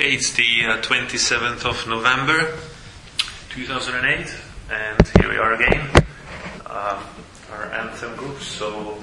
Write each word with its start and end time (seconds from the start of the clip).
Okay, 0.00 0.14
it's 0.14 0.32
the 0.32 0.64
uh, 0.64 0.80
27th 0.80 1.66
of 1.66 1.86
November 1.86 2.56
2008, 3.50 4.34
and 4.72 5.08
here 5.20 5.28
we 5.28 5.36
are 5.36 5.52
again, 5.52 5.90
um, 6.64 7.04
our 7.52 7.66
anthem 7.74 8.16
group. 8.16 8.40
So, 8.40 8.96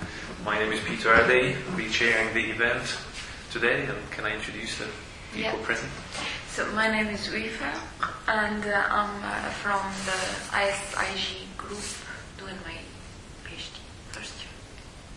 my 0.44 0.58
name 0.58 0.72
is 0.72 0.80
Peter 0.86 1.14
Ade, 1.14 1.56
I'll 1.70 1.78
be 1.78 1.88
chairing 1.88 2.34
the 2.34 2.50
event 2.50 2.98
today, 3.52 3.84
and 3.86 4.10
can 4.10 4.26
I 4.26 4.34
introduce 4.34 4.80
the 4.80 4.88
people 5.34 5.60
Yeah. 5.60 5.66
present? 5.68 5.92
So 6.50 6.66
my 6.72 6.90
name 6.90 7.14
is 7.14 7.28
Rifa, 7.28 7.78
and 8.28 8.66
uh, 8.66 8.82
I'm 8.90 9.24
uh, 9.24 9.54
from 9.62 9.86
the 10.10 10.20
ISIG 10.52 11.46
group 11.58 11.86
doing 12.40 12.58
my 12.66 12.74
PhD 13.46 13.78
first 14.14 14.34
year. 14.42 14.50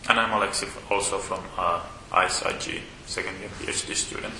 And 0.09 0.19
I'm 0.19 0.29
Alexi, 0.29 0.69
also 0.91 1.17
from 1.17 1.41
uh, 1.57 1.81
ISIG, 2.13 2.83
second 3.07 3.39
year 3.39 3.49
PhD 3.57 3.95
student. 3.95 4.35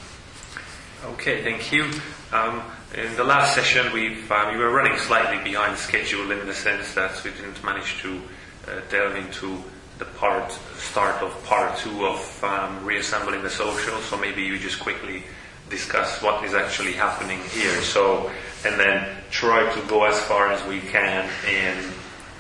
Okay, 1.03 1.43
thank 1.43 1.71
you. 1.71 1.89
Um, 2.31 2.61
in 2.93 3.15
the 3.15 3.23
last 3.23 3.55
session, 3.55 3.91
we've, 3.91 4.31
um, 4.31 4.53
we 4.53 4.59
were 4.59 4.69
running 4.69 4.95
slightly 4.99 5.43
behind 5.43 5.75
schedule 5.75 6.29
in 6.29 6.45
the 6.45 6.53
sense 6.53 6.93
that 6.93 7.23
we 7.23 7.31
didn't 7.31 7.63
manage 7.63 7.99
to 8.01 8.21
uh, 8.67 8.81
delve 8.91 9.15
into 9.15 9.63
the 9.97 10.05
part, 10.05 10.51
start 10.77 11.19
of 11.23 11.43
part 11.43 11.75
two 11.79 12.05
of 12.05 12.43
um, 12.43 12.85
reassembling 12.85 13.41
the 13.41 13.49
social. 13.49 13.97
So 14.01 14.15
maybe 14.15 14.43
you 14.43 14.59
just 14.59 14.79
quickly 14.79 15.23
discuss 15.71 16.21
what 16.21 16.43
is 16.43 16.53
actually 16.53 16.93
happening 16.93 17.39
here. 17.49 17.81
So, 17.81 18.29
and 18.63 18.79
then 18.79 19.07
try 19.31 19.73
to 19.73 19.87
go 19.87 20.03
as 20.03 20.19
far 20.21 20.51
as 20.51 20.63
we 20.67 20.81
can 20.81 21.27
in 21.49 21.83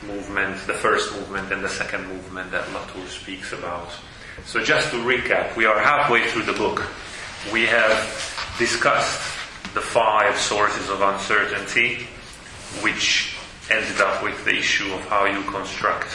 movement, 0.07 0.67
the 0.67 0.75
first 0.75 1.11
movement 1.13 1.51
and 1.51 1.63
the 1.63 1.69
second 1.69 2.07
movement 2.07 2.51
that 2.51 2.71
Latour 2.73 3.07
speaks 3.07 3.53
about. 3.53 3.89
So 4.45 4.63
just 4.63 4.91
to 4.91 4.97
recap, 4.97 5.55
we 5.55 5.65
are 5.65 5.79
halfway 5.79 6.29
through 6.29 6.43
the 6.43 6.53
book. 6.53 6.87
We 7.49 7.65
have 7.65 8.55
discussed 8.59 9.19
the 9.73 9.81
five 9.81 10.37
sources 10.37 10.89
of 10.89 11.01
uncertainty, 11.01 12.07
which 12.81 13.35
ended 13.69 13.99
up 13.99 14.23
with 14.23 14.45
the 14.45 14.55
issue 14.55 14.93
of 14.93 15.01
how 15.07 15.25
you 15.25 15.41
construct 15.49 16.07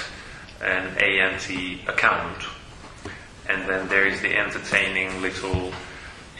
an 0.62 0.96
ANT 0.98 1.50
account. 1.88 2.44
And 3.48 3.68
then 3.68 3.88
there 3.88 4.06
is 4.06 4.20
the 4.20 4.36
entertaining 4.36 5.20
little 5.20 5.72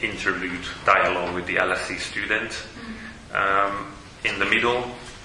interlude 0.01 0.65
dialogue 0.85 1.35
with 1.35 1.47
the 1.47 1.55
LSE 1.55 1.99
student 1.99 2.63
um, 3.33 3.91
in 4.23 4.39
the 4.39 4.45
middle. 4.45 4.83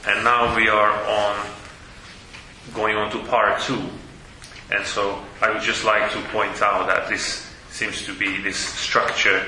And 0.09 0.25
now 0.25 0.57
we 0.57 0.69
are 0.69 0.91
on 0.91 1.47
going 2.75 2.97
on 2.97 3.13
to 3.13 3.19
part 3.29 3.61
two. 3.63 3.83
And 4.73 4.85
so 4.85 5.23
I 5.41 5.51
would 5.51 5.63
just 5.63 5.85
like 5.85 6.11
to 6.13 6.21
point 6.31 6.61
out 6.61 6.89
that 6.89 7.09
this 7.09 7.52
seems 7.73 8.05
to 8.05 8.15
be, 8.15 8.41
this 8.43 8.57
structure 8.57 9.43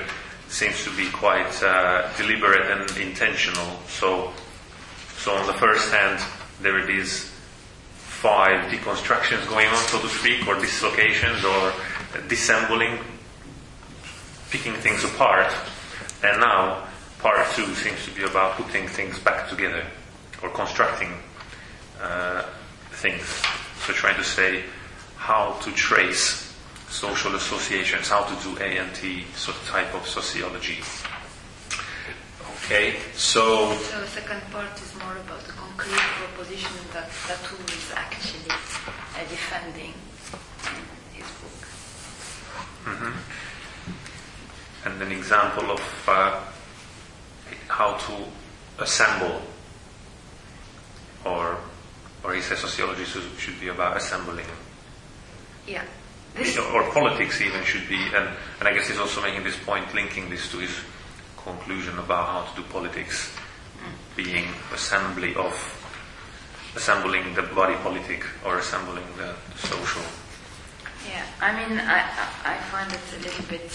seems 0.49 0.83
to 0.83 0.95
be 0.97 1.09
quite 1.11 1.61
uh, 1.63 2.11
deliberate 2.17 2.71
and 2.71 2.97
intentional. 2.97 3.79
So, 3.87 4.33
so 5.17 5.33
on 5.33 5.45
the 5.45 5.53
first 5.53 5.91
hand, 5.93 6.19
there 6.61 6.77
are 6.77 6.85
these 6.85 7.31
five 7.93 8.71
deconstructions 8.71 9.47
going 9.47 9.67
on, 9.67 9.83
so 9.85 10.01
to 10.01 10.07
speak, 10.07 10.47
or 10.47 10.55
dislocations, 10.55 11.45
or 11.45 11.73
dissembling, 12.27 12.97
picking 14.49 14.73
things 14.73 15.03
apart. 15.03 15.51
And 16.23 16.39
now, 16.41 16.87
part 17.19 17.45
two 17.53 17.75
seems 17.75 18.03
to 18.05 18.11
be 18.11 18.23
about 18.23 18.57
putting 18.57 18.87
things 18.87 19.19
back 19.19 19.49
together, 19.49 19.85
or 20.41 20.49
constructing 20.49 21.13
uh, 22.01 22.43
things. 22.91 23.23
So 23.85 23.93
trying 23.93 24.17
to 24.17 24.23
say 24.23 24.63
how 25.17 25.59
to 25.61 25.71
trace 25.73 26.44
social 26.95 27.35
associations, 27.35 28.07
how 28.07 28.23
to 28.23 28.35
do 28.41 28.57
ANT 28.63 28.95
sort 29.35 29.57
of 29.57 29.67
type 29.67 29.93
of 29.93 30.07
sociology. 30.07 30.79
Okay, 32.55 32.95
so 33.13 33.73
So 33.75 33.99
the 33.99 34.07
second 34.07 34.41
part 34.49 34.73
is 34.81 34.95
more 35.03 35.17
about 35.17 35.41
the 35.43 35.51
concrete 35.51 35.99
proposition 36.19 36.71
that 36.93 37.09
Latour 37.27 37.59
is 37.67 37.91
actually 37.93 38.49
uh, 38.49 39.19
defending 39.29 39.93
in 40.71 40.83
his 41.19 41.27
book. 41.43 41.61
and 44.85 45.01
an 45.01 45.11
example 45.11 45.69
of 45.71 45.83
uh, 46.07 46.39
how 47.67 47.93
to 48.07 48.13
assemble, 48.79 49.41
or 51.25 51.57
or 52.23 52.33
he 52.33 52.41
says 52.41 52.59
sociology 52.59 53.03
should 53.37 53.59
be 53.59 53.67
about 53.67 53.97
assembling, 53.97 54.47
Yeah. 55.67 55.83
Or 56.73 56.83
politics 56.91 57.39
even 57.39 57.63
should 57.63 57.87
be, 57.87 58.01
and, 58.13 58.27
and 58.59 58.67
I 58.67 58.73
guess 58.73 58.89
he's 58.89 58.99
also 58.99 59.21
making 59.21 59.43
this 59.43 59.57
point, 59.57 59.93
linking 59.93 60.29
this 60.29 60.51
to 60.51 60.57
his 60.57 60.75
conclusion 61.37 61.97
about 61.97 62.27
how 62.27 62.51
to 62.51 62.61
do 62.61 62.67
politics, 62.69 63.31
being 64.15 64.47
assembly 64.73 65.33
of 65.35 65.53
assembling 66.75 67.33
the 67.35 67.43
body 67.43 67.75
politic 67.75 68.25
or 68.45 68.57
assembling 68.57 69.05
the 69.17 69.33
social. 69.55 70.01
Yeah, 71.07 71.23
I 71.39 71.53
mean, 71.55 71.79
I, 71.79 72.03
I 72.43 72.57
find 72.71 72.91
it 72.91 72.99
a 73.17 73.23
little 73.23 73.45
bit 73.45 73.71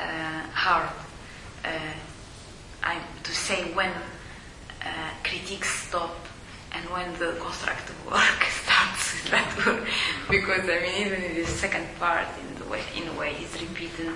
uh, 0.00 0.42
hard 0.52 0.90
uh, 1.64 1.70
I, 2.82 3.00
to 3.22 3.32
say 3.32 3.72
when 3.72 3.92
uh, 4.82 5.62
stop 5.62 6.27
and 6.72 6.84
when 6.90 7.12
the 7.18 7.38
constructive 7.40 7.96
work 8.06 8.42
starts 8.62 9.30
that 9.30 9.66
work. 9.66 9.86
Because, 10.30 10.64
I 10.68 10.80
mean, 10.80 11.06
even 11.06 11.22
in 11.22 11.34
the 11.34 11.46
second 11.46 11.86
part, 11.98 12.26
in, 12.40 12.62
the 12.62 12.70
way, 12.70 12.82
in 12.96 13.08
a 13.08 13.18
way, 13.18 13.34
he's 13.34 13.60
repeating 13.60 14.12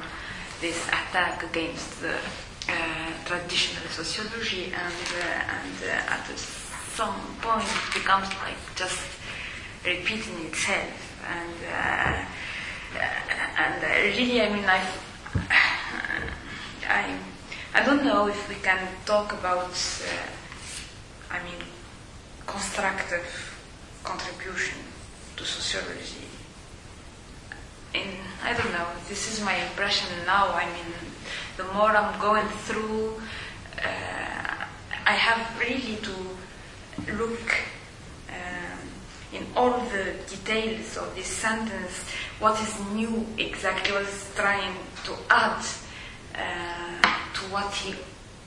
this 0.60 0.86
attack 0.88 1.42
against 1.42 2.00
the 2.00 2.14
uh, 2.68 3.12
traditional 3.24 3.88
sociology, 3.90 4.66
and, 4.66 5.04
uh, 5.18 5.56
and 5.58 5.76
uh, 5.82 6.14
at 6.14 6.26
some 6.36 7.14
point 7.40 7.64
it 7.64 7.94
becomes 7.94 8.28
like 8.44 8.60
just 8.76 9.02
repeating 9.84 10.46
itself. 10.46 11.08
And 11.26 11.56
uh, 11.72 12.24
and 12.94 13.84
uh, 13.84 13.88
really, 13.88 14.42
I 14.42 14.48
mean, 14.54 14.64
I, 14.64 14.86
I, 16.88 17.18
I 17.74 17.84
don't 17.84 18.04
know 18.04 18.26
if 18.28 18.48
we 18.48 18.56
can 18.56 18.86
talk 19.06 19.32
about, 19.32 19.70
uh, 19.70 21.34
I 21.34 21.42
mean, 21.44 21.60
constructive 22.52 23.26
contribution 24.04 24.78
to 25.36 25.44
sociology. 25.44 26.26
In 27.94 28.08
I 28.44 28.52
don't 28.54 28.72
know. 28.72 28.88
This 29.08 29.32
is 29.32 29.44
my 29.44 29.54
impression 29.54 30.08
now. 30.26 30.52
I 30.52 30.66
mean, 30.66 30.92
the 31.56 31.64
more 31.72 31.90
I'm 31.90 32.20
going 32.20 32.48
through, 32.66 33.20
uh, 33.78 34.64
I 35.06 35.14
have 35.28 35.42
really 35.58 35.96
to 36.08 36.16
look 37.20 37.46
um, 38.28 38.78
in 39.32 39.46
all 39.56 39.78
the 39.94 40.14
details 40.28 40.96
of 40.96 41.14
this 41.14 41.26
sentence, 41.26 42.04
what 42.38 42.60
is 42.60 42.72
new 42.92 43.26
exactly, 43.38 43.92
what 43.92 44.02
is 44.02 44.30
trying 44.34 44.76
to 45.04 45.12
add 45.30 45.64
uh, 46.34 47.02
to 47.34 47.40
what 47.52 47.72
he 47.74 47.94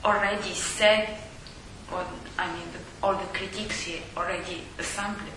already 0.04 0.54
said, 0.54 1.18
or 1.92 2.04
I 2.38 2.52
mean, 2.52 2.66
the, 2.72 3.06
all 3.06 3.14
the 3.14 3.26
critiques 3.32 3.82
he 3.82 4.02
already 4.16 4.62
assembled, 4.78 5.28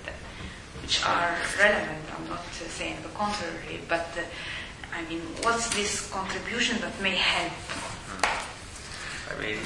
which 0.81 1.05
are 1.05 1.37
relevant. 1.59 2.03
I'm 2.17 2.27
not 2.27 2.39
uh, 2.39 2.67
saying 2.67 2.97
the 3.03 3.09
contrary, 3.09 3.79
but 3.87 4.07
uh, 4.17 4.23
I 4.95 5.07
mean, 5.09 5.21
what's 5.43 5.69
this 5.75 6.09
contribution 6.09 6.79
that 6.81 6.99
may 7.01 7.15
help? 7.15 7.53
I 9.31 9.41
mean, 9.41 9.59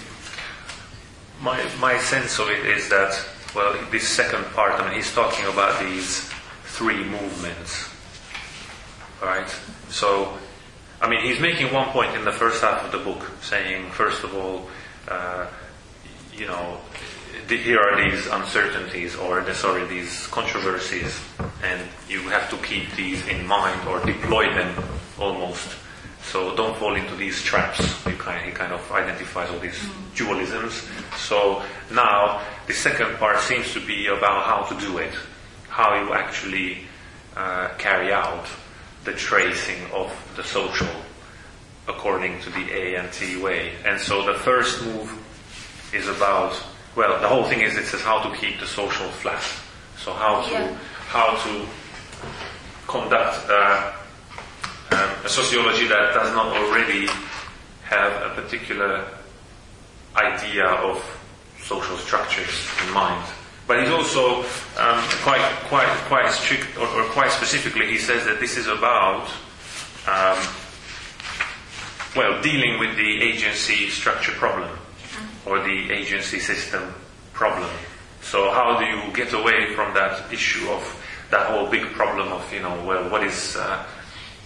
my 1.41 1.63
my 1.79 1.97
sense 1.97 2.39
of 2.39 2.49
it 2.49 2.65
is 2.65 2.89
that 2.89 3.13
well, 3.55 3.77
this 3.91 4.07
second 4.07 4.45
part. 4.53 4.73
I 4.73 4.85
mean, 4.85 4.95
he's 4.95 5.13
talking 5.13 5.45
about 5.45 5.79
these 5.79 6.29
three 6.65 7.03
movements, 7.03 7.87
right? 9.21 9.47
So, 9.89 10.37
I 11.01 11.07
mean, 11.07 11.23
he's 11.23 11.39
making 11.39 11.71
one 11.71 11.89
point 11.89 12.15
in 12.15 12.25
the 12.25 12.31
first 12.31 12.61
half 12.63 12.83
of 12.83 12.91
the 12.91 12.97
book, 12.97 13.29
saying, 13.41 13.91
first 13.91 14.23
of 14.23 14.35
all, 14.35 14.67
uh, 15.07 15.45
you 16.37 16.47
know, 16.47 16.77
here 17.47 17.79
are 17.79 18.09
these 18.09 18.25
uncertainties, 18.27 19.15
or 19.15 19.41
the, 19.41 19.53
sorry, 19.53 19.85
these 19.87 20.27
controversies, 20.27 21.19
and 21.63 21.81
you 22.07 22.21
have 22.29 22.49
to 22.49 22.57
keep 22.57 22.91
these 22.95 23.25
in 23.27 23.45
mind 23.45 23.87
or 23.87 24.03
deploy 24.05 24.45
them 24.53 24.83
almost. 25.19 25.75
So 26.23 26.55
don't 26.55 26.75
fall 26.77 26.95
into 26.95 27.15
these 27.15 27.41
traps. 27.41 27.81
You 28.05 28.13
kind, 28.13 28.45
he 28.45 28.51
kind 28.51 28.71
of 28.71 28.91
identifies 28.91 29.49
all 29.49 29.59
these 29.59 29.79
dualisms. 30.15 30.87
So 31.17 31.61
now 31.91 32.41
the 32.65 32.73
second 32.73 33.17
part 33.17 33.39
seems 33.39 33.73
to 33.73 33.85
be 33.85 34.07
about 34.07 34.45
how 34.45 34.63
to 34.73 34.85
do 34.85 34.97
it, 34.99 35.13
how 35.67 36.01
you 36.01 36.13
actually 36.13 36.85
uh, 37.35 37.69
carry 37.77 38.13
out 38.13 38.45
the 39.03 39.13
tracing 39.13 39.83
of 39.91 40.11
the 40.37 40.43
social 40.43 40.87
according 41.87 42.39
to 42.39 42.49
the 42.51 42.71
A 42.71 42.95
and 42.95 43.11
T 43.11 43.41
way. 43.41 43.73
And 43.85 43.99
so 43.99 44.25
the 44.25 44.39
first 44.39 44.83
move 44.85 45.11
is 45.93 46.07
about 46.07 46.61
well, 46.95 47.19
the 47.19 47.27
whole 47.27 47.43
thing 47.43 47.61
is 47.61 47.75
it 47.75 47.85
says 47.85 48.01
how 48.01 48.21
to 48.21 48.35
keep 48.37 48.59
the 48.59 48.67
social 48.67 49.07
flat. 49.07 49.43
So 49.97 50.13
how 50.13 50.41
to 50.41 50.51
Yeah. 50.51 50.77
how 51.07 51.35
to 51.43 51.65
conduct 52.87 53.49
uh, 53.49 53.91
um, 54.91 55.09
a 55.25 55.29
sociology 55.29 55.87
that 55.87 56.13
does 56.13 56.31
not 56.33 56.55
already 56.55 57.07
have 57.83 58.11
a 58.21 58.41
particular 58.41 59.05
idea 60.15 60.65
of 60.65 61.01
social 61.59 61.97
structures 61.97 62.67
in 62.85 62.93
mind. 62.93 63.25
But 63.65 63.79
he's 63.79 63.89
also 63.89 64.41
um, 64.77 65.01
quite, 65.23 65.41
quite, 65.69 65.87
quite 66.07 66.29
strict, 66.31 66.77
or, 66.77 66.85
or, 66.87 67.03
quite 67.05 67.31
specifically, 67.31 67.87
he 67.87 67.97
says 67.97 68.25
that 68.25 68.39
this 68.39 68.57
is 68.57 68.67
about, 68.67 69.27
um, 70.05 70.37
well, 72.15 72.41
dealing 72.41 72.77
with 72.77 72.97
the 72.97 73.21
agency 73.21 73.89
structure 73.89 74.33
problem 74.33 74.69
or 75.45 75.59
the 75.59 75.91
agency 75.91 76.39
system 76.39 76.93
problem. 77.33 77.69
So 78.21 78.51
how 78.51 78.79
do 78.79 78.85
you 78.85 79.13
get 79.13 79.33
away 79.33 79.73
from 79.75 79.93
that 79.93 80.31
issue 80.31 80.69
of 80.69 80.81
that 81.29 81.47
whole 81.47 81.69
big 81.69 81.83
problem 81.93 82.31
of, 82.31 82.53
you 82.53 82.61
know, 82.61 82.83
well, 82.85 83.09
what 83.09 83.23
is, 83.23 83.55
uh, 83.57 83.83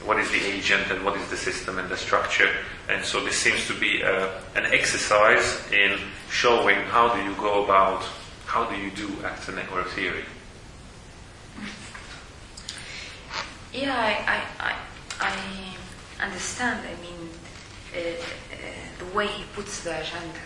what 0.03 0.19
is 0.19 0.31
the 0.31 0.43
agent 0.43 0.89
and 0.89 1.05
what 1.05 1.15
is 1.17 1.29
the 1.29 1.37
system 1.37 1.77
and 1.77 1.89
the 1.89 1.97
structure? 1.97 2.49
And 2.89 3.03
so 3.03 3.23
this 3.23 3.37
seems 3.37 3.67
to 3.67 3.79
be 3.79 4.03
uh, 4.03 4.29
an 4.55 4.65
exercise 4.73 5.61
in 5.71 5.99
showing 6.29 6.77
how 6.85 7.13
do 7.13 7.21
you 7.21 7.35
go 7.35 7.63
about, 7.65 8.03
how 8.45 8.65
do 8.65 8.75
you 8.77 8.89
do 8.91 9.09
actor 9.23 9.51
network 9.51 9.89
theory? 9.89 10.23
Yeah, 13.73 13.93
I, 13.93 14.41
I, 14.59 14.75
I, 15.19 15.35
I 16.19 16.25
understand. 16.25 16.79
I 16.87 17.01
mean, 17.01 17.29
uh, 17.93 17.99
uh, 17.99 18.55
the 18.97 19.15
way 19.15 19.27
he 19.27 19.43
puts 19.53 19.83
the 19.83 19.99
agenda 19.99 20.39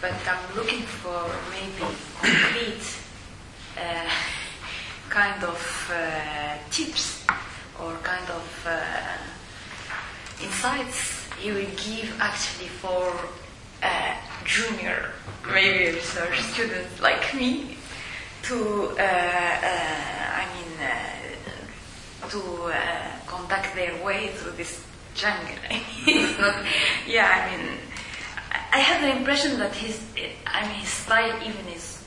but 0.00 0.14
I'm 0.26 0.56
looking 0.56 0.82
for 0.82 1.28
maybe 1.50 1.92
concrete 2.20 2.84
uh, 3.76 4.08
kind 5.10 5.44
of 5.44 5.92
uh, 5.92 6.56
tips 6.70 7.26
or 7.78 7.94
kind 8.02 8.28
of 8.30 8.66
uh, 8.66 10.42
insights 10.42 11.28
you 11.42 11.54
will 11.54 11.72
give 11.76 12.14
actually 12.20 12.68
for 12.68 13.12
a 13.82 14.14
junior, 14.44 15.12
maybe 15.46 15.94
research 15.94 16.40
student 16.40 16.88
like 17.00 17.34
me 17.34 17.76
to, 18.42 18.90
uh, 18.98 19.02
uh, 19.02 20.40
I 20.40 20.46
mean, 20.54 20.72
uh, 20.80 22.28
to 22.28 22.72
conduct 23.26 23.74
their 23.74 24.04
way 24.04 24.28
through 24.28 24.52
this 24.52 24.84
jungle. 25.14 25.56
it's 26.06 26.38
not, 26.38 26.54
yeah, 27.06 27.48
I 27.48 27.56
mean, 27.56 27.78
I 28.50 28.78
have 28.78 29.02
the 29.02 29.16
impression 29.16 29.58
that 29.58 29.74
his, 29.74 30.00
I 30.46 30.66
mean, 30.66 30.76
his 30.76 30.88
style 30.88 31.36
even 31.42 31.66
is 31.68 32.04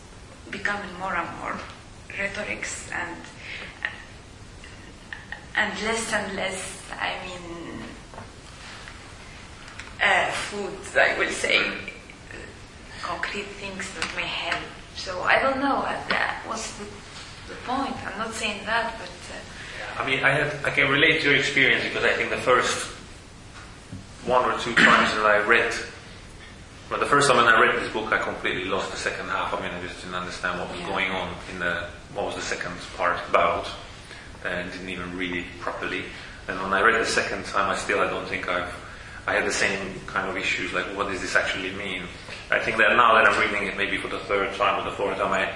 becoming 0.52 0.94
more 1.00 1.16
and 1.16 1.30
more 1.40 1.58
rhetorics 2.18 2.90
and 2.92 3.18
and 5.56 5.82
less 5.84 6.12
and 6.12 6.36
less, 6.36 6.82
I 7.00 7.14
mean, 7.26 7.84
uh, 10.02 10.32
food, 10.32 10.74
I 11.00 11.18
will 11.20 11.30
say, 11.30 11.62
concrete 13.02 13.46
things 13.62 13.94
that 13.94 14.10
may 14.16 14.24
help. 14.26 14.64
So 14.96 15.22
I 15.22 15.40
don't 15.40 15.60
know 15.60 15.76
what 15.76 16.10
that 16.10 16.44
was 16.48 16.76
the, 16.80 16.86
the 17.50 17.60
point. 17.66 17.96
I'm 18.06 18.18
not 18.18 18.34
saying 18.34 18.66
that, 18.66 18.96
but. 18.98 19.10
Uh, 19.10 20.02
I 20.02 20.08
mean, 20.08 20.24
I, 20.24 20.32
have, 20.32 20.66
I 20.66 20.72
can 20.72 20.90
relate 20.90 21.22
to 21.22 21.30
your 21.30 21.38
experience 21.38 21.84
because 21.84 22.04
I 22.04 22.14
think 22.14 22.32
the 22.32 22.38
first 22.38 22.88
one 24.26 24.50
or 24.50 24.58
two 24.58 24.74
times 24.74 25.14
that 25.14 25.26
I 25.26 25.38
read 25.46 25.72
but 26.90 27.00
the 27.00 27.06
first 27.06 27.28
time 27.28 27.38
when 27.38 27.48
I 27.48 27.60
read 27.60 27.76
this 27.82 27.92
book, 27.92 28.12
I 28.12 28.20
completely 28.20 28.66
lost 28.66 28.92
the 28.92 28.98
second 28.98 29.30
half. 29.30 29.54
I 29.54 29.62
mean, 29.62 29.72
I 29.72 29.82
just 29.82 30.02
didn't 30.02 30.16
understand 30.16 30.60
what 30.60 30.70
was 30.70 30.80
yeah. 30.80 30.90
going 30.90 31.12
on 31.12 31.34
in 31.52 31.60
the 31.60 31.88
what 32.14 32.26
was 32.28 32.36
the 32.36 32.42
second 32.42 32.76
part 32.96 33.18
about, 33.30 33.68
and 34.46 34.72
didn't 34.72 34.90
even 34.90 35.18
read 35.18 35.36
it 35.36 35.46
properly. 35.60 36.04
And 36.48 36.62
when 36.62 36.74
I 36.74 36.82
read 36.82 37.00
the 37.00 37.06
second 37.06 37.46
time, 37.46 37.70
I 37.70 37.76
still 37.76 38.00
I 38.00 38.10
don't 38.10 38.28
think 38.28 38.50
I've 38.50 38.74
I 39.26 39.34
had 39.34 39.46
the 39.46 39.54
same 39.54 40.00
kind 40.06 40.30
of 40.30 40.36
issues. 40.36 40.74
Like, 40.74 40.86
what 40.98 41.08
does 41.08 41.22
this 41.22 41.36
actually 41.36 41.72
mean? 41.72 42.04
I 42.52 42.60
think 42.60 42.78
that 42.78 42.96
now 42.96 43.16
that 43.16 43.26
I'm 43.26 43.40
reading 43.40 43.68
it, 43.68 43.78
maybe 43.78 43.98
for 43.98 44.10
the 44.10 44.20
third 44.20 44.54
time 44.56 44.82
or 44.82 44.90
the 44.90 44.96
fourth 44.96 45.18
time, 45.18 45.32
I 45.32 45.54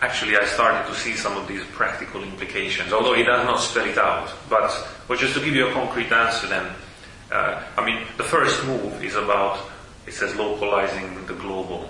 actually 0.00 0.36
I 0.36 0.44
started 0.44 0.88
to 0.88 0.98
see 0.98 1.14
some 1.14 1.36
of 1.36 1.48
these 1.48 1.64
practical 1.72 2.22
implications. 2.22 2.92
Although 2.92 3.14
he 3.14 3.24
does 3.24 3.44
not 3.44 3.58
spell 3.58 3.86
it 3.86 3.98
out, 3.98 4.32
but 4.48 4.70
but 5.08 5.18
just 5.18 5.34
to 5.34 5.40
give 5.40 5.54
you 5.54 5.68
a 5.68 5.72
concrete 5.72 6.12
answer, 6.12 6.46
then 6.46 6.66
uh, 7.32 7.62
I 7.76 7.84
mean, 7.84 8.06
the 8.16 8.24
first 8.24 8.64
move 8.66 9.02
is 9.02 9.16
about 9.16 9.58
it 10.06 10.14
says 10.14 10.34
localizing 10.36 11.26
the 11.26 11.34
global. 11.34 11.88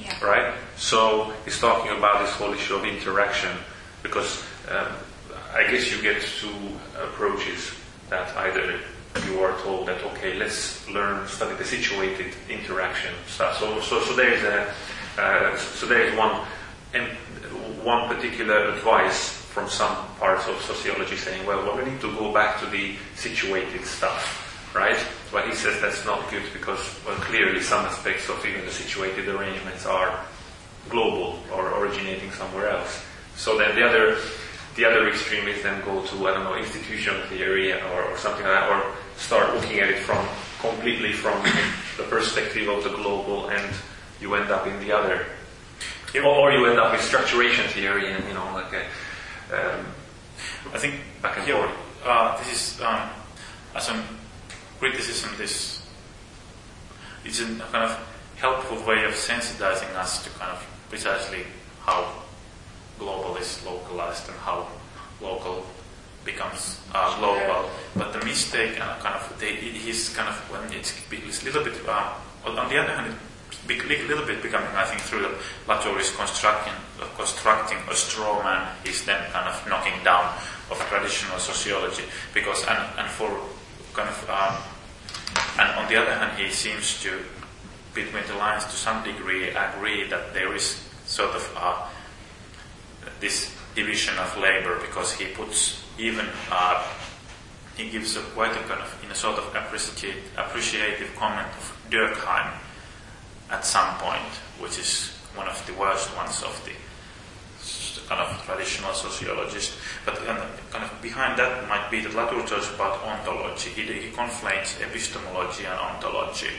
Yeah. 0.00 0.24
Right? 0.24 0.54
So 0.76 1.32
it's 1.46 1.60
talking 1.60 1.96
about 1.96 2.20
this 2.24 2.32
whole 2.32 2.52
issue 2.52 2.76
of 2.76 2.84
interaction 2.84 3.50
because 4.02 4.42
um, 4.70 4.88
I 5.54 5.70
guess 5.70 5.90
you 5.92 6.00
get 6.02 6.22
two 6.22 6.54
approaches 7.00 7.72
that 8.10 8.34
either 8.36 8.80
you 9.26 9.40
are 9.40 9.56
told 9.60 9.86
that 9.88 10.02
okay, 10.04 10.34
let's 10.34 10.88
learn 10.88 11.26
study 11.28 11.54
the 11.56 11.64
situated 11.64 12.34
interaction 12.48 13.14
stuff. 13.26 13.58
So 13.58 13.80
so 13.80 14.00
so 14.00 14.16
there's 14.16 14.42
a 14.42 14.72
uh, 15.20 15.56
so 15.56 15.86
there's 15.86 16.16
one 16.16 16.40
one 17.84 18.08
particular 18.08 18.70
advice 18.70 19.28
from 19.52 19.68
some 19.68 19.94
parts 20.18 20.48
of 20.48 20.58
sociology 20.62 21.16
saying, 21.16 21.44
well, 21.46 21.62
well, 21.66 21.76
we 21.76 21.90
need 21.90 22.00
to 22.00 22.10
go 22.16 22.32
back 22.32 22.58
to 22.60 22.66
the 22.66 22.94
situated 23.14 23.84
stuff 23.84 24.41
right? 24.74 24.98
But 25.30 25.48
he 25.48 25.54
says 25.54 25.80
that's 25.80 26.04
not 26.04 26.30
good 26.30 26.42
because, 26.52 26.78
well, 27.06 27.16
clearly 27.16 27.60
some 27.60 27.84
aspects 27.84 28.28
of 28.28 28.44
even 28.44 28.64
the 28.64 28.70
situated 28.70 29.28
arrangements 29.28 29.86
are 29.86 30.24
global 30.88 31.38
or 31.52 31.78
originating 31.78 32.30
somewhere 32.32 32.68
else. 32.68 33.04
So 33.36 33.56
then 33.58 33.74
the 33.74 33.84
other, 33.84 34.18
the 34.76 34.84
other 34.84 35.08
extreme 35.08 35.46
is 35.48 35.62
then 35.62 35.82
go 35.84 36.04
to, 36.04 36.28
I 36.28 36.34
don't 36.34 36.44
know, 36.44 36.56
institutional 36.56 37.20
theory 37.26 37.72
or, 37.72 38.02
or 38.04 38.16
something 38.18 38.44
like 38.44 38.52
that, 38.52 38.70
or 38.70 38.94
start 39.16 39.54
looking 39.54 39.80
at 39.80 39.88
it 39.88 39.98
from 39.98 40.26
completely 40.60 41.12
from 41.12 41.42
the 41.96 42.04
perspective 42.04 42.68
of 42.68 42.84
the 42.84 42.90
global 42.90 43.48
and 43.48 43.74
you 44.20 44.34
end 44.34 44.50
up 44.50 44.66
in 44.66 44.78
the 44.80 44.92
other. 44.92 45.26
Or 46.14 46.52
you 46.52 46.66
end 46.66 46.78
up 46.78 46.92
with 46.92 47.00
structuration 47.00 47.66
theory 47.68 48.12
and, 48.12 48.22
you 48.28 48.34
know, 48.34 48.44
like 48.52 48.72
a, 48.72 48.84
um, 49.56 49.86
I 50.74 50.78
think 50.78 51.00
back 51.22 51.38
and 51.38 51.46
forth. 51.46 51.70
Uh, 52.04 52.36
this 52.38 52.52
is, 52.52 52.80
um, 52.82 53.08
as 53.74 53.88
an 53.88 54.02
criticism 54.82 55.30
this 55.38 55.80
is 57.24 57.38
a 57.38 57.46
kind 57.70 57.84
of 57.84 57.92
helpful 58.34 58.76
way 58.84 59.04
of 59.04 59.12
sensitizing 59.14 59.94
us 59.94 60.24
to 60.24 60.30
kind 60.30 60.50
of 60.50 60.66
precisely 60.90 61.44
how 61.86 62.10
global 62.98 63.36
is 63.36 63.64
localized 63.64 64.28
and 64.28 64.36
how 64.38 64.66
local 65.20 65.64
becomes 66.24 66.80
uh, 66.92 67.16
global. 67.20 67.70
But 67.94 68.12
the 68.12 68.24
mistake 68.26 68.74
and 68.80 68.90
kind 68.98 69.14
of 69.14 69.38
the, 69.38 69.46
he's 69.46 70.08
kind 70.16 70.28
of 70.28 70.34
when 70.50 70.72
it's, 70.76 70.92
it's 71.12 71.42
a 71.42 71.44
little 71.44 71.62
bit 71.62 71.74
uh, 71.86 72.14
on 72.44 72.68
the 72.68 72.78
other 72.82 72.92
hand 72.92 73.14
a 73.68 74.08
little 74.08 74.26
bit 74.26 74.42
becoming 74.42 74.74
I 74.74 74.82
think 74.82 75.00
through 75.02 75.22
the 75.22 75.34
Latour 75.68 75.96
is 76.00 76.10
constructing 76.16 76.74
uh, 77.00 77.06
constructing 77.14 77.78
a 77.88 77.94
straw 77.94 78.42
man 78.42 78.66
he's 78.84 79.04
then 79.04 79.30
kind 79.30 79.48
of 79.48 79.54
knocking 79.68 80.02
down 80.02 80.34
of 80.72 80.78
traditional 80.90 81.38
sociology 81.38 82.02
because 82.34 82.66
and, 82.66 82.82
and 82.98 83.08
for 83.08 83.30
kind 83.94 84.08
of 84.08 84.18
um, 84.28 84.71
and 85.58 85.70
on 85.78 85.88
the 85.88 85.96
other 85.96 86.14
hand, 86.14 86.38
he 86.38 86.50
seems 86.50 87.00
to, 87.02 87.20
between 87.94 88.24
the 88.26 88.34
lines, 88.34 88.64
to 88.64 88.72
some 88.72 89.02
degree, 89.04 89.48
agree 89.50 90.08
that 90.08 90.34
there 90.34 90.54
is 90.54 90.88
sort 91.06 91.30
of 91.30 91.52
uh, 91.56 91.88
this 93.20 93.54
division 93.74 94.16
of 94.18 94.36
labor 94.38 94.78
because 94.80 95.12
he 95.12 95.26
puts 95.26 95.82
even 95.98 96.26
uh, 96.50 96.86
he 97.76 97.88
gives 97.88 98.16
a 98.16 98.20
quite 98.34 98.52
a 98.52 98.60
kind 98.68 98.80
of 98.80 99.00
in 99.04 99.10
a 99.10 99.14
sort 99.14 99.38
of 99.38 99.54
appreciate, 99.54 100.16
appreciative 100.36 101.14
comment 101.16 101.48
of 101.48 101.78
Durkheim 101.90 102.52
at 103.50 103.64
some 103.64 103.94
point, 103.96 104.32
which 104.60 104.78
is 104.78 105.10
one 105.34 105.48
of 105.48 105.66
the 105.66 105.72
worst 105.74 106.14
ones 106.16 106.42
of 106.42 106.60
the 106.64 106.72
kind 108.12 108.28
of 108.28 108.44
traditional 108.44 108.92
sociologist. 108.92 109.72
But 110.04 110.16
kind 110.16 110.84
of 110.84 110.90
behind 111.00 111.38
that 111.38 111.68
might 111.68 111.90
be 111.90 112.00
that 112.00 112.14
Latour 112.14 112.44
talks 112.46 112.68
about 112.74 113.00
ontology. 113.02 113.70
He, 113.70 113.82
he 113.82 114.10
conflates 114.10 114.80
epistemology 114.80 115.64
and 115.64 115.78
ontology. 115.78 116.52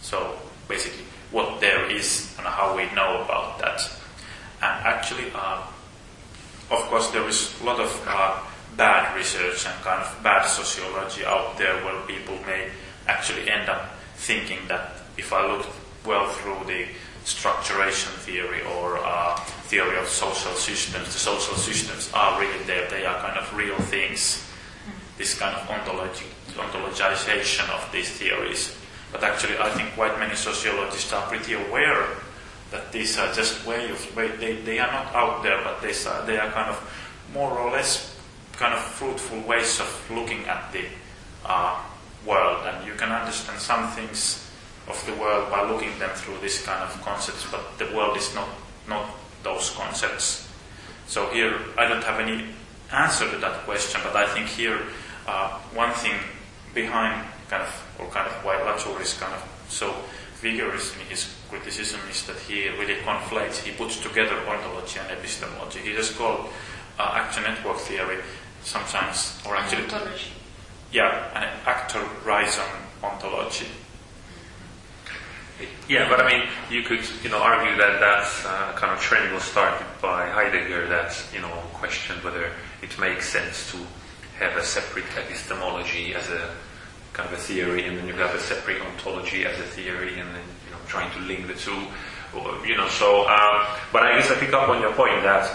So 0.00 0.38
basically, 0.68 1.04
what 1.30 1.60
there 1.60 1.90
is 1.90 2.34
and 2.38 2.46
how 2.46 2.76
we 2.76 2.84
know 2.94 3.22
about 3.22 3.58
that. 3.58 3.80
And 4.62 4.86
actually, 4.86 5.30
uh, 5.34 5.62
of 6.70 6.80
course, 6.88 7.10
there 7.10 7.26
is 7.28 7.60
a 7.60 7.64
lot 7.64 7.80
of 7.80 7.90
uh, 8.06 8.40
bad 8.76 9.16
research 9.16 9.66
and 9.66 9.74
kind 9.82 10.02
of 10.02 10.22
bad 10.22 10.44
sociology 10.46 11.24
out 11.24 11.58
there 11.58 11.74
where 11.84 12.00
people 12.06 12.36
may 12.46 12.70
actually 13.08 13.50
end 13.50 13.68
up 13.68 13.90
thinking 14.16 14.58
that 14.68 14.92
if 15.16 15.32
I 15.32 15.46
look 15.46 15.66
well 16.04 16.28
through 16.30 16.64
the 16.66 16.86
structuration 17.26 18.14
theory 18.22 18.62
or 18.78 18.98
uh, 19.02 19.34
theory 19.66 19.98
of 19.98 20.06
social 20.06 20.52
systems. 20.52 21.06
The 21.06 21.18
social 21.18 21.56
systems 21.56 22.08
are 22.14 22.40
really 22.40 22.62
there, 22.64 22.88
they 22.88 23.04
are 23.04 23.18
kind 23.20 23.36
of 23.36 23.52
real 23.54 23.76
things. 23.90 24.46
This 25.18 25.36
kind 25.36 25.56
of 25.56 25.68
ontology, 25.68 26.26
ontologization 26.54 27.68
of 27.74 27.90
these 27.90 28.10
theories. 28.10 28.76
But 29.10 29.24
actually, 29.24 29.58
I 29.58 29.70
think 29.70 29.92
quite 29.94 30.16
many 30.20 30.36
sociologists 30.36 31.12
are 31.12 31.26
pretty 31.26 31.54
aware 31.54 32.06
that 32.70 32.92
these 32.92 33.18
are 33.18 33.32
just 33.32 33.66
ways, 33.66 34.06
way, 34.14 34.28
they, 34.36 34.56
they 34.62 34.78
are 34.78 34.92
not 34.92 35.12
out 35.12 35.42
there, 35.42 35.60
but 35.64 35.82
they 35.82 35.94
are, 36.08 36.26
they 36.26 36.38
are 36.38 36.50
kind 36.52 36.70
of 36.70 36.78
more 37.34 37.50
or 37.58 37.72
less 37.72 38.16
kind 38.52 38.72
of 38.72 38.80
fruitful 38.80 39.40
ways 39.40 39.80
of 39.80 40.10
looking 40.14 40.44
at 40.44 40.72
the 40.72 40.84
uh, 41.44 41.82
world. 42.24 42.58
And 42.66 42.86
you 42.86 42.94
can 42.94 43.10
understand 43.10 43.58
some 43.58 43.88
things 43.90 44.45
of 44.88 45.04
the 45.06 45.14
world 45.14 45.50
by 45.50 45.68
looking 45.68 45.98
them 45.98 46.10
through 46.10 46.38
this 46.38 46.64
kind 46.64 46.82
of 46.82 47.00
concepts, 47.02 47.46
but 47.50 47.78
the 47.78 47.86
world 47.96 48.16
is 48.16 48.34
not, 48.34 48.48
not 48.88 49.10
those 49.42 49.70
concepts. 49.70 50.48
So 51.06 51.28
here, 51.30 51.58
I 51.76 51.88
don't 51.88 52.04
have 52.04 52.20
any 52.20 52.44
answer 52.92 53.30
to 53.30 53.38
that 53.38 53.64
question, 53.64 54.00
but 54.04 54.14
I 54.16 54.26
think 54.26 54.46
here, 54.46 54.80
uh, 55.26 55.58
one 55.74 55.92
thing 55.92 56.14
behind 56.74 57.26
kind 57.48 57.62
of, 57.62 57.70
or 57.98 58.06
kind 58.10 58.26
of 58.26 58.32
why 58.44 58.62
Latour 58.62 59.00
is 59.00 59.14
kind 59.14 59.32
of 59.34 59.42
so 59.68 59.94
vigorous 60.40 60.94
in 60.94 61.00
his 61.06 61.34
criticism 61.48 62.00
is 62.10 62.26
that 62.26 62.36
he 62.36 62.68
really 62.70 62.96
conflates, 63.02 63.58
he 63.58 63.72
puts 63.72 63.98
together 64.00 64.36
ontology 64.46 64.98
and 65.00 65.10
epistemology. 65.10 65.80
He 65.80 65.92
just 65.94 66.16
called 66.16 66.48
uh, 66.98 67.12
action 67.14 67.42
network 67.44 67.78
theory 67.78 68.18
sometimes, 68.62 69.38
or 69.46 69.56
actually, 69.56 69.84
Ontology. 69.84 70.30
yeah, 70.92 71.30
an 71.34 71.48
actant 71.66 72.06
rhizome 72.24 72.64
ontology. 73.02 73.66
Yeah, 75.88 76.08
but 76.08 76.20
I 76.20 76.28
mean, 76.28 76.48
you 76.70 76.82
could, 76.82 77.00
you 77.22 77.30
know, 77.30 77.38
argue 77.38 77.76
that 77.76 78.00
that 78.00 78.26
uh, 78.44 78.72
kind 78.76 78.92
of 78.92 79.00
trend 79.00 79.32
was 79.32 79.42
started 79.42 79.86
by 80.02 80.28
Heidegger. 80.28 80.86
That, 80.88 81.16
you 81.32 81.40
know, 81.40 81.52
questioned 81.72 82.22
whether 82.22 82.52
it 82.82 82.98
makes 82.98 83.28
sense 83.28 83.70
to 83.72 83.78
have 84.38 84.56
a 84.56 84.64
separate 84.64 85.06
epistemology 85.16 86.14
as 86.14 86.28
a 86.28 86.50
kind 87.14 87.28
of 87.32 87.38
a 87.38 87.40
theory, 87.40 87.86
and 87.86 87.96
then 87.96 88.06
you 88.06 88.12
have 88.14 88.34
a 88.34 88.40
separate 88.40 88.82
ontology 88.82 89.46
as 89.46 89.58
a 89.58 89.62
theory, 89.62 90.20
and 90.20 90.28
then, 90.34 90.44
you 90.66 90.72
know, 90.72 90.78
trying 90.86 91.10
to 91.12 91.20
link 91.20 91.46
the 91.46 91.54
two, 91.54 91.86
or, 92.36 92.66
you 92.66 92.76
know, 92.76 92.88
so, 92.88 93.26
um, 93.26 93.66
but 93.92 94.02
I 94.02 94.18
guess 94.18 94.30
I 94.30 94.34
pick 94.34 94.52
up 94.52 94.68
on 94.68 94.82
your 94.82 94.92
point 94.92 95.22
that 95.22 95.50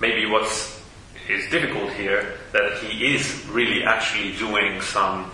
maybe 0.00 0.26
what's 0.26 0.82
is 1.28 1.48
difficult 1.50 1.92
here, 1.92 2.34
that 2.52 2.78
he 2.78 3.14
is 3.14 3.46
really 3.46 3.84
actually 3.84 4.36
doing 4.36 4.80
some 4.80 5.30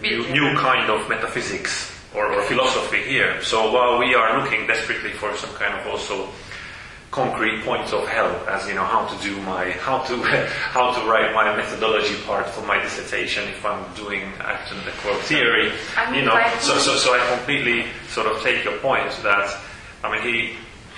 new, 0.00 0.28
new 0.30 0.56
kind 0.56 0.88
of 0.88 1.08
metaphysics 1.08 1.97
or, 2.14 2.32
or 2.32 2.42
philosophy 2.42 3.02
here. 3.02 3.42
So 3.42 3.72
while 3.72 3.98
we 3.98 4.14
are 4.14 4.42
looking 4.42 4.66
desperately 4.66 5.10
for 5.12 5.34
some 5.36 5.54
kind 5.54 5.74
of 5.78 5.86
also 5.86 6.28
concrete 7.10 7.64
points 7.64 7.92
of 7.92 8.06
help, 8.08 8.46
as 8.48 8.68
you 8.68 8.74
know, 8.74 8.84
how 8.84 9.06
to 9.06 9.22
do 9.22 9.40
my, 9.42 9.70
how 9.70 9.98
to, 10.04 10.16
how 10.22 10.92
to 10.92 11.08
write 11.08 11.34
my 11.34 11.56
methodology 11.56 12.16
part 12.26 12.48
for 12.48 12.62
my 12.66 12.80
dissertation 12.82 13.48
if 13.48 13.64
I'm 13.64 13.82
doing 13.94 14.22
actor 14.40 14.74
network 14.76 15.20
theory, 15.22 15.72
I 15.96 16.10
mean, 16.10 16.20
you 16.20 16.26
know, 16.26 16.52
so, 16.60 16.78
so, 16.78 16.96
so 16.96 17.14
I 17.14 17.36
completely 17.36 17.86
sort 18.08 18.26
of 18.26 18.42
take 18.42 18.64
your 18.64 18.76
point 18.78 19.10
that, 19.22 19.58
I 20.04 20.12
mean, 20.12 20.22
he, 20.22 20.56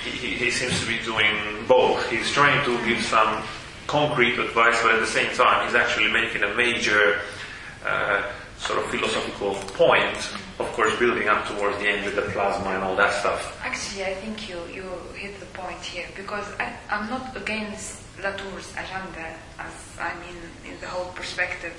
he, 0.09 0.35
he 0.35 0.51
seems 0.51 0.79
to 0.81 0.87
be 0.87 0.99
doing 1.05 1.35
both. 1.69 2.09
He's 2.11 2.31
trying 2.33 2.65
to 2.65 2.87
give 2.87 3.03
some 3.05 3.43
concrete 3.87 4.39
advice, 4.39 4.81
but 4.83 4.95
at 4.95 5.01
the 5.01 5.07
same 5.07 5.33
time, 5.35 5.67
he's 5.67 5.75
actually 5.75 6.11
making 6.13 6.43
a 6.43 6.55
major 6.55 7.21
uh, 7.85 8.31
sort 8.59 8.79
of 8.79 8.87
philosophical 8.91 9.55
point, 9.75 10.31
of 10.61 10.73
course, 10.73 10.95
building 10.99 11.29
up 11.29 11.47
towards 11.47 11.79
the 11.79 11.89
end 11.89 12.05
with 12.05 12.17
the 12.17 12.23
plasma 12.33 12.71
and 12.71 12.85
all 12.85 12.97
that 12.97 13.13
stuff. 13.15 13.59
Actually, 13.65 14.05
I 14.05 14.15
think 14.15 14.49
you, 14.49 14.59
you 14.73 14.85
hit 15.15 15.41
the 15.41 15.47
point 15.47 15.81
here 15.81 16.07
because 16.15 16.47
I, 16.59 16.73
I'm 16.91 17.09
not 17.09 17.37
against 17.37 18.03
Latour's 18.23 18.71
agenda, 18.73 19.35
as 19.59 19.75
I 19.99 20.13
mean, 20.21 20.37
in 20.71 20.79
the 20.81 20.87
whole 20.87 21.11
perspective 21.13 21.73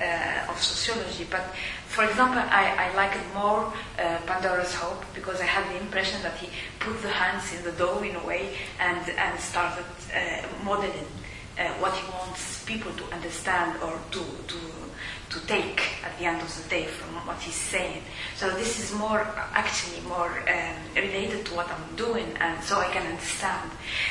uh, 0.00 0.50
of 0.50 0.60
sociology. 0.62 1.26
But 1.30 1.44
for 1.86 2.04
example, 2.04 2.38
I, 2.38 2.90
I 2.90 2.96
like 2.96 3.14
it 3.16 3.26
more 3.34 3.72
uh, 3.98 4.18
Pandora's 4.26 4.74
Hope 4.74 5.04
because 5.14 5.40
I 5.40 5.46
had 5.46 5.68
the 5.72 5.80
impression 5.80 6.22
that 6.22 6.36
he 6.36 6.48
put 6.78 7.00
the 7.02 7.08
hands 7.08 7.52
in 7.54 7.64
the 7.64 7.72
dough 7.72 8.02
in 8.02 8.14
a 8.16 8.24
way 8.26 8.54
and, 8.80 9.08
and 9.10 9.38
started 9.40 9.86
uh, 10.14 10.46
modeling 10.64 11.06
uh, 11.58 11.68
what 11.80 11.94
he 11.94 12.10
wants 12.10 12.64
people 12.64 12.92
to 12.92 13.04
understand 13.12 13.80
or 13.82 13.98
to, 14.10 14.20
to 14.48 14.58
to 15.34 15.46
take 15.46 15.82
at 16.04 16.16
the 16.18 16.24
end 16.24 16.40
of 16.40 16.62
the 16.62 16.68
day 16.68 16.86
from 16.86 17.14
what 17.26 17.38
he's 17.40 17.54
saying. 17.54 18.02
So 18.36 18.50
this 18.50 18.78
is 18.78 18.96
more 18.96 19.20
actually 19.52 20.00
more 20.06 20.30
um, 20.30 20.76
related 20.94 21.44
to 21.46 21.54
what 21.54 21.68
I'm 21.68 21.96
doing, 21.96 22.26
and 22.38 22.62
so 22.62 22.78
I 22.78 22.88
can 22.88 23.06
understand. 23.06 23.70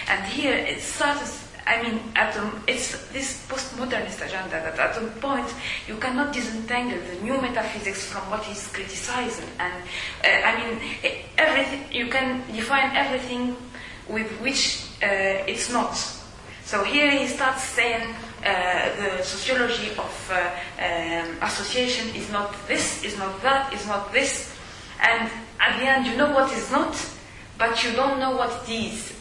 And 0.10 0.24
here 0.26 0.54
it 0.54 0.82
starts. 0.82 1.48
I 1.66 1.82
mean, 1.82 2.02
at 2.18 2.34
the, 2.34 2.44
it's 2.68 2.92
this 3.14 3.48
postmodernist 3.48 4.20
agenda 4.20 4.60
that 4.60 4.78
at 4.78 4.98
a 4.98 5.08
point 5.22 5.48
you 5.88 5.96
cannot 5.96 6.34
disentangle 6.34 7.00
the 7.00 7.24
new 7.24 7.40
metaphysics 7.40 8.06
from 8.06 8.30
what 8.30 8.44
he's 8.44 8.68
criticizing, 8.68 9.48
and 9.60 9.74
uh, 10.26 10.50
I 10.50 10.52
mean 10.60 10.82
everything. 11.38 11.82
You 11.92 12.08
can 12.08 12.44
define 12.52 12.94
everything 12.96 13.56
with 14.10 14.30
which 14.42 14.84
uh, 15.02 15.48
it's 15.48 15.72
not. 15.72 15.96
So 16.74 16.84
here 16.84 17.12
he 17.12 17.28
starts 17.28 17.62
saying 17.66 18.02
uh, 18.44 18.90
the 18.98 19.24
sociology 19.24 19.92
of 19.92 20.32
uh, 20.34 20.50
um, 20.82 21.38
association 21.44 22.10
is 22.16 22.32
not 22.32 22.50
this, 22.68 23.04
is 23.04 23.16
not 23.16 23.40
that, 23.44 23.72
is 23.72 23.86
not 23.86 24.12
this, 24.12 24.58
and 25.00 25.30
at 25.60 25.78
the 25.78 25.86
end 25.86 26.08
you 26.08 26.18
know 26.18 26.32
what 26.34 26.52
is 26.52 26.72
not, 26.72 26.98
but 27.60 27.84
you 27.84 27.92
don't 27.92 28.20
know 28.20 28.36
what 28.36 28.68
it 28.68 28.90
is. 28.90 29.14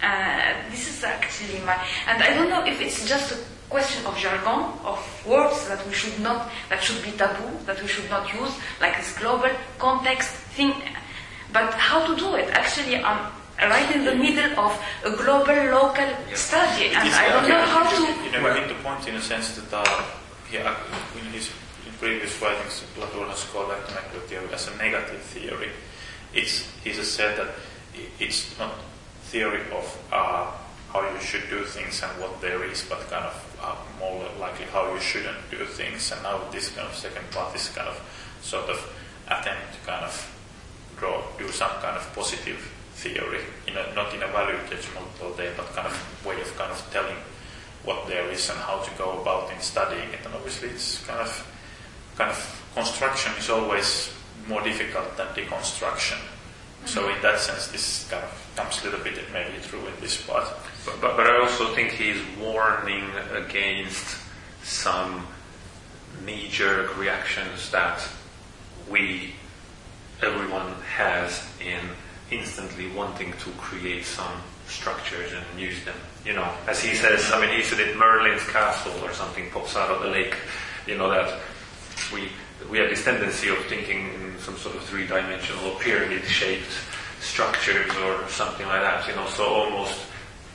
Uh, 0.00 0.54
this 0.70 0.86
is 0.88 1.02
actually 1.02 1.58
my, 1.66 1.74
and 2.06 2.22
I 2.22 2.32
don't 2.32 2.48
know 2.48 2.64
if 2.64 2.80
it's 2.80 3.08
just 3.08 3.32
a 3.32 3.38
question 3.68 4.06
of 4.06 4.16
jargon, 4.16 4.70
of 4.84 5.02
words 5.26 5.66
that 5.66 5.84
we 5.84 5.92
should 5.92 6.20
not, 6.20 6.48
that 6.68 6.80
should 6.80 7.02
be 7.02 7.10
taboo, 7.10 7.58
that 7.66 7.82
we 7.82 7.88
should 7.88 8.08
not 8.08 8.32
use, 8.32 8.54
like 8.80 8.96
this 8.98 9.18
global 9.18 9.50
context 9.80 10.30
thing. 10.54 10.74
But 11.52 11.74
how 11.74 12.06
to 12.06 12.14
do 12.14 12.36
it? 12.36 12.50
Actually, 12.50 13.02
I'm 13.02 13.32
right 13.66 13.90
in 13.94 14.04
the 14.04 14.14
middle 14.14 14.58
of 14.58 14.80
a 15.04 15.10
global 15.10 15.54
local 15.74 16.08
study, 16.34 16.94
and 16.94 17.08
It 17.08 17.14
I 17.14 17.28
don't 17.28 17.48
know 17.48 17.62
how 17.62 17.82
to. 17.90 18.24
You 18.24 18.30
know, 18.32 18.44
we 18.44 18.60
hit 18.60 18.68
the 18.68 18.74
point 18.82 19.08
in 19.08 19.16
a 19.16 19.20
sense 19.20 19.56
that 19.56 19.72
uh, 19.72 20.04
he, 20.48 20.58
uh, 20.58 20.74
in 21.18 21.26
his 21.32 21.50
in 21.86 21.92
previous 21.98 22.40
writings, 22.40 22.84
Latour 22.98 23.26
has 23.26 23.44
called 23.44 23.68
network 23.68 24.26
theory 24.28 24.48
as 24.52 24.68
a 24.68 24.76
negative 24.76 25.20
theory. 25.22 25.70
It's, 26.34 26.68
he 26.84 26.90
has 26.90 27.10
said 27.10 27.38
that 27.38 27.54
it's 28.18 28.58
not 28.58 28.74
theory 29.22 29.62
of 29.72 29.98
uh, 30.12 30.50
how 30.92 31.00
you 31.12 31.20
should 31.20 31.48
do 31.50 31.64
things 31.64 32.02
and 32.02 32.12
what 32.20 32.40
there 32.40 32.62
is, 32.64 32.84
but 32.88 33.00
kind 33.10 33.24
of 33.24 33.58
uh, 33.60 33.76
more 33.98 34.24
likely 34.38 34.66
how 34.66 34.92
you 34.92 35.00
shouldn't 35.00 35.50
do 35.50 35.64
things. 35.64 36.12
And 36.12 36.22
now 36.22 36.40
this 36.50 36.70
kind 36.70 36.88
of 36.88 36.94
second 36.94 37.30
part 37.30 37.54
is 37.54 37.68
kind 37.68 37.88
of 37.88 38.00
sort 38.40 38.68
of 38.70 38.78
attempt 39.26 39.74
to 39.74 39.90
kind 39.90 40.04
of 40.04 40.14
draw, 40.96 41.22
do 41.38 41.48
some 41.48 41.70
kind 41.82 41.96
of 41.96 42.14
positive 42.14 42.72
theory, 42.98 43.42
in 43.66 43.76
a, 43.76 43.94
not 43.94 44.12
in 44.14 44.22
a 44.22 44.28
value 44.28 44.58
judgmental 44.66 45.36
way, 45.38 45.50
but 45.56 45.66
kind 45.74 45.86
of 45.86 46.26
way 46.26 46.40
of 46.40 46.50
kind 46.56 46.72
of 46.72 46.78
telling 46.92 47.16
what 47.84 48.06
there 48.08 48.28
is 48.30 48.50
and 48.50 48.58
how 48.58 48.78
to 48.80 48.90
go 48.98 49.20
about 49.22 49.52
in 49.52 49.60
studying 49.60 50.08
it. 50.10 50.20
And 50.24 50.34
obviously, 50.34 50.68
it's 50.68 51.04
kind 51.06 51.20
of 51.20 51.30
kind 52.16 52.30
of 52.30 52.38
construction 52.74 53.32
is 53.38 53.48
always 53.48 54.12
more 54.48 54.62
difficult 54.62 55.16
than 55.16 55.28
deconstruction. 55.28 56.18
So 56.84 57.02
mm-hmm. 57.02 57.16
in 57.16 57.22
that 57.22 57.38
sense, 57.38 57.68
this 57.68 58.08
kind 58.10 58.24
of 58.24 58.52
comes 58.56 58.82
a 58.82 58.84
little 58.84 59.04
bit 59.04 59.14
maybe 59.32 59.58
through 59.58 59.86
in 59.86 59.94
this 60.00 60.20
part. 60.26 60.48
But, 60.84 61.00
but, 61.00 61.16
but 61.16 61.26
I 61.26 61.40
also 61.40 61.74
think 61.74 61.92
he's 61.92 62.20
warning 62.40 63.04
against 63.32 64.18
some 64.64 65.26
knee-jerk 66.24 66.98
reactions 66.98 67.70
that 67.70 68.06
we, 68.90 69.34
everyone 70.22 70.74
has 70.96 71.46
in 71.60 71.80
instantly 72.30 72.90
wanting 72.92 73.32
to 73.32 73.50
create 73.58 74.04
some 74.04 74.32
structures 74.66 75.32
and 75.32 75.60
use 75.60 75.82
them. 75.84 75.96
You 76.24 76.34
know, 76.34 76.52
as 76.66 76.82
he 76.82 76.94
says, 76.94 77.30
I 77.32 77.40
mean, 77.40 77.56
he 77.56 77.62
said 77.62 77.80
it 77.80 77.96
Merlin's 77.96 78.46
castle 78.48 78.92
or 79.02 79.12
something 79.12 79.50
pops 79.50 79.76
out 79.76 79.90
of 79.90 80.02
the 80.02 80.08
lake. 80.08 80.36
You 80.86 80.96
know 80.96 81.10
that 81.10 81.40
we 82.12 82.28
we 82.70 82.78
have 82.78 82.90
this 82.90 83.04
tendency 83.04 83.48
of 83.48 83.58
thinking 83.66 84.12
in 84.14 84.38
some 84.38 84.56
sort 84.56 84.74
of 84.76 84.82
three-dimensional 84.82 85.64
or 85.64 85.78
pyramid-shaped 85.80 86.72
structures 87.20 87.90
or 88.04 88.28
something 88.28 88.66
like 88.66 88.82
that. 88.82 89.06
You 89.08 89.14
know, 89.14 89.26
so 89.28 89.44
almost. 89.44 90.00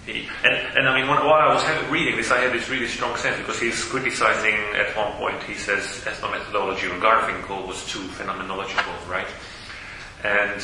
He, 0.06 0.27
and, 0.44 0.77
and 0.77 0.89
I 0.89 1.00
mean, 1.00 1.10
when, 1.10 1.25
while 1.25 1.50
I 1.50 1.53
was 1.53 1.63
having, 1.63 1.89
reading 1.89 2.18
this, 2.18 2.30
I 2.30 2.39
had 2.39 2.51
this 2.51 2.70
really 2.70 2.88
strong 2.88 3.15
sense 3.15 3.38
because 3.38 3.58
he's 3.58 3.82
criticizing 3.86 4.56
at 4.75 4.94
one 4.98 5.13
point. 5.13 5.42
He 5.44 5.53
says 5.53 5.86
ethnomethodology 6.03 6.92
or 6.92 7.00
Garfinkel 7.00 7.65
was 7.65 7.88
too 7.88 8.06
phenomenological, 8.20 9.08
right? 9.08 9.27
And 10.25 10.62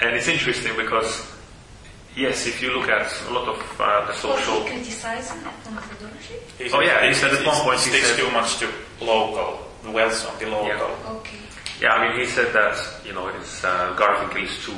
and 0.00 0.14
it's 0.16 0.28
interesting 0.28 0.72
because 0.76 1.30
yes, 2.16 2.46
if 2.46 2.62
you 2.62 2.70
look 2.76 2.88
at 2.88 3.06
a 3.28 3.32
lot 3.32 3.48
of 3.48 3.58
uh, 3.80 4.00
the 4.06 4.12
Was 4.12 4.20
social 4.20 4.60
he 4.64 4.70
criticizing 4.70 5.42
methodology? 5.42 6.34
He 6.58 6.70
Oh, 6.72 6.80
yeah, 6.80 7.06
he 7.06 7.14
said 7.14 7.30
said 7.30 7.40
at 7.40 7.46
one 7.46 7.60
point 7.62 7.80
he 7.80 7.90
sticks 7.90 8.08
said- 8.08 8.18
too 8.18 8.30
much 8.30 8.58
to 8.58 8.68
local, 9.00 9.60
dwells 9.82 10.24
on 10.26 10.38
the 10.38 10.46
local. 10.46 10.90
Okay. 11.18 11.38
Yeah, 11.80 11.92
I 11.94 12.08
mean, 12.08 12.20
he 12.20 12.26
said 12.26 12.52
that 12.52 12.76
you 13.04 13.12
know, 13.12 13.28
it's, 13.28 13.64
uh, 13.64 13.94
Garfinkel 13.98 14.44
is 14.44 14.56
too 14.64 14.72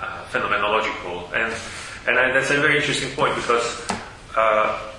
uh, 0.00 0.24
phenomenological, 0.32 1.30
and 1.34 1.52
and 2.08 2.18
I, 2.18 2.32
that's 2.32 2.50
a 2.50 2.58
very 2.60 2.76
interesting 2.78 3.10
point 3.14 3.34
because 3.36 3.86
uh, 4.36 4.90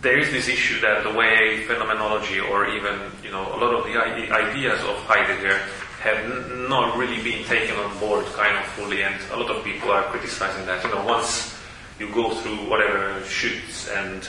there 0.00 0.18
is 0.18 0.30
this 0.32 0.48
issue 0.48 0.80
that 0.80 1.04
the 1.04 1.12
way 1.12 1.64
phenomenology, 1.66 2.40
or 2.40 2.66
even 2.68 2.98
you 3.22 3.30
know, 3.30 3.46
a 3.54 3.58
lot 3.62 3.72
of 3.74 3.84
the 3.84 3.94
ide- 3.96 4.30
ideas 4.32 4.80
of 4.82 4.96
Heidegger 5.06 5.60
have 6.02 6.58
not 6.68 6.98
really 6.98 7.22
been 7.22 7.44
taken 7.44 7.76
on 7.76 7.96
board 8.00 8.26
kind 8.34 8.58
of 8.58 8.64
fully, 8.74 9.04
and 9.04 9.14
a 9.30 9.36
lot 9.36 9.48
of 9.54 9.62
people 9.62 9.92
are 9.92 10.02
criticizing 10.10 10.66
that. 10.66 10.82
You 10.82 10.90
know, 10.90 11.04
once 11.06 11.54
you 12.00 12.10
go 12.10 12.34
through 12.34 12.68
whatever 12.68 13.22
Schutz 13.24 13.88
and 13.88 14.28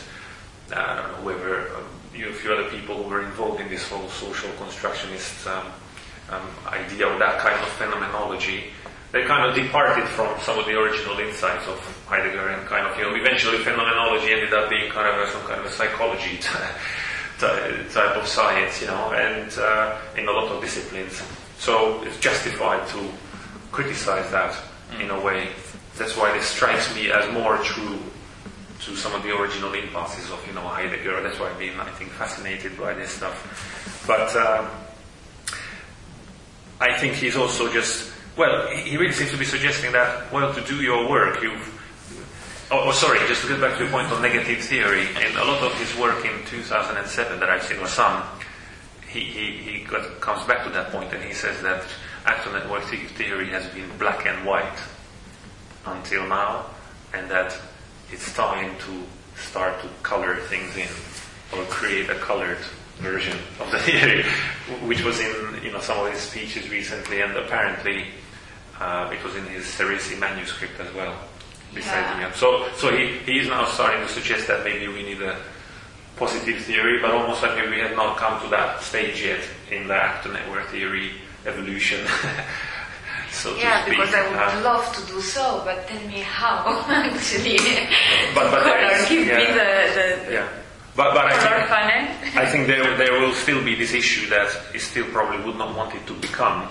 uh, 0.71 1.01
whoever 1.17 1.75
um, 1.75 1.85
you, 2.13 2.29
a 2.29 2.33
few 2.33 2.53
other 2.53 2.69
people 2.69 3.01
who 3.01 3.09
were 3.09 3.23
involved 3.23 3.59
in 3.59 3.69
this 3.69 3.89
whole 3.89 4.07
social 4.09 4.51
constructionist 4.57 5.47
um, 5.47 5.65
um, 6.29 6.47
idea 6.67 7.07
or 7.07 7.17
that 7.17 7.39
kind 7.39 7.59
of 7.59 7.67
phenomenology, 7.69 8.65
they 9.11 9.23
kind 9.25 9.49
of 9.49 9.55
departed 9.55 10.05
from 10.09 10.39
some 10.41 10.59
of 10.59 10.65
the 10.67 10.77
original 10.79 11.17
insights 11.17 11.67
of 11.67 11.79
Heidegger 12.05 12.49
and 12.49 12.67
kind 12.67 12.85
of, 12.85 12.95
you 12.97 13.03
know, 13.03 13.15
eventually 13.15 13.57
phenomenology 13.57 14.31
ended 14.31 14.53
up 14.53 14.69
being 14.69 14.91
kind 14.91 15.07
of 15.09 15.27
a, 15.27 15.31
some 15.31 15.41
kind 15.49 15.59
of 15.59 15.65
a 15.65 15.71
psychology 15.71 16.37
type 17.39 18.15
of 18.15 18.27
science, 18.27 18.79
you 18.79 18.87
know, 18.87 19.11
and 19.13 19.57
uh, 19.57 19.97
in 20.15 20.27
a 20.27 20.31
lot 20.31 20.51
of 20.51 20.61
disciplines. 20.61 21.21
So 21.63 22.03
it's 22.03 22.19
justified 22.19 22.85
to 22.89 23.09
criticize 23.71 24.29
that 24.31 24.53
in 24.99 25.09
a 25.09 25.23
way. 25.23 25.47
That's 25.97 26.17
why 26.17 26.37
this 26.37 26.47
strikes 26.47 26.93
me 26.93 27.09
as 27.09 27.31
more 27.31 27.55
true 27.59 27.99
to 28.81 28.95
some 28.97 29.15
of 29.15 29.23
the 29.23 29.33
original 29.33 29.73
impulses 29.73 30.29
of, 30.29 30.45
you 30.45 30.51
know, 30.51 30.67
Heidegger. 30.67 31.23
That's 31.23 31.39
why 31.39 31.51
I've 31.51 31.57
been, 31.57 31.79
I 31.79 31.89
think, 31.91 32.11
fascinated 32.11 32.77
by 32.77 32.93
this 32.95 33.11
stuff. 33.11 34.03
But 34.05 34.35
um, 34.35 34.67
I 36.81 36.99
think 36.99 37.13
he's 37.13 37.37
also 37.37 37.71
just, 37.71 38.11
well, 38.35 38.67
he 38.67 38.97
really 38.97 39.13
seems 39.13 39.31
to 39.31 39.37
be 39.37 39.45
suggesting 39.45 39.93
that, 39.93 40.33
well, 40.33 40.53
to 40.53 40.61
do 40.65 40.81
your 40.81 41.09
work, 41.09 41.41
you've 41.41 41.79
Oh, 42.71 42.89
oh, 42.89 42.91
sorry, 42.91 43.19
just 43.27 43.43
to 43.43 43.47
get 43.49 43.61
back 43.61 43.77
to 43.77 43.83
your 43.83 43.91
point 43.91 44.11
on 44.11 44.21
negative 44.21 44.59
theory, 44.65 45.01
in 45.01 45.37
a 45.37 45.45
lot 45.45 45.61
of 45.61 45.73
his 45.77 45.95
work 45.95 46.25
in 46.25 46.43
2007 46.47 47.39
that 47.39 47.49
I've 47.49 47.61
seen, 47.61 47.77
or 47.77 47.87
some, 47.87 48.23
he, 49.13 49.19
he, 49.19 49.51
he 49.57 49.83
got, 49.83 50.19
comes 50.19 50.43
back 50.47 50.63
to 50.65 50.69
that 50.71 50.91
point 50.91 51.13
and 51.13 51.23
he 51.23 51.33
says 51.33 51.61
that 51.61 51.83
actor 52.25 52.51
network 52.51 52.83
theory 52.83 53.49
has 53.49 53.65
been 53.67 53.89
black 53.97 54.25
and 54.25 54.45
white 54.45 54.79
until 55.85 56.25
now, 56.27 56.65
and 57.13 57.29
that 57.29 57.57
it's 58.11 58.33
time 58.33 58.75
to 58.79 59.03
start 59.39 59.81
to 59.81 59.87
color 60.01 60.37
things 60.47 60.75
in 60.77 60.87
or 61.57 61.63
create 61.65 62.09
a 62.09 62.15
colored 62.15 62.57
version 62.97 63.37
of 63.59 63.69
the 63.71 63.79
theory, 63.87 64.23
which 64.87 65.03
was 65.03 65.19
in 65.19 65.63
you 65.63 65.71
know 65.71 65.79
some 65.79 66.05
of 66.05 66.11
his 66.11 66.21
speeches 66.21 66.69
recently, 66.69 67.21
and 67.21 67.35
apparently 67.35 68.05
uh, 68.79 69.11
it 69.13 69.23
was 69.23 69.35
in 69.35 69.45
his 69.47 69.65
Cerisy 69.65 70.17
manuscript 70.17 70.79
as 70.79 70.91
well 70.93 71.15
besides 71.73 72.19
yeah. 72.19 72.31
So, 72.33 72.69
so 72.75 72.95
he, 72.95 73.17
he 73.25 73.39
is 73.39 73.47
now 73.47 73.65
starting 73.65 74.05
to 74.05 74.07
suggest 74.07 74.47
that 74.47 74.63
maybe 74.63 74.87
we 74.87 75.03
need 75.03 75.21
a 75.21 75.37
positive 76.15 76.61
theory, 76.61 77.01
but 77.01 77.11
almost 77.11 77.41
like 77.41 77.55
we 77.69 77.79
have 77.79 77.95
not 77.95 78.17
come 78.17 78.41
to 78.43 78.47
that 78.49 78.81
stage 78.81 79.23
yet 79.23 79.41
in 79.71 79.87
the 79.87 79.95
actor 79.95 80.31
network 80.31 80.67
theory 80.67 81.11
evolution. 81.45 82.05
so 83.31 83.55
yeah, 83.57 83.87
because 83.87 84.13
I 84.13 84.29
would 84.29 84.37
uh, 84.37 84.63
love 84.63 84.95
to 84.95 85.05
do 85.11 85.21
so, 85.21 85.61
but 85.65 85.87
tell 85.87 86.07
me 86.07 86.19
how 86.21 86.85
actually. 86.87 87.57
But, 88.35 88.51
but 88.51 88.63
color, 88.63 89.09
give 89.09 89.27
yeah, 89.27 89.37
me 89.37 89.45
the, 89.45 90.25
the 90.25 90.33
yeah. 90.33 90.49
But, 90.95 91.15
but 91.15 91.25
I, 91.25 91.33
think, 91.39 92.37
I 92.37 92.45
think 92.45 92.67
there, 92.67 92.95
there 92.97 93.19
will 93.19 93.33
still 93.33 93.63
be 93.63 93.73
this 93.73 93.93
issue 93.93 94.29
that 94.29 94.49
he 94.71 94.77
still 94.77 95.05
probably 95.05 95.43
would 95.43 95.57
not 95.57 95.75
want 95.75 95.95
it 95.95 96.05
to 96.05 96.13
become 96.13 96.69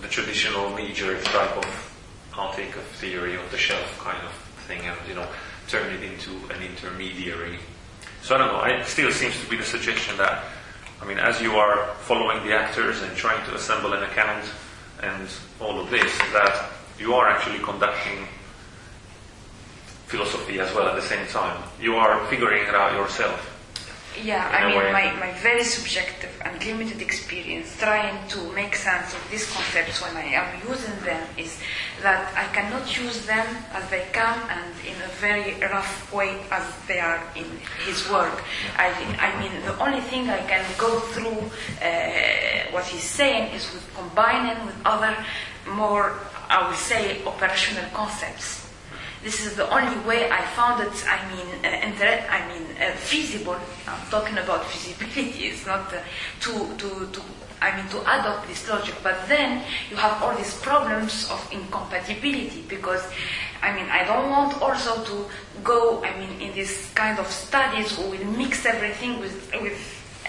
the 0.00 0.08
traditional 0.08 0.74
knee-jerk 0.74 1.22
type 1.24 1.58
of 1.58 1.90
I'll 2.34 2.54
take 2.54 2.74
a 2.76 2.80
theory 2.80 3.34
of 3.36 3.50
the 3.50 3.58
shelf 3.58 3.98
kind 3.98 4.22
of 4.24 4.32
thing 4.66 4.80
and, 4.80 4.96
you 5.06 5.14
know, 5.14 5.26
turn 5.68 5.92
it 5.92 6.02
into 6.02 6.30
an 6.54 6.62
intermediary. 6.62 7.58
So 8.22 8.34
I 8.34 8.38
don't 8.38 8.52
know, 8.52 8.62
it 8.64 8.86
still 8.86 9.10
seems 9.12 9.40
to 9.40 9.48
be 9.48 9.56
the 9.56 9.64
suggestion 9.64 10.16
that, 10.18 10.44
I 11.00 11.06
mean, 11.06 11.18
as 11.18 11.40
you 11.40 11.56
are 11.56 11.94
following 12.02 12.46
the 12.46 12.54
actors 12.54 13.02
and 13.02 13.16
trying 13.16 13.44
to 13.46 13.54
assemble 13.54 13.92
an 13.94 14.02
account 14.02 14.44
and 15.02 15.28
all 15.60 15.80
of 15.80 15.90
this, 15.90 16.16
that 16.32 16.70
you 16.98 17.14
are 17.14 17.28
actually 17.28 17.58
conducting 17.60 18.26
philosophy 20.06 20.60
as 20.60 20.72
well 20.74 20.88
at 20.88 20.96
the 20.96 21.02
same 21.02 21.26
time. 21.28 21.62
You 21.80 21.96
are 21.96 22.26
figuring 22.26 22.62
it 22.62 22.74
out 22.74 22.92
yourself. 22.92 23.59
Yeah, 24.18 24.42
I 24.42 24.66
mean, 24.66 24.92
my, 24.92 25.14
my 25.20 25.32
very 25.38 25.62
subjective 25.62 26.30
and 26.44 26.62
limited 26.64 27.00
experience 27.00 27.76
trying 27.78 28.26
to 28.28 28.52
make 28.52 28.74
sense 28.74 29.14
of 29.14 29.20
these 29.30 29.48
concepts 29.50 30.02
when 30.02 30.16
I 30.16 30.24
am 30.34 30.68
using 30.68 30.98
them 31.04 31.26
is 31.38 31.56
that 32.02 32.34
I 32.36 32.52
cannot 32.52 32.84
use 32.98 33.24
them 33.26 33.46
as 33.72 33.88
they 33.88 34.06
come 34.12 34.38
and 34.50 34.74
in 34.84 35.00
a 35.02 35.08
very 35.20 35.54
rough 35.60 36.12
way 36.12 36.42
as 36.50 36.64
they 36.88 36.98
are 36.98 37.22
in 37.36 37.46
his 37.86 38.10
work. 38.10 38.42
I, 38.76 38.88
I 39.20 39.40
mean, 39.40 39.52
the 39.64 39.78
only 39.78 40.00
thing 40.00 40.28
I 40.28 40.40
can 40.40 40.64
go 40.76 40.98
through 40.98 41.50
uh, 41.80 42.72
what 42.72 42.84
he's 42.86 43.04
saying 43.04 43.54
is 43.54 43.72
with 43.72 43.88
combining 43.94 44.66
with 44.66 44.76
other 44.84 45.16
more, 45.68 46.18
I 46.48 46.66
would 46.66 46.76
say, 46.76 47.24
operational 47.24 47.88
concepts. 47.94 48.69
This 49.22 49.44
is 49.44 49.54
the 49.54 49.68
only 49.68 49.98
way 50.06 50.30
I 50.30 50.40
found 50.56 50.80
it. 50.82 50.92
I 51.06 51.20
mean, 51.28 51.46
uh, 51.62 51.86
inter- 51.86 52.24
I 52.30 52.40
mean, 52.48 52.64
uh, 52.80 52.96
feasible. 52.96 53.56
I'm 53.86 54.00
talking 54.10 54.38
about 54.38 54.64
feasibility. 54.64 55.44
It's 55.52 55.66
not 55.66 55.92
uh, 55.92 56.00
to 56.40 56.52
to 56.80 56.88
to. 57.12 57.20
I 57.60 57.76
mean, 57.76 57.86
to 57.92 58.00
adopt 58.00 58.48
this 58.48 58.64
logic. 58.70 58.94
But 59.02 59.28
then 59.28 59.62
you 59.90 59.96
have 59.96 60.22
all 60.22 60.34
these 60.34 60.56
problems 60.64 61.28
of 61.28 61.36
incompatibility 61.52 62.64
because, 62.66 63.04
I 63.60 63.76
mean, 63.76 63.84
I 63.92 64.04
don't 64.08 64.30
want 64.30 64.56
also 64.62 65.04
to 65.04 65.28
go. 65.62 66.00
I 66.02 66.16
mean, 66.16 66.40
in 66.40 66.54
this 66.56 66.88
kind 66.96 67.18
of 67.18 67.28
studies 67.28 67.98
we 67.98 68.16
will 68.16 68.32
mix 68.40 68.64
everything 68.64 69.20
with 69.20 69.36
with 69.60 69.76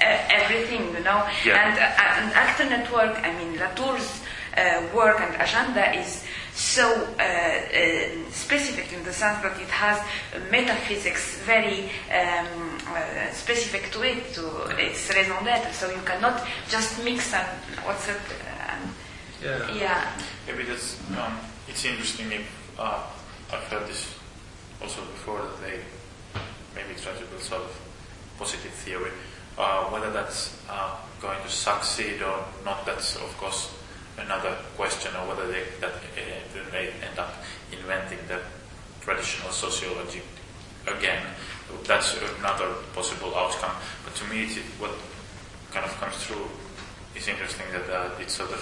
uh, 0.03 0.35
everything, 0.35 0.91
you 0.91 1.03
know. 1.07 1.23
Yeah. 1.47 1.55
And 1.63 1.79
uh, 1.79 2.19
and 2.19 2.33
actor 2.35 2.67
network. 2.67 3.15
I 3.23 3.31
mean, 3.39 3.55
Latour's 3.55 4.19
uh, 4.57 4.83
work 4.93 5.21
and 5.23 5.31
agenda 5.39 5.95
is 5.95 6.27
so 6.53 7.07
uh, 7.19 7.23
uh, 7.23 8.31
specific 8.31 8.91
in 8.93 9.03
the 9.03 9.13
sense 9.13 9.41
that 9.41 9.59
it 9.59 9.69
has 9.69 9.99
metaphysics 10.51 11.37
very 11.45 11.89
um, 12.11 12.77
uh, 12.87 13.31
specific 13.31 13.91
to 13.91 14.03
it, 14.03 14.33
to 14.33 14.45
its 14.77 15.09
raison 15.15 15.43
d'être. 15.43 15.71
So 15.73 15.89
you 15.89 16.01
cannot 16.05 16.45
just 16.69 17.03
mix 17.03 17.33
and 17.33 17.47
what's 17.85 18.07
it? 18.09 18.19
yeah. 19.43 19.73
yeah. 19.73 20.11
Maybe 20.47 20.63
that's 20.63 20.99
um, 21.17 21.39
it's 21.67 21.85
interesting 21.85 22.31
if 22.31 22.45
uh, 22.79 23.01
I've 23.51 23.63
heard 23.63 23.87
this 23.87 24.15
also 24.81 25.01
before 25.01 25.41
that 25.41 25.61
they 25.61 25.79
maybe 26.75 26.99
try 26.99 27.13
to 27.13 27.25
build 27.25 27.41
sort 27.41 27.61
of 27.61 27.81
positive 28.37 28.71
theory. 28.71 29.11
Uh, 29.57 29.85
whether 29.85 30.11
that's 30.11 30.57
uh, 30.69 30.95
going 31.21 31.41
to 31.43 31.49
succeed 31.49 32.21
or 32.21 32.43
not, 32.63 32.85
that's 32.85 33.15
of 33.15 33.37
course 33.37 33.69
another 34.17 34.55
question 34.75 35.15
or 35.15 35.27
whether 35.29 35.47
they, 35.47 35.63
that, 35.79 35.93
uh, 35.93 36.71
they 36.71 36.89
end 37.01 37.17
up 37.17 37.33
inventing 37.71 38.19
the 38.27 38.39
traditional 39.01 39.51
sociology 39.51 40.21
again. 40.87 41.23
That's 41.85 42.17
another 42.39 42.73
possible 42.93 43.35
outcome. 43.35 43.75
But 44.03 44.15
to 44.15 44.25
me, 44.25 44.43
it, 44.43 44.63
what 44.79 44.91
kind 45.71 45.85
of 45.85 45.91
comes 45.99 46.15
through 46.17 46.45
is 47.15 47.27
interesting 47.27 47.65
that 47.71 47.89
uh, 47.89 48.09
it's 48.19 48.33
sort 48.33 48.51
of 48.51 48.61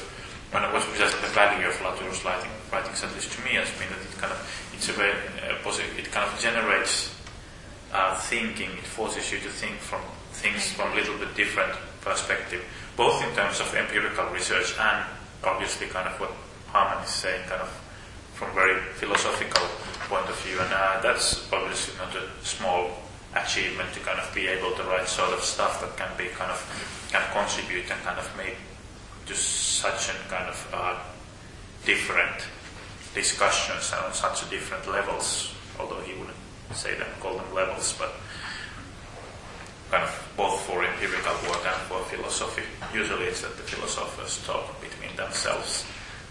when 0.52 0.64
I 0.64 0.74
was 0.74 0.84
just 0.98 1.20
the 1.22 1.28
value 1.28 1.68
of 1.68 1.80
Latour's 1.82 2.26
writing, 2.26 2.50
writings, 2.72 3.04
at 3.04 3.14
least 3.14 3.32
to 3.34 3.42
me, 3.46 3.52
has 3.52 3.70
been 3.78 3.90
that 3.90 4.02
it 4.02 4.18
kind 4.18 4.34
of 4.34 4.42
it's 4.74 4.90
a 4.90 4.94
very 4.94 5.14
uh, 5.14 5.56
positive. 5.64 5.98
It 5.98 6.12
kind 6.12 6.26
of 6.26 6.40
generates 6.40 7.14
uh, 7.94 8.18
thinking. 8.18 8.72
It 8.72 8.86
forces 8.86 9.32
you 9.32 9.40
to 9.40 9.50
think 9.50 9.78
from 9.78 10.02
things 10.32 10.72
from 10.74 10.92
a 10.92 10.96
little 10.96 11.18
bit 11.18 11.36
different 11.36 11.74
perspective, 12.02 12.64
both 12.96 13.22
in 13.24 13.34
terms 13.36 13.60
of 13.60 13.74
empirical 13.76 14.26
research 14.30 14.74
and 14.80 15.06
obviously 15.44 15.88
kind 15.88 16.08
of 16.08 16.20
what 16.20 16.32
Hamann 16.72 17.04
is 17.04 17.10
saying, 17.10 17.48
kind 17.48 17.62
of 17.62 17.70
from 18.34 18.52
a 18.52 18.54
very 18.54 18.80
philosophical 18.96 19.66
point 20.08 20.28
of 20.30 20.40
view, 20.42 20.60
and 20.60 20.72
uh, 20.74 21.02
that's 21.02 21.52
obviously 21.52 21.98
not 21.98 22.16
a 22.16 22.28
small 22.44 22.90
achievement 23.36 23.94
to 23.94 24.00
kind 24.00 24.20
of 24.20 24.34
be 24.34 24.48
able 24.48 24.72
to 24.72 24.84
write 24.84 25.08
sort 25.08 25.32
of 25.34 25.44
stuff 25.44 25.82
that 25.82 25.96
can 25.98 26.10
be 26.18 26.32
kind 26.34 26.52
of 26.52 26.60
can 27.12 27.22
contribute 27.32 27.90
and 27.92 28.02
kind 28.02 28.18
of 28.18 28.26
make 28.38 28.56
to 29.26 29.36
such 29.36 30.10
a 30.10 30.14
kind 30.30 30.50
of 30.50 30.58
uh, 30.74 30.96
different 31.86 32.48
discussions 33.14 33.94
on 33.94 34.14
such 34.14 34.50
different 34.50 34.88
levels, 34.88 35.54
although 35.80 36.02
he 36.02 36.14
wouldn't 36.14 36.38
say 36.74 36.96
them, 36.96 37.08
call 37.20 37.36
them 37.36 37.54
levels, 37.54 37.96
but 37.98 38.14
kind 39.92 40.04
of 40.04 40.34
both 40.38 40.62
for 40.62 40.84
empirical 40.84 41.34
work 41.50 41.66
and 41.66 41.82
for 41.90 42.00
philosophy. 42.06 42.64
Usually 42.94 43.26
it's 43.26 43.42
that 43.42 43.56
the 43.58 43.64
philosophers 43.64 44.44
talk 44.46 44.80
between 44.82 45.16
themselves 45.16 45.86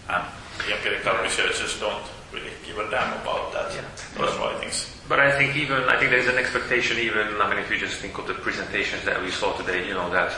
and 0.09 0.23
the 0.65 0.75
empirical 0.75 1.13
researchers 1.21 1.79
don't 1.79 2.03
really 2.33 2.51
give 2.65 2.77
a 2.77 2.89
damn 2.89 3.13
about 3.21 3.51
that, 3.53 3.73
yeah. 3.73 3.83
those 4.17 4.35
writings. 4.37 4.95
But 5.07 5.19
I 5.19 5.37
think 5.37 5.55
even, 5.55 5.83
I 5.83 5.97
think 5.97 6.11
there's 6.11 6.27
an 6.27 6.37
expectation 6.37 6.97
even, 6.97 7.41
I 7.41 7.49
mean, 7.49 7.59
if 7.59 7.69
you 7.71 7.77
just 7.77 7.97
think 7.97 8.17
of 8.17 8.27
the 8.27 8.35
presentations 8.35 9.03
that 9.05 9.21
we 9.21 9.31
saw 9.31 9.53
today, 9.57 9.87
you 9.87 9.93
know, 9.93 10.09
that 10.11 10.35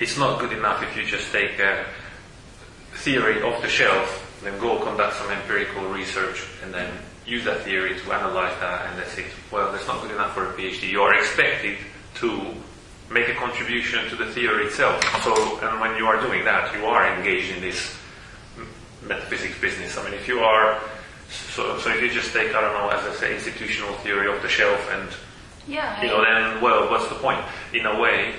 it's 0.00 0.18
not 0.18 0.40
good 0.40 0.52
enough 0.52 0.82
if 0.82 0.96
you 0.96 1.04
just 1.04 1.32
take 1.32 1.58
a 1.58 1.86
theory 2.94 3.42
off 3.42 3.62
the 3.62 3.68
shelf, 3.68 4.40
then 4.42 4.58
go 4.60 4.78
conduct 4.82 5.16
some 5.16 5.30
empirical 5.30 5.86
research, 5.88 6.44
and 6.62 6.74
then 6.74 6.90
use 7.26 7.44
that 7.44 7.60
theory 7.62 7.98
to 7.98 8.12
analyze 8.12 8.58
that, 8.60 8.90
and 8.90 8.98
that's 8.98 9.16
it. 9.16 9.26
Well, 9.50 9.70
that's 9.72 9.86
not 9.86 10.02
good 10.02 10.10
enough 10.10 10.34
for 10.34 10.46
a 10.46 10.52
PhD. 10.54 10.90
You 10.90 11.02
are 11.02 11.14
expected 11.14 11.78
to 12.16 12.54
make 13.10 13.28
a 13.28 13.34
contribution 13.34 14.08
to 14.08 14.16
the 14.16 14.26
theory 14.26 14.66
itself. 14.66 15.02
So, 15.22 15.58
and 15.60 15.80
when 15.80 15.96
you 15.96 16.06
are 16.06 16.20
doing 16.20 16.44
that, 16.44 16.74
you 16.74 16.86
are 16.86 17.14
engaged 17.14 17.54
in 17.54 17.60
this 17.60 17.96
metaphysics 19.02 19.60
business. 19.60 19.98
I 19.98 20.04
mean, 20.04 20.14
if 20.14 20.26
you 20.28 20.40
are, 20.40 20.80
so, 21.28 21.78
so 21.78 21.90
if 21.90 22.00
you 22.00 22.10
just 22.10 22.32
take, 22.32 22.54
I 22.54 22.60
don't 22.60 22.72
know, 22.72 22.88
as 22.88 23.04
I 23.04 23.18
say, 23.18 23.34
institutional 23.34 23.92
theory 23.96 24.28
off 24.28 24.40
the 24.42 24.48
shelf 24.48 24.80
and, 24.92 25.08
yeah, 25.68 26.02
you 26.02 26.08
know, 26.08 26.24
then, 26.24 26.60
well, 26.60 26.90
what's 26.90 27.08
the 27.08 27.16
point? 27.16 27.40
In 27.72 27.86
a 27.86 28.00
way, 28.00 28.34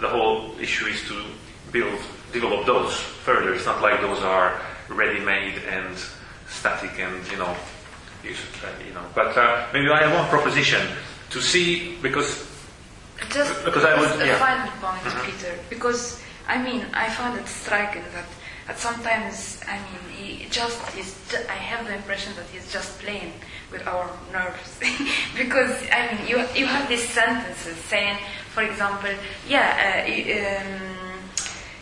the 0.00 0.08
whole 0.08 0.52
issue 0.60 0.86
is 0.86 1.02
to 1.08 1.24
build, 1.72 1.98
develop 2.32 2.66
those 2.66 2.94
further. 2.94 3.54
It's 3.54 3.66
not 3.66 3.80
like 3.80 4.00
those 4.00 4.22
are 4.22 4.60
ready-made 4.88 5.58
and 5.68 5.96
static 6.48 6.98
and, 6.98 7.26
you 7.30 7.38
know, 7.38 7.56
you 8.22 8.34
should, 8.34 8.48
you 8.86 8.92
know. 8.92 9.04
But 9.14 9.36
uh, 9.36 9.66
maybe 9.72 9.88
I 9.88 10.06
have 10.06 10.12
one 10.12 10.28
proposition 10.28 10.86
to 11.30 11.40
see, 11.40 11.96
because 12.02 12.46
Just 13.30 13.64
Because 13.64 13.84
I 13.84 13.94
would- 13.98 14.20
a 14.20 14.26
yeah. 14.26 14.38
final 14.38 14.70
point, 14.84 15.02
Mhm. 15.04 15.24
Peter. 15.26 15.52
Because 15.68 16.20
I 16.48 16.58
mean, 16.58 16.86
I 16.94 17.08
found 17.10 17.38
it 17.40 17.48
striking 17.48 18.04
that 18.14 18.28
at 18.68 18.78
sometimes, 18.78 19.60
I 19.66 19.76
mean, 19.84 20.02
he 20.16 20.26
just 20.50 20.78
is. 20.96 21.14
I 21.48 21.58
have 21.70 21.86
the 21.88 21.94
impression 21.94 22.34
that 22.36 22.46
he's 22.52 22.70
just 22.72 22.98
playing 23.00 23.32
with 23.72 23.86
our 23.86 24.06
nerves. 24.32 24.70
because 25.36 25.74
I 25.90 26.00
mean, 26.08 26.20
you 26.30 26.36
you 26.54 26.66
have 26.66 26.88
these 26.88 27.08
sentences 27.08 27.76
saying, 27.92 28.18
for 28.54 28.62
example, 28.62 29.10
yeah. 29.48 29.68
Uh, 30.06 30.12
um, 30.38 31.05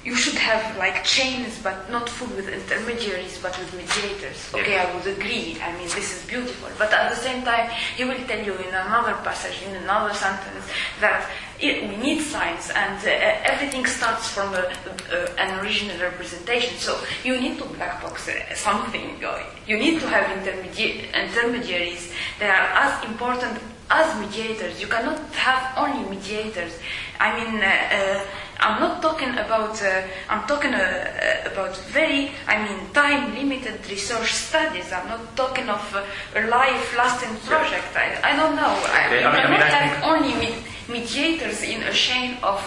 you 0.04 0.14
should 0.14 0.34
have 0.34 0.76
like 0.76 1.02
chains, 1.02 1.58
but 1.62 1.90
not 1.90 2.08
full 2.08 2.28
with 2.36 2.48
intermediaries, 2.48 3.38
but 3.40 3.58
with 3.58 3.72
mediators. 3.72 4.52
Okay, 4.52 4.76
I 4.78 4.94
would 4.94 5.06
agree. 5.06 5.56
I 5.62 5.72
mean, 5.78 5.88
this 5.88 6.12
is 6.14 6.28
beautiful. 6.28 6.68
But 6.78 6.92
at 6.92 7.08
the 7.08 7.16
same 7.16 7.42
time, 7.42 7.70
he 7.96 8.04
will 8.04 8.22
tell 8.26 8.44
you 8.44 8.54
in 8.54 8.68
another 8.68 9.14
passage, 9.24 9.56
in 9.66 9.74
another 9.76 10.12
sentence, 10.12 10.66
that 11.00 11.30
it, 11.58 11.88
we 11.88 11.96
need 11.96 12.20
science, 12.20 12.68
and 12.70 12.98
uh, 13.06 13.10
everything 13.48 13.86
starts 13.86 14.28
from 14.28 14.52
a, 14.52 14.68
uh, 15.10 15.26
an 15.38 15.58
original 15.60 15.98
representation. 15.98 16.76
So 16.76 17.00
you 17.24 17.40
need 17.40 17.58
to 17.58 17.64
black 17.64 18.02
box 18.02 18.28
uh, 18.28 18.54
something. 18.54 19.18
You 19.66 19.78
need 19.78 20.00
to 20.00 20.08
have 20.08 20.26
intermedi- 20.36 21.08
intermediaries 21.14 22.12
that 22.40 22.50
are 22.52 22.70
as 22.84 23.10
important 23.10 23.58
as 23.90 24.20
mediators. 24.20 24.80
You 24.80 24.86
cannot 24.86 25.18
have 25.32 25.78
only 25.78 26.08
mediators. 26.10 26.72
I 27.20 27.28
mean. 27.36 27.62
Uh, 27.62 27.66
uh, 27.66 28.20
I'm 28.60 28.80
not 28.80 29.02
talking 29.02 29.30
about. 29.30 29.82
Uh, 29.82 30.02
I'm 30.30 30.46
talking 30.46 30.72
uh, 30.72 30.78
uh, 30.78 31.50
about 31.52 31.76
very. 31.92 32.30
I 32.46 32.62
mean, 32.64 32.78
time-limited 32.94 33.90
research 33.90 34.32
studies. 34.32 34.90
I'm 34.92 35.08
not 35.08 35.36
talking 35.36 35.68
of 35.68 35.82
uh, 35.94 36.02
a 36.38 36.46
life-lasting 36.46 37.34
project. 37.44 37.84
I, 37.96 38.20
I 38.22 38.36
don't 38.36 38.54
know. 38.56 38.72
I, 38.88 39.06
Okay, 39.06 39.20
you 39.20 39.26
I 39.26 39.32
mean- 39.32 39.46
I 39.46 39.50
mean, 39.50 39.58
cannot 39.60 39.74
I 39.74 39.84
have 39.84 39.98
think- 39.98 40.06
only 40.06 40.34
med- 40.40 40.64
mediators 40.88 41.62
in 41.62 41.82
a 41.82 41.92
chain 41.92 42.38
of 42.42 42.60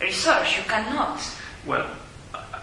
research. 0.00 0.58
You 0.58 0.64
cannot. 0.64 1.18
Well, 1.64 1.86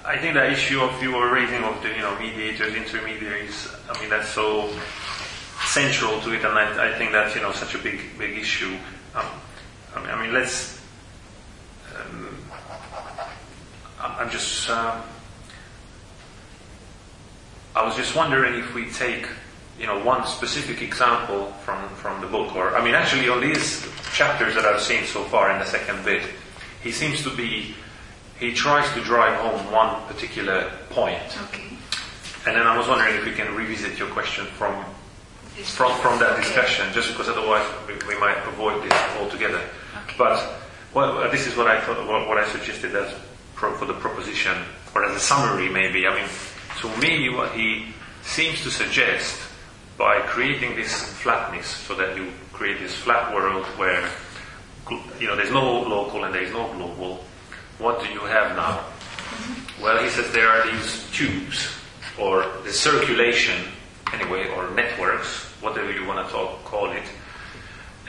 I 0.06 0.17
think 0.19 0.36
the 0.36 0.49
issue 0.49 0.80
of 0.80 1.02
you 1.02 1.12
were 1.12 1.34
raising 1.34 1.63
of 1.63 1.82
the 1.82 1.89
you 1.89 2.02
know 2.06 2.17
mediators, 2.19 2.76
intermediaries. 2.76 3.67
I 3.89 3.99
mean 3.99 4.10
that's 4.10 4.30
so 4.30 4.69
central 5.65 6.21
to 6.21 6.32
it, 6.34 6.45
and 6.45 6.54
I, 6.58 6.91
I 6.93 6.97
think 6.97 7.12
that's 7.12 7.36
you 7.36 7.41
know 7.41 7.52
such 7.52 7.76
a 7.76 7.80
big 7.80 7.99
big 8.17 8.38
issue. 8.38 8.78
Um, 9.15 9.26
I, 9.95 9.99
mean, 10.02 10.10
I 10.10 10.21
mean, 10.21 10.34
let's. 10.34 10.80
Um, 11.96 12.38
I'm 14.00 14.30
just. 14.30 14.70
Um, 14.70 15.02
I 17.76 17.84
was 17.84 17.96
just 17.96 18.16
wondering 18.16 18.54
if 18.54 18.74
we 18.76 18.90
take, 18.92 19.28
you 19.80 19.88
know, 19.88 19.98
one 20.04 20.28
specific 20.28 20.84
example 20.84 21.48
from, 21.66 21.90
from 21.96 22.22
the 22.22 22.28
book, 22.28 22.56
or 22.56 22.76
I 22.76 22.84
mean, 22.86 22.94
actually, 22.94 23.28
on 23.30 23.42
these 23.42 23.88
chapters 24.14 24.54
that 24.54 24.64
I've 24.64 24.82
seen 24.82 25.06
so 25.06 25.24
far 25.24 25.52
in 25.52 25.58
the 25.58 25.66
second 25.66 26.06
bit, 26.06 26.22
he 26.84 26.92
seems 26.92 27.24
to 27.24 27.36
be, 27.36 27.74
he 28.40 28.54
tries 28.54 28.92
to 28.94 29.02
drive 29.04 29.40
home 29.40 29.72
one 29.72 30.04
particular 30.06 30.70
point, 30.92 31.18
Okay. 31.46 31.64
and 32.46 32.56
then 32.56 32.68
I 32.68 32.78
was 32.78 32.88
wondering 32.88 33.16
if 33.16 33.26
we 33.26 33.32
can 33.32 33.56
revisit 33.56 33.98
your 33.98 34.10
question 34.10 34.46
from 34.46 34.86
from 35.64 35.98
from 36.00 36.20
that 36.20 36.36
discussion, 36.38 36.92
just 36.94 37.10
because 37.10 37.28
otherwise 37.28 37.66
we, 37.88 37.94
we 38.08 38.20
might 38.20 38.38
avoid 38.48 38.84
this 38.84 38.94
altogether. 39.20 39.62
Okay. 40.04 40.16
But 40.18 40.60
well, 40.94 41.18
uh, 41.18 41.30
this 41.30 41.48
is 41.48 41.58
what 41.58 41.68
I 41.68 41.82
thought, 41.82 42.08
what, 42.08 42.38
I 42.38 42.48
suggested 42.50 42.96
as 42.96 43.14
pro, 43.56 43.74
for 43.76 43.86
the 43.86 43.94
proposition, 43.94 44.56
or 44.94 45.04
as 45.06 45.16
a 45.16 45.20
summary, 45.20 45.70
maybe. 45.70 46.06
I 46.06 46.16
mean, 46.16 46.30
to 46.82 46.98
me, 46.98 47.30
what 47.30 47.52
he 47.54 47.94
seems 48.24 48.62
to 48.64 48.70
suggest 48.70 49.40
by 49.98 50.20
creating 50.22 50.76
this 50.76 50.94
flatness, 51.20 51.66
so 51.66 51.96
that 51.96 52.16
you 52.16 52.32
create 52.52 52.80
this 52.80 52.94
flat 52.94 53.34
world 53.34 53.66
where 53.78 54.08
you 55.20 55.28
know 55.28 55.36
there's 55.36 55.52
no 55.52 55.82
local 55.82 56.24
and 56.26 56.34
there 56.34 56.44
is 56.44 56.52
no 56.52 56.72
global. 56.74 57.24
What 57.80 58.04
do 58.04 58.10
you 58.10 58.20
have 58.22 58.56
now? 58.56 58.86
Well, 59.82 60.04
he 60.04 60.10
says 60.10 60.32
there 60.32 60.48
are 60.48 60.72
these 60.72 61.10
tubes, 61.12 61.70
or 62.20 62.46
the 62.64 62.72
circulation, 62.72 63.66
anyway, 64.14 64.48
or 64.56 64.70
networks, 64.72 65.46
whatever 65.62 65.92
you 65.92 66.06
want 66.06 66.28
to 66.28 66.32
talk, 66.32 66.64
call 66.66 66.92
it, 66.92 67.04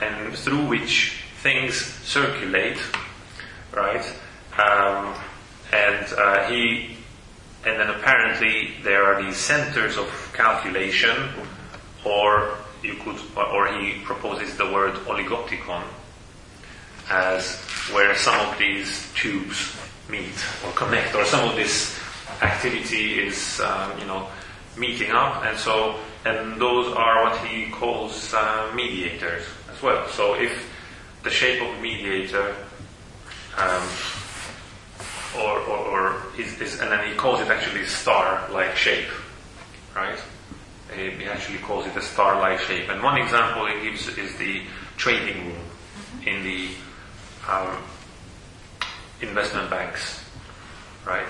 and 0.01 0.35
through 0.35 0.67
which 0.67 1.24
things 1.45 1.75
circulate, 2.01 2.79
right? 3.71 4.03
Um, 4.57 5.13
and 5.71 6.05
uh, 6.17 6.49
he, 6.49 6.97
and 7.67 7.79
then 7.79 7.91
apparently 7.91 8.73
there 8.83 9.03
are 9.03 9.21
these 9.21 9.37
centers 9.37 9.95
of 9.95 10.07
calculation, 10.33 11.15
or 12.03 12.57
you 12.81 12.95
could, 12.95 13.19
or 13.37 13.67
he 13.77 14.01
proposes 14.03 14.57
the 14.57 14.65
word 14.73 14.95
oligopticon 15.05 15.83
as 17.11 17.57
where 17.93 18.15
some 18.15 18.39
of 18.49 18.57
these 18.57 19.07
tubes 19.13 19.77
meet 20.09 20.33
or 20.65 20.71
connect, 20.71 21.13
or 21.13 21.25
some 21.25 21.47
of 21.47 21.55
this 21.55 21.95
activity 22.41 23.19
is, 23.19 23.59
um, 23.59 23.91
you 23.99 24.07
know, 24.07 24.27
meeting 24.77 25.11
up, 25.11 25.45
and 25.45 25.55
so, 25.59 25.99
and 26.25 26.59
those 26.59 26.91
are 26.93 27.23
what 27.25 27.37
he 27.45 27.69
calls 27.69 28.33
uh, 28.33 28.71
mediators 28.73 29.45
as 29.71 29.79
well. 29.83 30.07
So 30.09 30.33
if 30.33 30.71
the 31.25 31.31
shape 31.31 31.61
of 31.61 31.67
a 31.75 31.81
mediator, 31.81 32.55
um, 33.57 33.89
or, 35.37 35.59
or, 35.59 35.77
or 35.77 36.21
is, 36.37 36.61
is, 36.61 36.79
and 36.79 36.91
then 36.91 37.05
he 37.09 37.15
calls 37.15 37.41
it 37.41 37.49
actually 37.49 37.85
star-like 37.85 38.75
shape, 38.77 39.09
right? 39.95 40.19
He 40.95 41.09
he 41.09 41.25
actually 41.25 41.57
calls 41.57 41.87
it 41.87 41.95
a 41.97 42.01
star-like 42.01 42.59
shape. 42.59 42.89
And 42.89 43.01
one 43.01 43.17
example 43.17 43.65
he 43.65 43.89
gives 43.89 44.07
is 44.07 44.37
the 44.37 44.61
trading 44.97 45.47
room 45.47 45.61
in 46.25 46.43
the 46.43 46.69
um, 47.49 47.75
investment 49.19 49.69
banks, 49.69 50.23
right? 51.05 51.27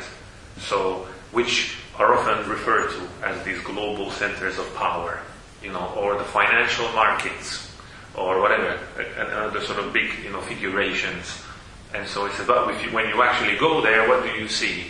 So, 0.57 1.07
which 1.31 1.77
are 1.97 2.13
often 2.13 2.49
referred 2.49 2.91
to 2.91 3.25
as 3.25 3.43
these 3.45 3.61
global 3.61 4.11
centers 4.11 4.59
of 4.59 4.75
power, 4.75 5.21
you 5.63 5.71
know, 5.71 5.93
or 5.95 6.17
the 6.17 6.25
financial 6.25 6.87
markets, 6.89 7.64
or 8.17 8.41
whatever, 8.41 8.79
and 9.17 9.29
other 9.31 9.61
sort 9.61 9.79
of 9.79 9.93
big, 9.93 10.11
you 10.23 10.31
know, 10.31 10.41
figurations. 10.41 11.41
And 11.93 12.07
so 12.07 12.25
it's 12.25 12.39
about 12.39 12.73
if 12.73 12.83
you, 12.83 12.91
when 12.91 13.07
you 13.07 13.21
actually 13.21 13.57
go 13.57 13.81
there, 13.81 14.07
what 14.07 14.23
do 14.23 14.29
you 14.29 14.47
see? 14.47 14.87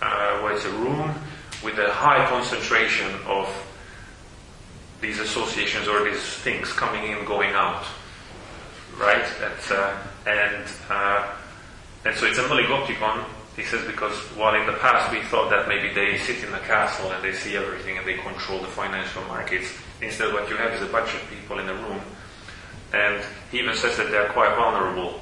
Uh, 0.00 0.40
well, 0.42 0.54
it's 0.54 0.64
a 0.64 0.72
room 0.72 1.14
with 1.62 1.78
a 1.78 1.90
high 1.92 2.26
concentration 2.26 3.10
of 3.26 3.46
these 5.00 5.18
associations 5.18 5.88
or 5.88 6.04
these 6.04 6.22
things 6.22 6.72
coming 6.72 7.10
in, 7.10 7.24
going 7.24 7.50
out, 7.52 7.84
right? 8.98 9.24
Uh, 9.70 9.96
and 10.26 10.64
uh, 10.88 11.32
and 12.04 12.16
so 12.16 12.26
it's 12.26 12.38
a 12.38 12.42
oligopticon. 12.42 13.24
He 13.56 13.64
says 13.64 13.84
because 13.86 14.16
while 14.36 14.54
in 14.54 14.66
the 14.66 14.78
past 14.78 15.12
we 15.12 15.20
thought 15.22 15.50
that 15.50 15.68
maybe 15.68 15.92
they 15.92 16.16
sit 16.18 16.42
in 16.44 16.52
a 16.54 16.60
castle 16.60 17.10
and 17.12 17.22
they 17.22 17.32
see 17.32 17.56
everything 17.56 17.98
and 17.98 18.06
they 18.06 18.14
control 18.14 18.60
the 18.60 18.68
financial 18.68 19.22
markets, 19.24 19.72
instead 20.00 20.32
what 20.32 20.48
you 20.48 20.56
have 20.56 20.72
is 20.72 20.82
a 20.82 20.86
bunch 20.86 21.12
of 21.14 21.20
people 21.28 21.58
in 21.58 21.68
a 21.68 21.74
room, 21.74 22.00
and 22.92 23.22
he 23.50 23.58
even 23.58 23.74
says 23.74 23.96
that 23.96 24.10
they 24.10 24.16
are 24.16 24.28
quite 24.28 24.54
vulnerable. 24.56 25.20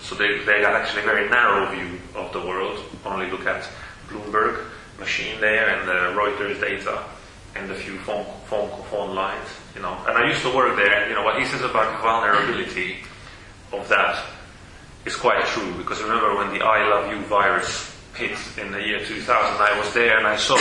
So 0.00 0.14
they 0.14 0.38
they 0.44 0.60
got 0.60 0.74
actually 0.74 1.02
a 1.02 1.06
very 1.06 1.28
narrow 1.28 1.70
view 1.74 1.98
of 2.14 2.32
the 2.32 2.40
world. 2.40 2.78
Only 3.04 3.30
look 3.30 3.46
at 3.46 3.68
Bloomberg 4.08 4.64
machine 4.98 5.40
there 5.40 5.68
and 5.68 5.88
the 5.88 6.20
Reuters 6.20 6.60
data 6.60 7.04
and 7.54 7.70
a 7.70 7.74
few 7.74 7.98
phone, 7.98 8.26
phone, 8.46 8.70
phone 8.84 9.14
lines, 9.14 9.48
you 9.74 9.82
know. 9.82 9.96
And 10.06 10.16
I 10.16 10.28
used 10.28 10.42
to 10.42 10.54
work 10.54 10.76
there, 10.76 10.92
and 11.00 11.10
you 11.10 11.16
know 11.16 11.24
what 11.24 11.38
he 11.38 11.46
says 11.46 11.62
about 11.62 12.00
vulnerability 12.02 12.98
of 13.72 13.88
that 13.88 14.24
is 15.04 15.16
quite 15.16 15.44
true. 15.46 15.74
Because 15.74 16.00
remember 16.02 16.36
when 16.36 16.56
the 16.56 16.64
I 16.64 16.88
love 16.88 17.10
you 17.12 17.20
virus 17.26 17.94
hit 18.14 18.36
in 18.58 18.72
the 18.72 18.80
year 18.80 19.04
2000, 19.04 19.28
I 19.28 19.78
was 19.78 19.92
there 19.94 20.18
and 20.18 20.26
I 20.26 20.36
saw 20.36 20.56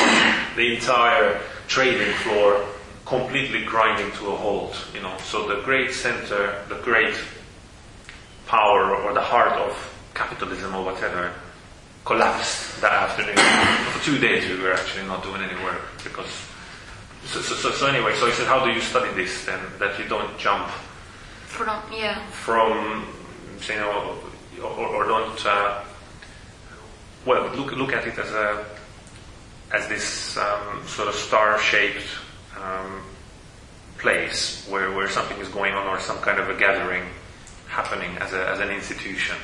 the 0.55 0.75
entire 0.75 1.41
trading 1.67 2.13
floor 2.17 2.65
completely 3.07 3.63
grinding 3.63 4.11
to 4.11 4.27
a 4.27 4.35
halt, 4.35 4.75
you 4.93 5.01
know. 5.01 5.15
So 5.23 5.47
the 5.47 5.61
great 5.61 5.93
center, 5.93 6.63
the 6.67 6.75
great 6.75 7.15
power 8.47 8.95
or 8.95 9.13
the 9.13 9.21
heart 9.21 9.53
of 9.53 9.71
capitalism 10.13 10.75
or 10.75 10.83
whatever 10.83 11.33
collapsed 12.05 12.81
that 12.81 12.91
afternoon. 12.91 13.35
For 13.93 14.03
two 14.03 14.17
days 14.17 14.49
we 14.49 14.61
were 14.61 14.73
actually 14.73 15.05
not 15.07 15.23
doing 15.23 15.41
any 15.41 15.61
work 15.63 15.81
because 16.03 16.29
so, 17.25 17.41
so, 17.41 17.71
so, 17.71 17.87
anyway, 17.87 18.15
so 18.15 18.25
he 18.27 18.31
said, 18.31 18.47
how 18.47 18.63
do 18.63 18.71
you 18.71 18.79
study 18.79 19.13
this 19.13 19.45
then? 19.45 19.59
That 19.79 19.99
you 19.99 20.07
don't 20.07 20.37
jump 20.37 20.69
From 21.45 21.81
yeah. 21.91 22.25
from, 22.27 23.05
say, 23.59 23.73
you 23.73 23.81
know, 23.81 24.17
or, 24.63 24.87
or 24.87 25.03
don't, 25.03 25.45
uh, 25.45 25.83
well, 27.25 27.53
look, 27.53 27.75
look 27.75 27.91
at 27.91 28.07
it 28.07 28.17
as 28.17 28.31
a, 28.31 28.65
as 29.73 29.89
this 29.89 30.37
um, 30.37 30.87
sort 30.87 31.09
of 31.09 31.15
star-shaped 31.15 32.07
um, 32.63 33.01
place 33.97 34.67
where, 34.69 34.91
where 34.91 35.09
something 35.09 35.37
is 35.39 35.47
going 35.49 35.73
on 35.73 35.87
or 35.87 35.99
some 35.99 36.17
kind 36.19 36.39
of 36.39 36.49
a 36.49 36.55
gathering 36.59 37.03
happening 37.67 38.15
as, 38.19 38.33
a, 38.33 38.47
as 38.49 38.59
an 38.59 38.69
institution. 38.69 39.35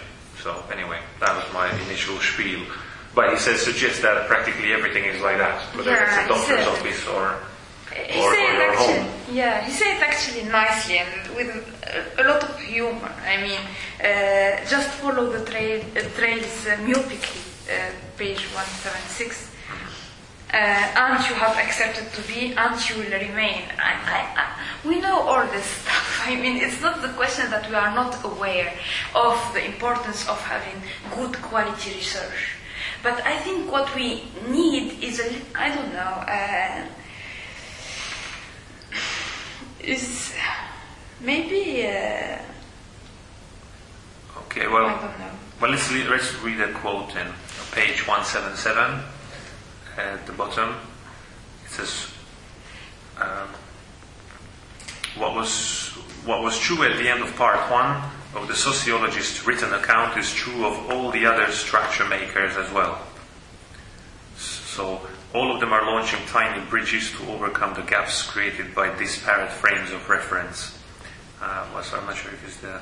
So 0.42 0.64
anyway, 0.72 1.00
that 1.20 1.36
was 1.36 1.46
my 1.54 1.72
initial 1.86 2.18
spiel. 2.20 2.62
But 3.16 3.30
he 3.32 3.38
says 3.38 3.62
suggests 3.62 4.02
that 4.02 4.28
practically 4.28 4.74
everything 4.74 5.06
is 5.06 5.22
like 5.22 5.38
that, 5.38 5.62
whether 5.76 5.92
Yeah, 5.92 6.04
it's 6.04 6.26
a 6.26 6.28
doctor's 6.28 6.66
said- 6.66 6.68
office 6.68 7.08
or 7.08 7.40
He 7.94 8.20
or, 8.20 8.34
said 8.34 8.40
or 8.42 8.54
your 8.54 8.72
actually, 8.74 9.00
home. 9.06 9.12
yeah, 9.32 9.62
he 9.66 9.72
said 9.72 9.98
it 9.98 10.02
actually 10.02 10.44
nicely 10.50 10.98
and 10.98 11.36
with 11.36 11.50
a, 12.18 12.22
a 12.22 12.24
lot 12.28 12.42
of 12.44 12.60
humor. 12.60 13.12
I 13.26 13.38
mean, 13.38 13.60
uh, 14.02 14.66
just 14.68 14.90
follow 14.98 15.30
the 15.30 15.46
trail, 15.46 15.80
uh, 15.96 16.02
trails 16.18 16.66
uh, 16.66 16.76
myopically, 16.78 17.70
uh, 17.70 17.92
page 18.18 18.42
176. 18.58 19.53
Uh, 20.54 20.56
and 20.56 21.28
you 21.28 21.34
have 21.34 21.58
accepted 21.58 22.14
to 22.14 22.22
be, 22.28 22.54
and 22.56 22.78
you 22.88 22.96
will 22.98 23.10
remain. 23.12 23.64
I, 23.80 23.94
I, 24.06 24.20
I, 24.38 24.88
we 24.88 25.02
know 25.02 25.20
all 25.22 25.48
this 25.48 25.66
stuff. 25.66 26.22
I 26.28 26.36
mean, 26.36 26.58
it's 26.58 26.80
not 26.80 27.02
the 27.02 27.10
question 27.10 27.50
that 27.50 27.68
we 27.70 27.76
are 27.76 27.94
not 27.96 28.24
aware 28.24 28.72
of 29.16 29.36
the 29.54 29.66
importance 29.66 30.30
of 30.30 30.40
having 30.42 30.80
good 31.16 31.42
quality 31.42 31.96
research. 31.96 32.52
But 33.02 33.26
I 33.26 33.38
think 33.40 33.72
what 33.72 33.94
we 33.96 34.26
need 34.48 35.02
is 35.04 35.20
a, 35.20 35.34
I 35.56 35.70
don't 35.74 35.92
know, 35.92 36.24
uh, 36.30 36.86
is 39.82 40.34
maybe 41.20 41.88
uh, 41.88 42.38
Okay, 44.46 44.68
well, 44.68 44.86
I 44.86 45.02
don't 45.02 45.20
know. 45.20 45.32
well 45.62 45.72
let's, 45.72 45.92
le- 45.92 46.10
let's 46.12 46.32
read 46.44 46.60
a 46.62 46.72
quote 46.74 47.10
in 47.16 47.28
page 47.72 48.08
177 48.08 49.02
at 49.98 50.26
the 50.26 50.34
bottom. 50.34 50.76
It 51.66 51.72
says, 51.72 52.08
um, 53.20 53.50
what 55.18 55.36
was 55.36 55.90
what 56.26 56.42
was 56.42 56.58
true 56.58 56.84
at 56.84 56.98
the 56.98 57.10
end 57.10 57.22
of 57.22 57.36
part 57.36 57.60
one 57.70 58.02
of 58.36 58.48
the 58.48 58.56
sociologist's 58.56 59.46
written 59.46 59.74
account 59.74 60.18
is 60.18 60.34
true 60.34 60.66
of 60.66 60.90
all 60.90 61.12
the 61.12 61.26
other 61.26 61.52
structure 61.52 62.08
makers 62.08 62.58
as 62.58 62.72
well. 62.72 63.00
So 64.36 65.02
all 65.36 65.54
of 65.54 65.60
them 65.60 65.72
are 65.72 65.86
launching 65.86 66.20
tiny 66.28 66.64
bridges 66.70 67.12
to 67.12 67.32
overcome 67.32 67.76
the 67.76 67.82
gaps 67.84 68.24
created 68.24 68.74
by 68.74 68.96
disparate 68.98 69.52
frames 69.52 69.92
of 69.92 70.10
reference. 70.10 70.80
Uh, 71.42 71.68
well, 71.74 71.84
so 71.84 71.98
I'm 71.98 72.06
not 72.06 72.16
sure 72.16 72.32
if 72.32 72.44
it's 72.48 72.58
the 72.58 72.80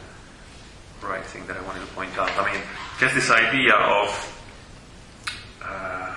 right 1.02 1.26
thing 1.26 1.46
that 1.48 1.58
I 1.58 1.62
wanted 1.64 1.82
to 1.82 1.88
point 1.88 2.18
out. 2.18 2.30
I 2.38 2.54
mean, 2.54 2.62
just 3.00 3.16
this 3.16 3.30
idea 3.30 3.74
of 3.74 4.44
uh, 5.64 6.11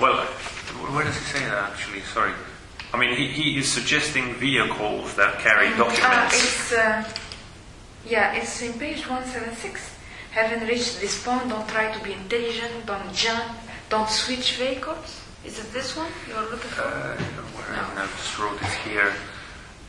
well, 0.00 0.24
where 0.94 1.04
does 1.04 1.16
he 1.16 1.24
say 1.24 1.40
that 1.40 1.70
actually? 1.70 2.00
Sorry. 2.02 2.32
I 2.92 2.98
mean, 2.98 3.16
he, 3.16 3.28
he 3.28 3.58
is 3.58 3.70
suggesting 3.70 4.34
vehicles 4.34 5.14
that 5.16 5.38
carry 5.40 5.68
Uh, 5.68 5.76
documents. 5.76 6.34
it's 6.34 6.72
uh, 6.72 7.04
yeah, 8.06 8.32
it's 8.34 8.62
in 8.62 8.72
page 8.78 9.06
176. 9.06 9.94
Having 10.32 10.68
reached 10.68 11.00
this 11.00 11.22
point, 11.22 11.48
don't 11.48 11.68
try 11.68 11.92
to 11.92 12.02
be 12.04 12.12
intelligent, 12.12 12.86
don't 12.86 13.12
jump, 13.14 13.44
don't 13.90 14.08
switch 14.08 14.56
vehicles. 14.56 15.20
Is 15.44 15.58
it 15.58 15.72
this 15.72 15.96
one 15.96 16.10
you're 16.28 16.42
looking 16.50 16.70
for? 16.70 16.82
Uh, 16.82 17.16
where 17.54 17.78
I 17.78 18.06
just 18.16 18.38
wrote 18.38 18.60
it 18.60 18.74
here. 18.88 19.12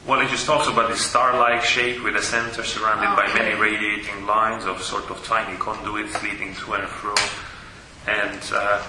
Well, 0.08 0.22
it 0.22 0.30
just 0.30 0.46
talks 0.46 0.68
about 0.68 0.90
this 0.90 1.02
star-like 1.02 1.64
shape 1.64 2.04
with 2.04 2.16
a 2.16 2.22
center 2.22 2.64
surrounded 2.64 3.16
by 3.16 3.28
many 3.34 3.60
radiating 3.60 4.26
lines 4.26 4.66
of 4.66 4.82
sort 4.82 5.10
of 5.10 5.24
tiny 5.26 5.58
conduits 5.58 6.22
leading 6.24 6.56
to 6.56 6.74
and 6.74 6.88
fro. 6.88 7.14
And 8.08 8.40
uh, 8.54 8.82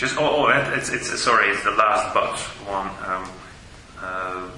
just 0.00 0.16
oh, 0.16 0.46
oh 0.46 0.72
it's, 0.74 0.88
it's 0.88 1.20
sorry, 1.20 1.50
it's 1.50 1.62
the 1.62 1.72
last 1.72 2.14
but 2.14 2.38
one 2.66 2.88
um, 3.06 3.30
uh, 4.00 4.50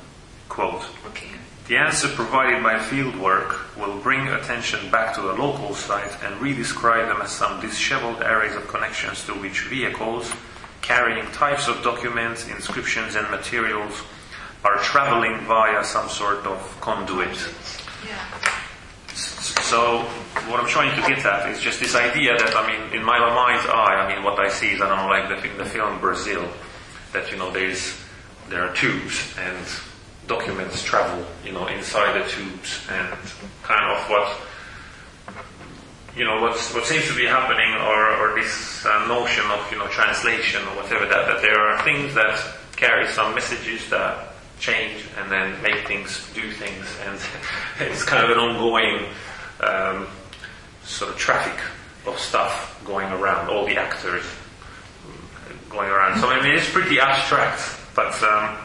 quote. 0.48 0.84
okay. 1.08 1.26
The 1.66 1.76
answer 1.76 2.08
provided 2.08 2.62
by 2.62 2.78
fieldwork 2.78 3.76
will 3.76 3.98
bring 3.98 4.28
attention 4.28 4.88
back 4.90 5.14
to 5.16 5.20
the 5.20 5.32
local 5.32 5.74
site 5.74 6.12
and 6.22 6.36
redescribe 6.40 7.08
them 7.08 7.22
as 7.22 7.32
some 7.32 7.60
disheveled 7.60 8.20
arrays 8.20 8.54
of 8.54 8.68
connections 8.68 9.24
to 9.26 9.32
which 9.32 9.62
vehicles 9.62 10.32
carrying 10.80 11.26
types 11.32 11.66
of 11.66 11.82
documents, 11.82 12.46
inscriptions, 12.48 13.16
and 13.16 13.28
materials 13.30 14.02
are 14.64 14.78
traveling 14.78 15.38
via 15.46 15.84
some 15.84 16.08
sort 16.08 16.46
of 16.46 16.80
conduit. 16.80 17.36
Yeah. 18.06 18.51
So 19.72 20.00
what 20.52 20.60
I'm 20.60 20.68
trying 20.68 20.94
to 21.00 21.08
get 21.08 21.24
at 21.24 21.48
is 21.48 21.58
just 21.58 21.80
this 21.80 21.94
idea 21.94 22.36
that 22.36 22.54
I 22.54 22.60
mean, 22.68 22.92
in 22.92 23.02
my 23.02 23.18
mind's 23.18 23.64
eye, 23.64 24.04
I 24.04 24.14
mean, 24.14 24.22
what 24.22 24.38
I 24.38 24.50
see 24.50 24.72
is 24.72 24.82
I 24.82 24.86
don't 24.86 24.98
know, 24.98 25.08
like 25.08 25.32
the, 25.32 25.48
the 25.56 25.64
film 25.64 25.98
Brazil, 25.98 26.46
that 27.14 27.32
you 27.32 27.38
know 27.38 27.50
there's 27.50 27.96
there 28.50 28.68
are 28.68 28.74
tubes 28.74 29.34
and 29.38 29.66
documents 30.26 30.82
travel, 30.82 31.24
you 31.42 31.52
know, 31.52 31.68
inside 31.68 32.20
the 32.20 32.28
tubes, 32.28 32.84
and 32.90 33.16
kind 33.62 33.96
of 33.96 34.10
what 34.10 34.36
you 36.18 36.26
know 36.26 36.42
what's, 36.42 36.74
what 36.74 36.84
seems 36.84 37.08
to 37.08 37.16
be 37.16 37.24
happening, 37.24 37.72
or, 37.72 38.12
or 38.20 38.38
this 38.38 38.84
uh, 38.84 39.08
notion 39.08 39.46
of 39.52 39.72
you 39.72 39.78
know 39.78 39.86
translation 39.86 40.60
or 40.68 40.82
whatever 40.84 41.06
that 41.06 41.24
that 41.28 41.40
there 41.40 41.58
are 41.58 41.82
things 41.82 42.12
that 42.12 42.36
carry 42.76 43.06
some 43.08 43.34
messages 43.34 43.88
that 43.88 44.34
change 44.60 45.06
and 45.16 45.32
then 45.32 45.56
make 45.62 45.88
things 45.88 46.28
do 46.34 46.52
things, 46.52 46.84
and 47.06 47.18
it's 47.88 48.04
kind 48.04 48.22
of 48.22 48.36
an 48.36 48.36
ongoing 48.36 49.08
um, 49.62 50.06
sort 50.82 51.10
of 51.10 51.16
traffic 51.16 51.58
of 52.06 52.18
stuff 52.18 52.80
going 52.84 53.10
around, 53.12 53.48
all 53.48 53.64
the 53.66 53.76
actors 53.76 54.24
going 55.70 55.88
around. 55.88 56.20
So 56.20 56.28
I 56.28 56.42
mean, 56.42 56.54
it's 56.54 56.70
pretty 56.70 57.00
abstract, 57.00 57.60
but 57.94 58.12
um, 58.22 58.56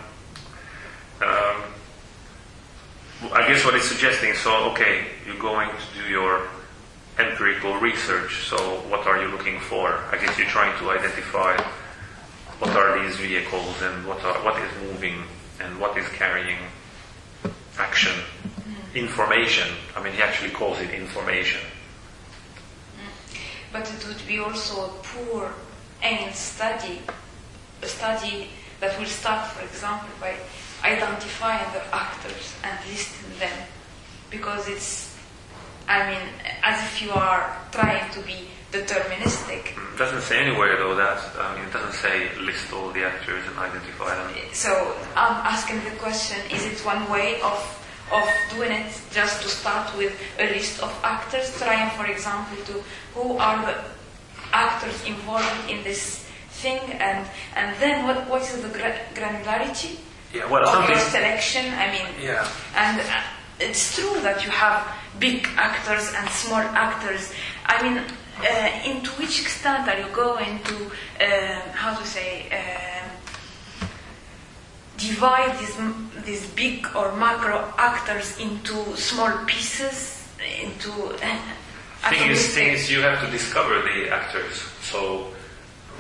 um, 1.21 1.63
I 3.31 3.45
guess 3.47 3.63
what 3.65 3.75
it's 3.75 3.87
suggesting. 3.87 4.33
So 4.33 4.71
okay, 4.71 5.05
you're 5.25 5.39
going 5.39 5.69
to 5.69 6.01
do 6.01 6.09
your 6.09 6.47
empirical 7.19 7.75
research. 7.79 8.47
So 8.47 8.57
what 8.89 9.07
are 9.07 9.21
you 9.21 9.29
looking 9.29 9.59
for? 9.59 9.99
I 10.11 10.17
guess 10.19 10.37
you're 10.37 10.47
trying 10.47 10.77
to 10.79 10.91
identify 10.91 11.57
what 12.59 12.75
are 12.75 13.03
these 13.03 13.15
vehicles 13.17 13.81
and 13.81 14.05
what 14.07 14.23
are, 14.23 14.33
what 14.43 14.61
is 14.61 14.71
moving 14.81 15.23
and 15.59 15.79
what 15.79 15.97
is 15.97 16.07
carrying 16.09 16.57
action, 17.79 18.13
information. 18.97 19.67
I 19.95 20.03
mean, 20.03 20.13
he 20.13 20.21
actually 20.21 20.51
calls 20.51 20.79
it 20.79 20.89
information. 20.91 21.61
But 23.71 23.91
it 23.93 24.07
would 24.07 24.25
be 24.27 24.39
also 24.39 24.85
a 24.85 24.89
poor 25.03 25.53
ANT 26.01 26.35
study, 26.35 27.01
a 27.81 27.87
study 27.87 28.49
that 28.79 28.97
will 28.99 29.05
start, 29.05 29.51
for 29.51 29.63
example, 29.63 30.09
by 30.19 30.35
identifying 30.83 31.71
the 31.73 31.83
actors 31.93 32.55
and 32.63 32.77
listing 32.87 33.37
them. 33.39 33.67
Because 34.29 34.67
it's, 34.67 35.15
I 35.87 36.09
mean, 36.09 36.21
as 36.63 36.81
if 36.83 37.01
you 37.01 37.11
are 37.11 37.57
trying 37.71 38.09
to 38.11 38.21
be 38.21 38.47
deterministic. 38.71 39.73
Mm, 39.73 39.93
it 39.93 39.97
doesn't 39.97 40.21
say 40.21 40.39
anywhere 40.39 40.77
though 40.77 40.95
that. 40.95 41.19
I 41.39 41.55
mean, 41.55 41.65
it 41.65 41.73
doesn't 41.73 41.93
say 41.93 42.35
list 42.39 42.73
all 42.73 42.91
the 42.91 43.05
actors 43.05 43.43
and 43.47 43.57
identify 43.57 44.13
them. 44.15 44.33
So 44.53 44.95
I'm 45.15 45.37
asking 45.45 45.83
the 45.85 45.95
question, 45.97 46.37
is 46.51 46.65
it 46.65 46.85
one 46.85 47.09
way 47.09 47.39
of 47.41 47.76
of 48.11 48.27
doing 48.55 48.71
it 48.71 48.91
just 49.11 49.41
to 49.43 49.47
start 49.49 49.95
with 49.97 50.13
a 50.39 50.45
list 50.55 50.81
of 50.81 50.91
actors, 51.03 51.47
trying 51.59 51.89
for 51.97 52.05
example 52.05 52.57
to 52.65 52.73
who 53.15 53.37
are 53.37 53.59
the 53.65 53.75
actors 54.53 54.97
involved 55.05 55.69
in 55.69 55.83
this 55.83 56.23
thing 56.61 56.79
and 56.99 57.27
and 57.55 57.75
then 57.81 58.05
what, 58.07 58.17
what 58.29 58.41
is 58.41 58.61
the 58.61 58.69
gra- 58.69 59.01
granularity 59.13 59.97
Yeah, 60.33 60.49
well, 60.49 60.65
of 60.67 60.89
your 60.89 60.99
selection? 60.99 61.65
I 61.73 61.91
mean 61.91 62.07
Yeah. 62.21 62.47
and 62.75 62.99
uh, 63.01 63.21
it's 63.59 63.95
true 63.95 64.15
that 64.21 64.43
you 64.45 64.51
have 64.51 64.81
big 65.19 65.47
actors 65.57 66.13
and 66.17 66.29
small 66.29 66.61
actors. 66.87 67.33
I 67.65 67.75
mean, 67.83 67.97
uh, 67.97 68.89
into 68.91 69.09
which 69.19 69.41
extent 69.41 69.89
are 69.89 69.97
you 69.97 70.05
going 70.13 70.59
to, 70.69 70.75
uh, 71.25 71.59
how 71.73 71.91
to 71.99 72.05
say, 72.05 72.45
um, 72.53 72.96
divide 74.97 75.57
these, 75.59 75.77
these 76.25 76.47
big 76.51 76.87
or 76.95 77.15
macro 77.15 77.73
actors 77.77 78.37
into 78.39 78.95
small 78.97 79.31
pieces, 79.45 80.27
into. 80.61 80.91
Uh, 82.03 82.11
Thing 82.11 82.29
is, 82.29 82.53
thing 82.53 82.69
is, 82.69 82.91
you 82.91 83.01
have 83.01 83.19
to 83.25 83.31
discover 83.31 83.81
the 83.81 84.07
actors. 84.13 84.61
So, 84.83 85.33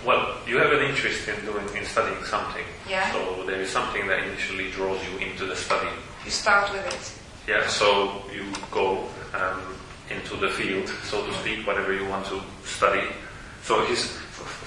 well, 0.05 0.37
you 0.45 0.57
have 0.59 0.71
an 0.71 0.83
interest 0.83 1.27
in 1.27 1.43
doing 1.43 1.65
in 1.75 1.83
studying 1.85 2.23
something. 2.23 2.63
Yeah. 2.87 3.11
So 3.11 3.43
there 3.47 3.59
is 3.59 3.71
something 3.71 4.05
that 4.05 4.19
initially 4.23 4.69
draws 4.69 4.99
you 5.09 5.17
into 5.17 5.47
the 5.47 5.55
study. 5.55 5.89
you 6.23 6.29
start 6.29 6.71
with 6.71 6.85
it. 6.85 7.49
Yeah. 7.49 7.65
So 7.67 8.21
you 8.31 8.45
go 8.69 9.07
um, 9.33 9.59
into 10.11 10.35
the 10.37 10.49
field, 10.49 10.87
so 11.09 11.25
to 11.25 11.33
speak, 11.41 11.65
whatever 11.65 11.91
you 11.93 12.05
want 12.05 12.27
to 12.27 12.41
study. 12.63 13.01
So 13.63 13.83
his, 13.85 14.05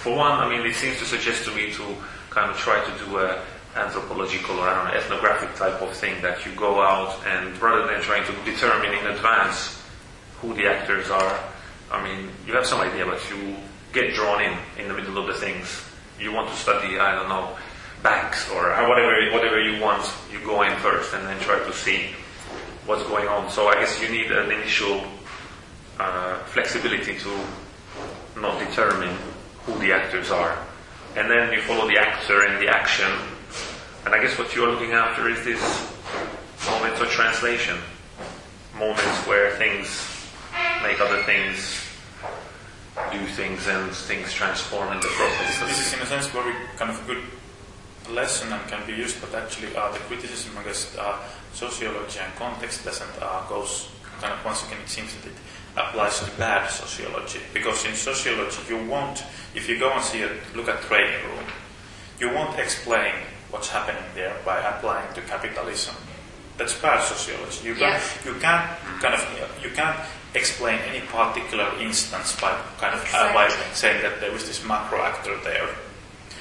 for 0.02 0.16
one, 0.16 0.32
I 0.32 0.48
mean, 0.48 0.66
it 0.66 0.74
seems 0.74 0.98
to 0.98 1.04
suggest 1.04 1.44
to 1.44 1.52
me 1.54 1.70
to 1.74 1.84
kind 2.30 2.50
of 2.50 2.56
try 2.56 2.84
to 2.84 3.04
do 3.04 3.18
a 3.18 3.40
anthropological 3.76 4.58
or 4.58 4.68
I 4.68 4.74
don't 4.74 4.92
know, 4.92 5.00
ethnographic 5.00 5.54
type 5.54 5.80
of 5.80 5.92
thing 5.92 6.20
that 6.22 6.44
you 6.44 6.52
go 6.54 6.80
out 6.80 7.24
and 7.26 7.56
rather 7.60 7.86
than 7.86 8.02
trying 8.02 8.24
to 8.24 8.32
determine 8.44 8.92
in 8.92 9.06
advance 9.06 9.80
who 10.40 10.54
the 10.54 10.66
actors 10.66 11.10
are, 11.10 11.38
I 11.90 12.02
mean, 12.02 12.30
you 12.46 12.54
have 12.54 12.66
some 12.66 12.80
idea, 12.80 13.06
but 13.06 13.20
you 13.30 13.56
get 13.92 14.14
drawn 14.14 14.42
in 14.42 14.56
in 14.78 14.88
the 14.88 14.94
middle 14.94 15.18
of 15.18 15.26
the 15.26 15.34
things. 15.34 15.82
You 16.18 16.32
want 16.32 16.50
to 16.50 16.56
study, 16.56 16.98
I 16.98 17.14
don't 17.14 17.28
know, 17.28 17.56
banks 18.02 18.48
or 18.50 18.70
whatever, 18.88 19.30
whatever 19.32 19.60
you 19.60 19.80
want, 19.80 20.10
you 20.32 20.40
go 20.44 20.62
in 20.62 20.76
first 20.78 21.14
and 21.14 21.26
then 21.26 21.38
try 21.40 21.58
to 21.58 21.72
see 21.72 22.10
what's 22.86 23.02
going 23.04 23.28
on. 23.28 23.50
So 23.50 23.68
I 23.68 23.74
guess 23.74 24.00
you 24.00 24.08
need 24.08 24.30
an 24.32 24.50
initial 24.50 25.02
uh, 25.98 26.38
flexibility 26.44 27.18
to 27.18 28.40
not 28.40 28.58
determine 28.58 29.16
who 29.64 29.78
the 29.78 29.92
actors 29.92 30.30
are. 30.30 30.56
And 31.16 31.30
then 31.30 31.52
you 31.52 31.60
follow 31.62 31.86
the 31.88 31.98
actor 31.98 32.46
and 32.46 32.62
the 32.62 32.68
action. 32.68 33.10
And 34.04 34.14
I 34.14 34.22
guess 34.22 34.38
what 34.38 34.54
you're 34.54 34.70
looking 34.70 34.92
after 34.92 35.28
is 35.28 35.44
this 35.44 35.60
moments 36.66 37.00
of 37.00 37.08
translation. 37.08 37.76
Moments 38.78 39.26
where 39.26 39.56
things 39.56 40.06
make 40.82 41.00
other 41.00 41.22
things 41.24 41.86
do 43.12 43.18
things 43.36 43.66
and 43.66 43.90
things 43.92 44.32
transform 44.32 44.92
in 44.92 45.00
the 45.00 45.08
process. 45.08 45.60
This 45.60 45.86
is 45.86 45.94
in 45.94 46.00
a 46.00 46.06
sense 46.06 46.26
very 46.28 46.54
kind 46.76 46.90
of 46.90 47.00
a 47.02 47.06
good 47.06 47.22
lesson 48.10 48.52
and 48.52 48.68
can 48.68 48.84
be 48.86 48.92
used, 48.92 49.20
but 49.20 49.34
actually 49.34 49.74
uh, 49.76 49.92
the 49.92 49.98
criticism 50.00 50.56
against 50.58 50.98
uh, 50.98 51.18
sociology 51.52 52.18
and 52.18 52.34
context 52.36 52.84
doesn't 52.84 53.22
uh, 53.22 53.46
goes 53.48 53.88
kind 54.20 54.32
of 54.32 54.44
once 54.44 54.66
again 54.66 54.80
it 54.82 54.88
seems 54.88 55.14
that 55.14 55.26
it 55.26 55.36
applies 55.76 56.20
to 56.20 56.30
bad 56.38 56.68
sociology 56.68 57.40
because 57.54 57.84
in 57.86 57.94
sociology 57.94 58.60
you 58.68 58.76
won't 58.86 59.24
if 59.54 59.68
you 59.68 59.78
go 59.78 59.90
and 59.90 60.02
see 60.02 60.22
a 60.22 60.30
look 60.54 60.68
at 60.68 60.80
training 60.82 61.24
room 61.28 61.44
you 62.18 62.28
won't 62.28 62.58
explain 62.58 63.14
what's 63.50 63.68
happening 63.68 64.02
there 64.14 64.34
by 64.44 64.58
applying 64.60 65.12
to 65.14 65.20
capitalism. 65.22 65.94
That's 66.56 66.74
bad 66.80 67.02
sociology. 67.02 67.68
You 67.68 67.74
can't 67.74 68.02
you 68.24 68.34
can't 68.34 68.68
kind 69.00 69.14
of 69.14 69.20
you 69.62 69.70
can't 69.70 69.98
explain 70.34 70.78
any 70.80 71.00
particular 71.06 71.66
instance 71.80 72.38
by 72.40 72.52
kind 72.78 72.94
of 72.94 73.02
exactly. 73.02 73.30
uh, 73.30 73.34
by 73.34 73.48
saying 73.72 74.02
that 74.02 74.20
there 74.20 74.32
was 74.32 74.46
this 74.46 74.64
macro 74.64 75.00
actor 75.00 75.36
there. 75.42 75.68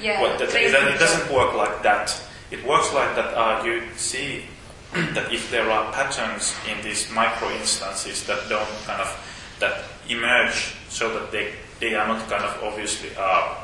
Yeah, 0.00 0.22
well, 0.22 0.38
that, 0.38 0.50
that, 0.50 0.94
it 0.94 0.98
doesn't 0.98 1.32
work 1.34 1.54
like 1.54 1.82
that. 1.82 2.14
It 2.50 2.64
works 2.66 2.92
like 2.94 3.14
that 3.16 3.34
uh, 3.36 3.64
you 3.64 3.82
see 3.96 4.44
that 4.92 5.32
if 5.32 5.50
there 5.50 5.70
are 5.70 5.92
patterns 5.92 6.54
in 6.68 6.82
these 6.82 7.10
micro 7.10 7.50
instances 7.50 8.26
that 8.26 8.48
don't 8.48 8.68
kind 8.84 9.00
of 9.00 9.10
that 9.60 9.84
emerge 10.08 10.74
so 10.88 11.12
that 11.14 11.30
they 11.30 11.52
they 11.80 11.94
are 11.94 12.06
not 12.06 12.28
kind 12.28 12.44
of 12.44 12.62
obviously 12.62 13.10
uh, 13.16 13.54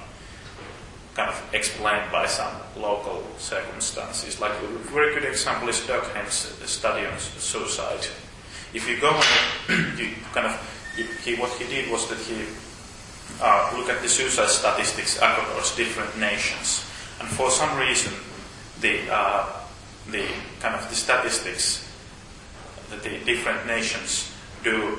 kind 1.17 1.31
of 1.31 1.55
explained 1.55 2.13
by 2.13 2.27
some 2.27 2.53
local 2.77 3.25
circumstances. 3.39 4.39
Like 4.39 4.53
a 4.53 4.67
very 4.93 5.15
good 5.15 5.25
example 5.25 5.69
is 5.71 5.81
Durkheim's 5.81 6.53
study 6.69 7.07
on 7.07 7.19
suicide. 7.19 8.07
If 8.75 8.87
you 8.87 9.01
go 9.01 9.19
and 9.69 9.99
you 9.99 10.13
kind 10.35 10.47
of 10.47 10.55
he, 11.25 11.35
what 11.37 11.51
he 11.53 11.65
did 11.65 11.91
was 11.91 12.07
that 12.09 12.19
he 12.19 12.45
uh, 13.41 13.73
look 13.77 13.89
at 13.89 14.03
the 14.03 14.09
suicide 14.09 14.49
statistics 14.49 15.17
across 15.17 15.75
different 15.75 16.17
nations, 16.19 16.85
and 17.21 17.29
for 17.29 17.51
some 17.51 17.79
reason 17.79 18.13
the 18.81 19.01
uh, 19.11 19.47
the 20.11 20.27
kind 20.61 20.75
of 20.75 20.89
the 20.89 20.95
statistics 20.95 21.83
that 22.91 23.03
the 23.03 23.19
different 23.25 23.67
nations 23.67 24.33
do 24.63 24.99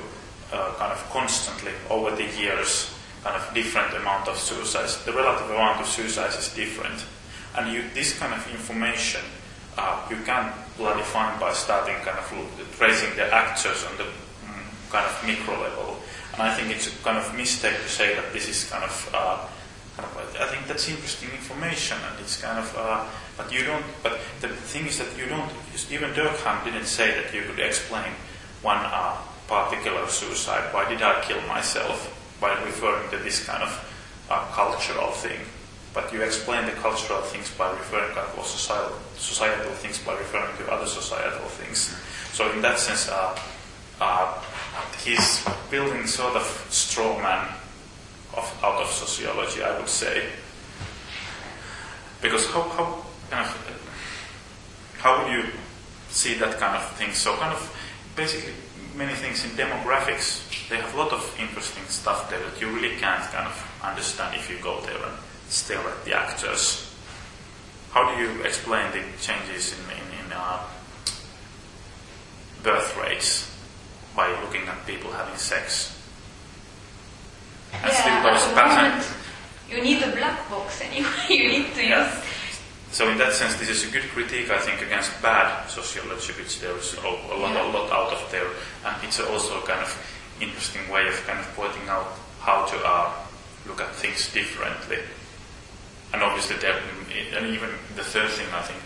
uh, 0.52 0.74
kind 0.78 0.92
of 0.92 1.00
constantly 1.12 1.72
over 1.90 2.16
the 2.16 2.26
years, 2.38 2.94
kind 3.28 3.44
of 3.44 3.54
different 3.54 3.94
amount 3.96 4.28
of 4.28 4.38
suicides. 4.38 5.04
The 5.04 5.12
relative 5.12 5.50
amount 5.50 5.82
of 5.82 5.88
suicides 5.88 6.38
is 6.38 6.48
different, 6.56 7.04
and 7.58 7.72
you, 7.74 7.84
this 7.94 8.18
kind 8.18 8.34
of 8.34 8.40
information 8.52 9.22
uh, 9.78 10.08
you 10.10 10.18
can 10.24 10.52
bloody 10.78 11.04
find 11.04 11.40
by 11.40 11.52
starting 11.54 11.96
kind 12.08 12.18
of 12.18 12.26
tracing 12.78 13.16
the 13.16 13.28
actors 13.34 13.84
on 13.86 13.98
the 13.98 14.04
mm, 14.04 14.90
kind 14.90 15.06
of 15.06 15.14
micro 15.28 15.60
level. 15.62 15.98
And 16.34 16.42
I 16.44 16.54
think 16.56 16.72
it's 16.72 16.88
a 16.88 17.04
kind 17.04 17.18
of 17.18 17.36
mistake 17.36 17.76
to 17.76 17.90
say 17.90 18.16
that 18.16 18.32
this 18.32 18.48
is 18.48 18.70
kind 18.70 18.84
of 18.84 19.12
uh, 19.14 19.46
I 20.40 20.46
think 20.46 20.68
that's 20.68 20.88
interesting 20.88 21.30
information, 21.32 21.98
and 22.10 22.20
it's 22.20 22.40
kind 22.40 22.60
of. 22.60 22.76
Uh, 22.78 23.04
but 23.36 23.52
you 23.52 23.66
don't. 23.66 23.86
But 24.04 24.20
the 24.42 24.50
thing 24.50 24.86
is 24.86 25.00
that 25.00 25.10
you 25.18 25.26
don't. 25.26 25.50
Even 25.90 26.12
Durkheim 26.12 26.64
didn't 26.64 26.86
say 26.86 27.20
that 27.20 27.34
you 27.34 27.42
could 27.42 27.60
explain 27.60 28.14
one 28.62 28.78
uh, 28.78 29.18
particular 29.48 30.08
suicide. 30.08 30.72
Why 30.72 30.88
did 30.88 31.02
I 31.02 31.20
kill 31.22 31.42
myself? 31.48 32.14
By 32.40 32.54
referring 32.64 33.10
to 33.12 33.18
this 33.18 33.46
kind 33.46 33.64
of 33.64 33.72
uh, 34.30 34.46
cultural 34.52 35.12
thing. 35.12 35.40
But 35.94 36.14
you 36.14 36.22
explain 36.22 36.66
the 36.66 36.74
cultural 36.74 37.22
things 37.22 37.50
by 37.58 37.72
referring 37.72 38.14
to 38.14 38.44
societal, 38.44 38.98
societal 39.16 39.72
things 39.74 39.98
by 40.00 40.14
referring 40.14 40.56
to 40.58 40.72
other 40.72 40.86
societal 40.86 41.48
things. 41.48 41.96
So 42.34 42.52
in 42.52 42.62
that 42.62 42.78
sense, 42.78 43.10
uh, 43.10 43.40
uh, 44.00 44.44
he's 45.04 45.44
building 45.72 46.06
sort 46.06 46.36
of 46.36 46.46
straw 46.70 47.18
man 47.18 47.48
of, 48.36 48.60
out 48.64 48.82
of 48.82 48.90
sociology, 48.90 49.64
I 49.64 49.76
would 49.80 49.90
say. 49.90 50.30
Because 52.22 52.46
how, 52.52 52.62
how 52.62 53.04
kind 53.32 53.46
of 53.46 53.78
how 55.00 55.24
would 55.24 55.32
you 55.32 55.44
see 56.10 56.34
that 56.36 56.60
kind 56.60 56.76
of 56.76 56.92
thing? 56.94 57.14
So 57.14 57.36
kind 57.38 57.54
of 57.54 57.62
basically 58.16 58.54
many 58.98 59.14
things 59.14 59.46
in 59.46 59.52
demographics, 59.52 60.42
they 60.70 60.78
have 60.78 60.94
a 60.94 60.98
lot 60.98 61.14
of 61.14 61.22
interesting 61.40 61.84
stuff 61.86 62.30
there 62.30 62.40
that 62.40 62.60
you 62.60 62.68
really 62.70 62.96
can't 62.98 63.24
kind 63.32 63.48
of 63.48 63.80
understand 63.84 64.36
if 64.36 64.50
you 64.50 64.58
go 64.58 64.82
there 64.82 64.98
and 64.98 65.18
stare 65.48 65.80
at 65.80 66.04
the 66.04 66.18
actors. 66.18 66.84
How 67.92 68.14
do 68.14 68.22
you 68.22 68.42
explain 68.42 68.92
the 68.92 69.04
changes 69.22 69.74
in, 69.74 69.80
in, 69.92 70.26
in 70.26 70.34
uh, 70.34 70.64
birth 72.64 72.98
rates 72.98 73.56
by 74.16 74.30
looking 74.42 74.68
at 74.68 74.86
people 74.86 75.12
having 75.12 75.38
sex? 75.38 75.94
And 77.74 77.86
yeah, 77.86 78.38
still 78.38 78.54
pattern. 78.56 79.14
You 79.70 79.84
need 79.84 80.02
a 80.02 80.12
black 80.12 80.50
box 80.50 80.82
anyway. 80.90 81.08
you 81.30 81.48
need 81.50 81.74
to 81.76 81.84
yeah. 81.84 82.16
use. 82.16 82.24
So 82.92 83.10
in 83.10 83.18
that 83.18 83.34
sense, 83.34 83.56
this 83.56 83.70
is 83.70 83.88
a 83.88 83.92
good 83.92 84.10
critique, 84.10 84.50
I 84.50 84.60
think, 84.60 84.82
against 84.82 85.22
bad 85.22 85.68
sociology, 85.70 86.34
which 86.34 86.60
there 86.60 86.76
is 86.78 86.94
a 86.96 87.02
lot, 87.02 87.56
a 87.56 87.68
lot 87.70 87.92
out 87.92 88.14
of 88.14 88.32
there, 88.32 88.48
and 88.86 88.96
it's 89.04 89.20
also 89.20 89.60
a 89.60 89.68
kind 89.68 89.82
of 89.82 89.92
interesting 90.40 90.88
way 90.90 91.08
of 91.08 91.16
kind 91.28 91.40
of 91.40 91.46
pointing 91.56 91.88
out 91.90 92.08
how 92.40 92.66
to 92.66 92.78
uh, 92.86 93.12
look 93.68 93.82
at 93.82 93.94
things 93.96 94.32
differently. 94.34 95.00
And 96.14 96.24
obviously, 96.24 96.56
there, 96.58 96.80
and 97.36 97.46
even 97.48 97.70
the 97.96 98.04
third 98.04 98.30
thing, 98.32 98.48
I 98.54 98.62
think, 98.62 98.80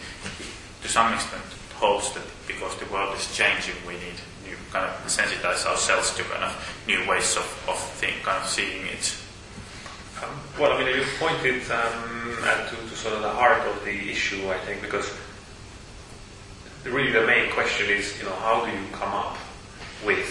to 0.81 0.87
some 0.87 1.13
extent, 1.13 1.43
holds 1.75 2.11
that 2.13 2.23
because 2.47 2.75
the 2.77 2.85
world 2.91 3.15
is 3.15 3.35
changing, 3.35 3.75
we 3.87 3.93
need 3.93 4.17
new 4.45 4.57
kind 4.71 4.85
of 4.85 4.93
sensitize 5.05 5.65
ourselves 5.65 6.15
to 6.17 6.23
kind 6.23 6.43
of 6.43 6.83
new 6.87 7.07
ways 7.07 7.37
of, 7.37 7.45
of 7.69 7.77
think, 8.01 8.23
kind 8.23 8.41
of 8.41 8.49
seeing 8.49 8.87
it. 8.87 9.15
Um, 10.23 10.29
well, 10.59 10.71
I 10.73 10.83
mean, 10.83 10.95
you 10.95 11.03
pointed 11.17 11.61
um, 11.71 12.37
to, 12.43 12.75
to, 12.75 12.95
sort 12.95 13.15
of 13.15 13.21
the 13.21 13.29
heart 13.29 13.65
of 13.67 13.83
the 13.83 14.11
issue, 14.11 14.49
I 14.51 14.57
think, 14.59 14.81
because 14.81 15.11
really 16.85 17.11
the 17.11 17.25
main 17.25 17.49
question 17.51 17.89
is, 17.89 18.17
you 18.19 18.25
know, 18.25 18.35
how 18.35 18.63
do 18.65 18.71
you 18.71 18.85
come 18.91 19.11
up 19.11 19.37
with 20.05 20.29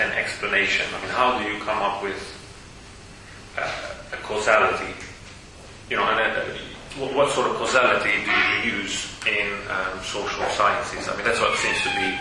an 0.00 0.12
explanation? 0.12 0.86
I 0.94 1.00
mean, 1.00 1.10
how 1.10 1.38
do 1.38 1.50
you 1.50 1.58
come 1.60 1.82
up 1.82 2.04
with 2.04 2.22
uh, 3.58 4.16
a 4.16 4.16
causality? 4.22 4.94
You 5.90 5.96
know, 5.96 6.04
and 6.04 6.20
uh, 6.20 7.14
what 7.14 7.32
sort 7.32 7.50
of 7.50 7.56
causality 7.56 8.12
do 8.24 8.30
you 8.30 8.78
use 8.78 9.10
in 9.26 9.48
um, 9.70 9.98
social 10.02 10.46
sciences? 10.50 11.08
I 11.08 11.16
mean, 11.16 11.24
that's 11.24 11.40
what 11.40 11.58
seems 11.58 11.82
to 11.82 11.90
be 11.96 12.14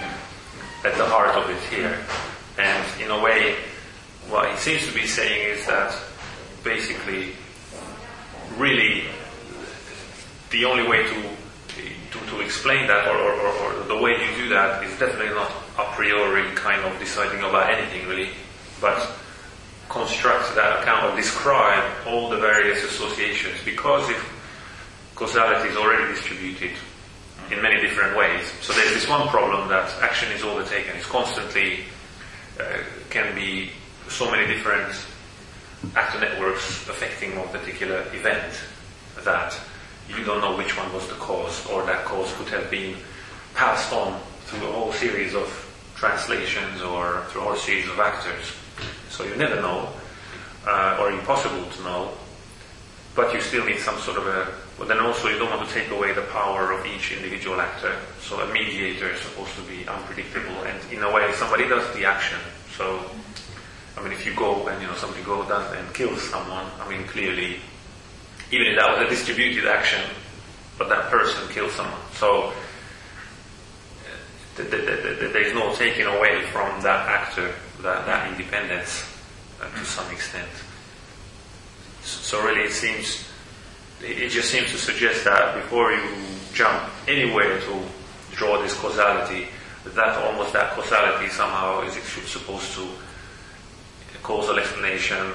at 0.90 0.98
the 0.98 1.06
heart 1.06 1.36
of 1.38 1.50
it 1.52 1.62
here. 1.70 2.00
And 2.58 3.02
in 3.02 3.12
a 3.12 3.22
way, 3.22 3.58
what 4.28 4.50
he 4.50 4.58
seems 4.58 4.88
to 4.88 4.94
be 4.94 5.06
saying 5.06 5.58
is 5.58 5.68
that 5.68 5.94
basically, 6.64 7.34
really, 8.58 9.06
the 10.50 10.66
only 10.66 10.88
way 10.88 11.04
to 11.04 11.30
to, 12.12 12.20
to 12.28 12.42
explain 12.42 12.88
that, 12.88 13.08
or, 13.08 13.16
or, 13.16 13.48
or, 13.48 13.84
the 13.86 13.98
way 13.98 14.12
you 14.12 14.44
do 14.44 14.50
that, 14.50 14.84
is 14.84 14.92
definitely 15.00 15.34
not 15.34 15.50
a 15.80 15.86
priori 15.96 16.44
kind 16.56 16.82
of 16.82 17.00
deciding 17.00 17.40
about 17.40 17.72
anything 17.72 18.06
really, 18.08 18.30
but 18.82 19.10
construct 19.88 20.54
that 20.56 20.82
account 20.82 21.12
or 21.12 21.16
describe 21.16 21.84
all 22.06 22.30
the 22.30 22.38
various 22.38 22.84
associations. 22.84 23.56
Because 23.64 24.10
if 24.10 25.14
causality 25.16 25.70
is 25.70 25.78
already 25.78 26.14
distributed 26.14 26.72
in 27.52 27.62
many 27.62 27.82
different 27.82 28.18
ways. 28.18 28.52
So 28.62 28.74
there's 28.74 28.94
this 28.94 29.08
one 29.08 29.28
problem 29.28 29.68
that 29.70 29.94
action 30.02 30.32
is 30.32 30.44
overtaken. 30.44 30.96
It's 30.96 31.06
constantly 31.06 31.86
uh, 32.60 32.80
can 33.10 33.36
be 33.36 33.72
so 34.08 34.32
many 34.32 34.48
different 34.48 34.94
actor 35.96 36.20
networks 36.20 36.88
affecting 36.88 37.38
one 37.38 37.48
particular 37.50 38.02
event 38.14 38.54
that 39.24 39.60
you 40.10 40.24
don't 40.24 40.42
know 40.42 40.56
which 40.56 40.78
one 40.78 40.92
was 40.94 41.08
the 41.08 41.16
cause, 41.16 41.66
or 41.68 41.86
that 41.86 42.06
cause 42.06 42.34
could 42.34 42.48
have 42.50 42.70
been 42.70 42.96
passed 43.54 43.94
on 43.94 44.20
through 44.46 44.68
a 44.68 44.72
whole 44.72 44.92
series 44.94 45.34
of 45.34 45.48
translations 45.96 46.82
or 46.82 47.24
through 47.30 47.42
a 47.42 47.44
whole 47.44 47.56
series 47.56 47.88
of 47.90 48.00
actors. 48.00 48.54
So 49.10 49.24
you 49.24 49.36
never 49.36 49.56
know, 49.56 49.90
uh, 50.68 50.98
or 51.00 51.12
impossible 51.12 51.66
to 51.66 51.84
know, 51.84 52.12
but 53.16 53.34
you 53.34 53.42
still 53.42 53.66
need 53.66 53.80
some 53.80 53.98
sort 54.00 54.18
of 54.18 54.28
a 54.28 54.48
but 54.82 54.88
then 54.88 55.00
also 55.00 55.28
you 55.30 55.38
don't 55.38 55.52
want 55.52 55.68
to 55.68 55.72
take 55.72 55.92
away 55.92 56.12
the 56.12 56.24
power 56.34 56.72
of 56.72 56.84
each 56.88 57.12
individual 57.12 57.62
actor. 57.62 57.96
So 58.20 58.40
a 58.40 58.52
mediator 58.52 59.10
is 59.10 59.22
supposed 59.22 59.54
to 59.54 59.62
be 59.62 59.88
unpredictable 59.88 60.58
and 60.64 60.92
in 60.92 61.04
a 61.04 61.14
way 61.14 61.32
somebody 61.34 61.68
does 61.68 61.86
the 61.94 62.06
action. 62.06 62.40
So 62.76 63.00
I 63.98 64.04
mean 64.04 64.14
if 64.14 64.26
you 64.26 64.34
go 64.36 64.68
and 64.68 64.82
you 64.82 64.88
know 64.88 64.96
somebody 64.96 65.24
goes 65.24 65.50
and 65.50 65.94
kills 65.94 66.22
someone, 66.30 66.66
I 66.80 66.90
mean 66.90 67.06
clearly 67.08 67.58
even 68.52 68.68
if 68.68 68.78
that 68.78 68.98
was 68.98 69.08
a 69.08 69.10
distributed 69.10 69.66
action, 69.66 70.02
but 70.78 70.90
that 70.90 71.10
person 71.10 71.48
killed 71.50 71.72
someone. 71.72 72.02
So 72.14 72.52
there 74.56 75.42
is 75.42 75.54
no 75.54 75.74
taking 75.76 76.06
away 76.06 76.46
from 76.52 76.82
that 76.82 77.08
actor 77.08 77.54
that, 77.82 78.06
that 78.06 78.32
independence 78.32 79.06
uh, 79.62 79.70
to 79.70 79.86
some 79.86 80.12
extent. 80.12 80.50
So 82.04 82.44
really, 82.44 82.62
it 82.62 82.74
seems 82.74 83.26
it 84.02 84.30
just 84.30 84.50
seems 84.50 84.72
to 84.72 84.78
suggest 84.78 85.24
that 85.26 85.56
before 85.56 85.92
you 85.92 86.02
jump 86.54 86.84
anywhere 87.08 87.60
to 87.62 87.82
draw 88.32 88.62
this 88.62 88.74
causality, 88.80 89.48
that 89.86 90.18
almost 90.26 90.54
that 90.54 90.72
causality 90.72 91.30
somehow 91.30 91.82
is 91.84 91.94
supposed 92.28 92.74
to 92.74 92.88
causal 94.24 94.58
explanation, 94.58 95.34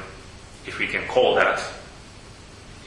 if 0.67 0.79
we 0.79 0.87
can 0.87 1.07
call 1.09 1.35
that, 1.37 1.63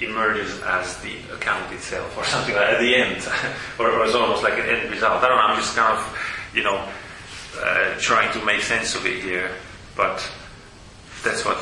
emerges 0.01 0.61
as 0.61 0.97
the 1.01 1.17
account 1.33 1.71
itself 1.73 2.17
or 2.17 2.23
something 2.25 2.55
like 2.55 2.69
at 2.69 2.79
the 2.79 2.95
end, 2.95 3.27
or, 3.79 3.89
or 3.89 4.05
it's 4.05 4.15
almost 4.15 4.43
like 4.43 4.53
an 4.53 4.65
end 4.65 4.89
result. 4.91 5.23
I 5.23 5.27
don't 5.27 5.37
know, 5.37 5.43
I'm 5.43 5.57
just 5.57 5.75
kind 5.75 5.97
of, 5.97 6.51
you 6.53 6.63
know, 6.63 6.87
uh, 7.61 7.95
trying 7.99 8.31
to 8.33 8.45
make 8.45 8.61
sense 8.61 8.95
of 8.95 9.05
it 9.05 9.21
here, 9.21 9.51
but 9.95 10.23
that's 11.23 11.43
what 11.43 11.57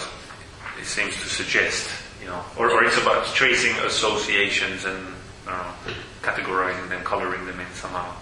it 0.79 0.85
seems 0.85 1.13
to 1.15 1.27
suggest, 1.27 1.89
you 2.21 2.27
know, 2.27 2.43
or, 2.57 2.69
or 2.69 2.83
it's 2.83 2.97
about 3.01 3.25
tracing 3.33 3.75
associations 3.85 4.85
and 4.85 5.07
uh, 5.47 5.73
categorizing 6.21 6.89
them, 6.89 7.03
coloring 7.03 7.45
them 7.45 7.59
in 7.59 7.67
somehow. 7.73 8.13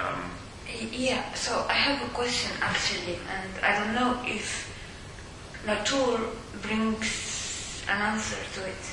Um, 0.00 0.30
yeah, 0.90 1.32
so 1.34 1.64
I 1.68 1.74
have 1.74 2.02
a 2.02 2.12
question 2.12 2.50
actually, 2.60 3.18
and 3.30 3.64
I 3.64 3.78
don't 3.78 3.94
know 3.94 4.20
if 4.26 4.65
Latour 5.64 6.20
brings 6.62 7.82
an 7.88 8.00
answer 8.00 8.36
to 8.54 8.66
it. 8.66 8.84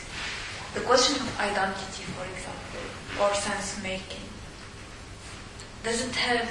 The 0.74 0.82
question 0.82 1.16
of 1.16 1.40
identity, 1.40 2.04
for 2.04 2.26
example, 2.26 2.84
or 3.22 3.34
sense 3.34 3.82
making, 3.84 4.26
doesn't 5.84 6.16
have 6.16 6.50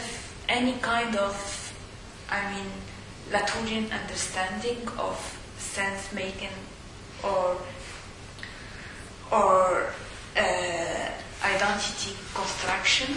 any 0.49 0.75
kind 0.75 1.17
of, 1.17 1.35
I 2.31 2.53
mean, 2.53 2.67
Latourian 3.31 3.91
understanding 3.91 4.87
of 4.99 5.17
sense 5.59 6.13
making 6.13 6.55
or 7.23 7.57
or 9.31 9.93
uh, 10.37 11.09
identity 11.43 12.15
construction? 12.35 13.17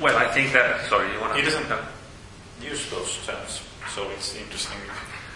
Well, 0.00 0.16
I 0.16 0.28
think 0.28 0.52
that. 0.52 0.88
Sorry, 0.88 1.12
you 1.12 1.20
want 1.20 1.34
to? 1.34 1.38
He 1.38 1.44
doesn't 1.44 1.66
use 2.60 2.88
those 2.90 3.26
terms, 3.26 3.62
so 3.94 4.08
it's 4.10 4.36
interesting. 4.36 4.78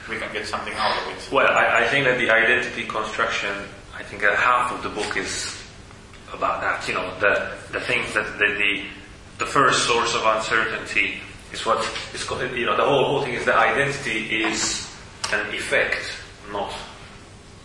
We 0.09 0.17
can 0.17 0.33
get 0.33 0.47
something 0.47 0.73
out 0.75 0.97
of 1.03 1.13
it. 1.13 1.29
Well, 1.33 1.47
I, 1.47 1.85
I 1.85 1.89
think 1.89 2.07
that 2.07 2.19
the 2.19 2.31
identity 2.31 2.85
construction. 2.85 3.55
I 3.95 4.03
think 4.03 4.23
that 4.23 4.37
half 4.37 4.73
of 4.73 4.83
the 4.83 4.89
book 4.89 5.17
is 5.17 5.55
about 6.33 6.61
that. 6.61 6.87
You 6.89 6.95
know, 6.95 7.13
the 7.21 7.53
the 7.73 7.81
things 7.81 8.15
that 8.15 8.39
the 8.39 8.49
the, 8.55 8.85
the 9.39 9.47
first 9.47 9.87
source 9.87 10.15
of 10.15 10.25
uncertainty 10.25 11.21
is 11.53 11.65
what 11.67 11.81
is 12.15 12.25
called. 12.25 12.43
you 12.53 12.67
know 12.67 12.77
the 12.77 12.85
whole 12.85 13.05
whole 13.05 13.23
thing 13.23 13.35
is 13.35 13.45
the 13.45 13.57
identity 13.57 14.45
is 14.45 14.89
an 15.33 15.47
effect, 15.55 16.01
not 16.53 16.73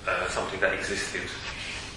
uh, 0.07 0.27
something 0.27 0.59
that 0.59 0.73
existed. 0.73 1.21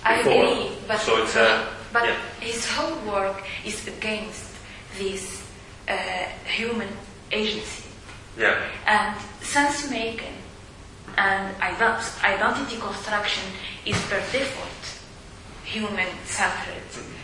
I 0.05 0.21
agree, 0.21 0.71
but, 0.87 1.01
so 1.01 1.21
it's 1.23 1.35
a, 1.35 1.69
but 1.93 2.05
yeah. 2.05 2.17
his 2.41 2.65
whole 2.71 2.97
work 3.13 3.43
is 3.65 3.89
against 3.89 4.55
this 4.97 5.45
uh, 5.89 5.95
human 6.45 6.89
agency. 7.33 7.89
Yeah. 8.39 8.63
And 8.87 9.17
sense 9.43 9.91
making 9.91 10.36
and 11.17 11.55
identity 11.61 12.77
construction 12.77 13.45
is 13.85 13.97
per 14.07 14.21
default 14.33 15.01
human 15.65 16.07
centered 16.25 16.83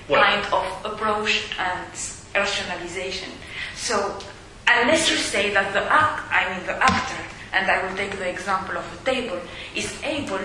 well, 0.09 0.23
kind 0.23 0.45
of 0.53 0.93
approach 0.93 1.55
and 1.59 1.87
rationalization. 2.35 3.31
So 3.77 4.19
unless 4.67 5.11
you 5.11 5.17
say 5.17 5.53
that 5.55 5.73
the 5.73 5.83
act, 5.93 6.23
I 6.31 6.57
mean 6.57 6.67
the 6.67 6.83
actor, 6.83 7.23
and 7.53 7.71
I 7.71 7.87
will 7.87 7.97
take 7.97 8.19
the 8.19 8.29
example 8.29 8.77
of 8.77 8.85
a 8.85 9.05
table, 9.05 9.41
is 9.75 9.93
able 10.03 10.41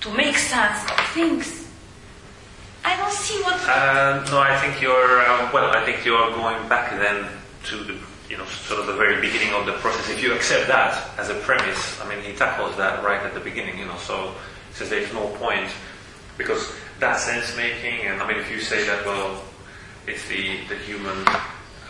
to 0.00 0.14
make 0.14 0.36
sense 0.36 0.82
of 0.90 1.00
things 1.14 1.60
I 2.84 2.96
don't 2.96 3.12
see 3.12 3.42
what. 3.42 3.60
Uh, 3.68 4.24
no, 4.30 4.40
I 4.40 4.56
think 4.60 4.80
you're. 4.80 5.20
Uh, 5.20 5.50
well, 5.52 5.70
I 5.76 5.84
think 5.84 6.04
you're 6.04 6.30
going 6.30 6.66
back 6.68 6.90
then 6.90 7.26
to 7.64 7.84
the, 7.84 7.94
you 8.30 8.38
know, 8.38 8.44
sort 8.46 8.80
of 8.80 8.86
the 8.86 8.94
very 8.94 9.20
beginning 9.20 9.52
of 9.52 9.66
the 9.66 9.72
process. 9.82 10.08
If 10.08 10.22
you 10.22 10.32
accept 10.32 10.68
that 10.68 11.18
as 11.18 11.28
a 11.30 11.34
premise, 11.40 12.00
I 12.00 12.08
mean, 12.08 12.22
he 12.24 12.32
tackles 12.32 12.76
that 12.76 13.02
right 13.02 13.20
at 13.20 13.34
the 13.34 13.40
beginning. 13.40 13.76
You 13.76 13.86
know, 13.86 13.98
so 13.98 14.32
he 14.68 14.74
says 14.74 14.88
there's 14.88 15.12
no 15.12 15.26
point 15.36 15.68
because 16.38 16.72
that 17.00 17.18
sense 17.18 17.56
making, 17.56 18.06
and 18.06 18.22
I 18.22 18.28
mean, 18.28 18.38
if 18.38 18.50
you 18.50 18.60
say 18.60 18.86
that, 18.86 19.04
well, 19.04 19.42
it's 20.06 20.26
the 20.28 20.60
the 20.68 20.76
human. 20.76 21.26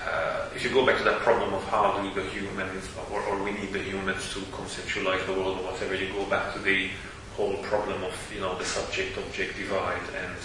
Uh, 0.00 0.48
if 0.56 0.64
you 0.64 0.70
go 0.70 0.84
back 0.84 0.96
to 0.96 1.04
that 1.04 1.20
problem 1.20 1.52
of 1.52 1.62
how 1.64 2.00
do 2.00 2.08
the 2.14 2.26
humans, 2.30 2.88
or, 3.12 3.20
or 3.20 3.42
we 3.44 3.52
need 3.52 3.70
the 3.70 3.82
humans 3.82 4.32
to 4.32 4.40
conceptualize 4.48 5.24
the 5.26 5.34
world 5.34 5.58
or 5.58 5.64
whatever, 5.70 5.94
you 5.94 6.10
go 6.14 6.24
back 6.24 6.54
to 6.54 6.58
the 6.58 6.88
whole 7.36 7.56
problem 7.58 8.02
of 8.02 8.14
you 8.34 8.40
know 8.40 8.56
the 8.56 8.64
subject-object 8.64 9.56
divide 9.56 10.00
and 10.16 10.36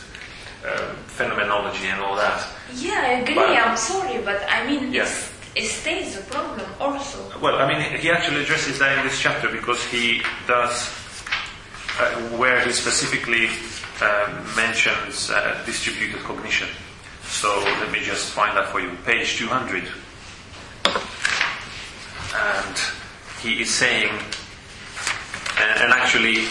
um, 0.67 0.95
phenomenology 1.07 1.87
and 1.87 2.01
all 2.01 2.17
that. 2.17 2.45
Yeah, 2.75 2.99
I 2.99 3.11
agree. 3.21 3.35
But, 3.35 3.49
I'm 3.49 3.77
sorry, 3.77 4.21
but 4.21 4.43
I 4.49 4.67
mean, 4.67 4.93
yeah. 4.93 5.09
Stays 5.63 6.17
a 6.17 6.21
problem 6.21 6.67
also. 6.79 7.39
Well, 7.39 7.55
I 7.55 7.67
mean, 7.67 7.99
he 7.99 8.11
actually 8.11 8.43
addresses 8.43 8.79
that 8.79 8.97
in 8.97 9.05
this 9.05 9.19
chapter 9.19 9.49
because 9.49 9.83
he 9.85 10.21
does, 10.47 10.89
uh, 11.99 12.11
where 12.37 12.59
he 12.65 12.71
specifically 12.71 13.47
uh, 14.01 14.43
mentions 14.57 15.29
uh, 15.29 15.61
distributed 15.65 16.21
cognition. 16.23 16.67
So 17.23 17.59
let 17.79 17.91
me 17.91 17.99
just 18.01 18.31
find 18.31 18.55
that 18.57 18.67
for 18.67 18.81
you. 18.81 18.91
Page 19.05 19.37
200. 19.37 19.83
And 22.35 22.77
he 23.41 23.61
is 23.61 23.73
saying, 23.73 24.11
and, 25.57 25.81
and 25.81 25.93
actually, 25.93 26.47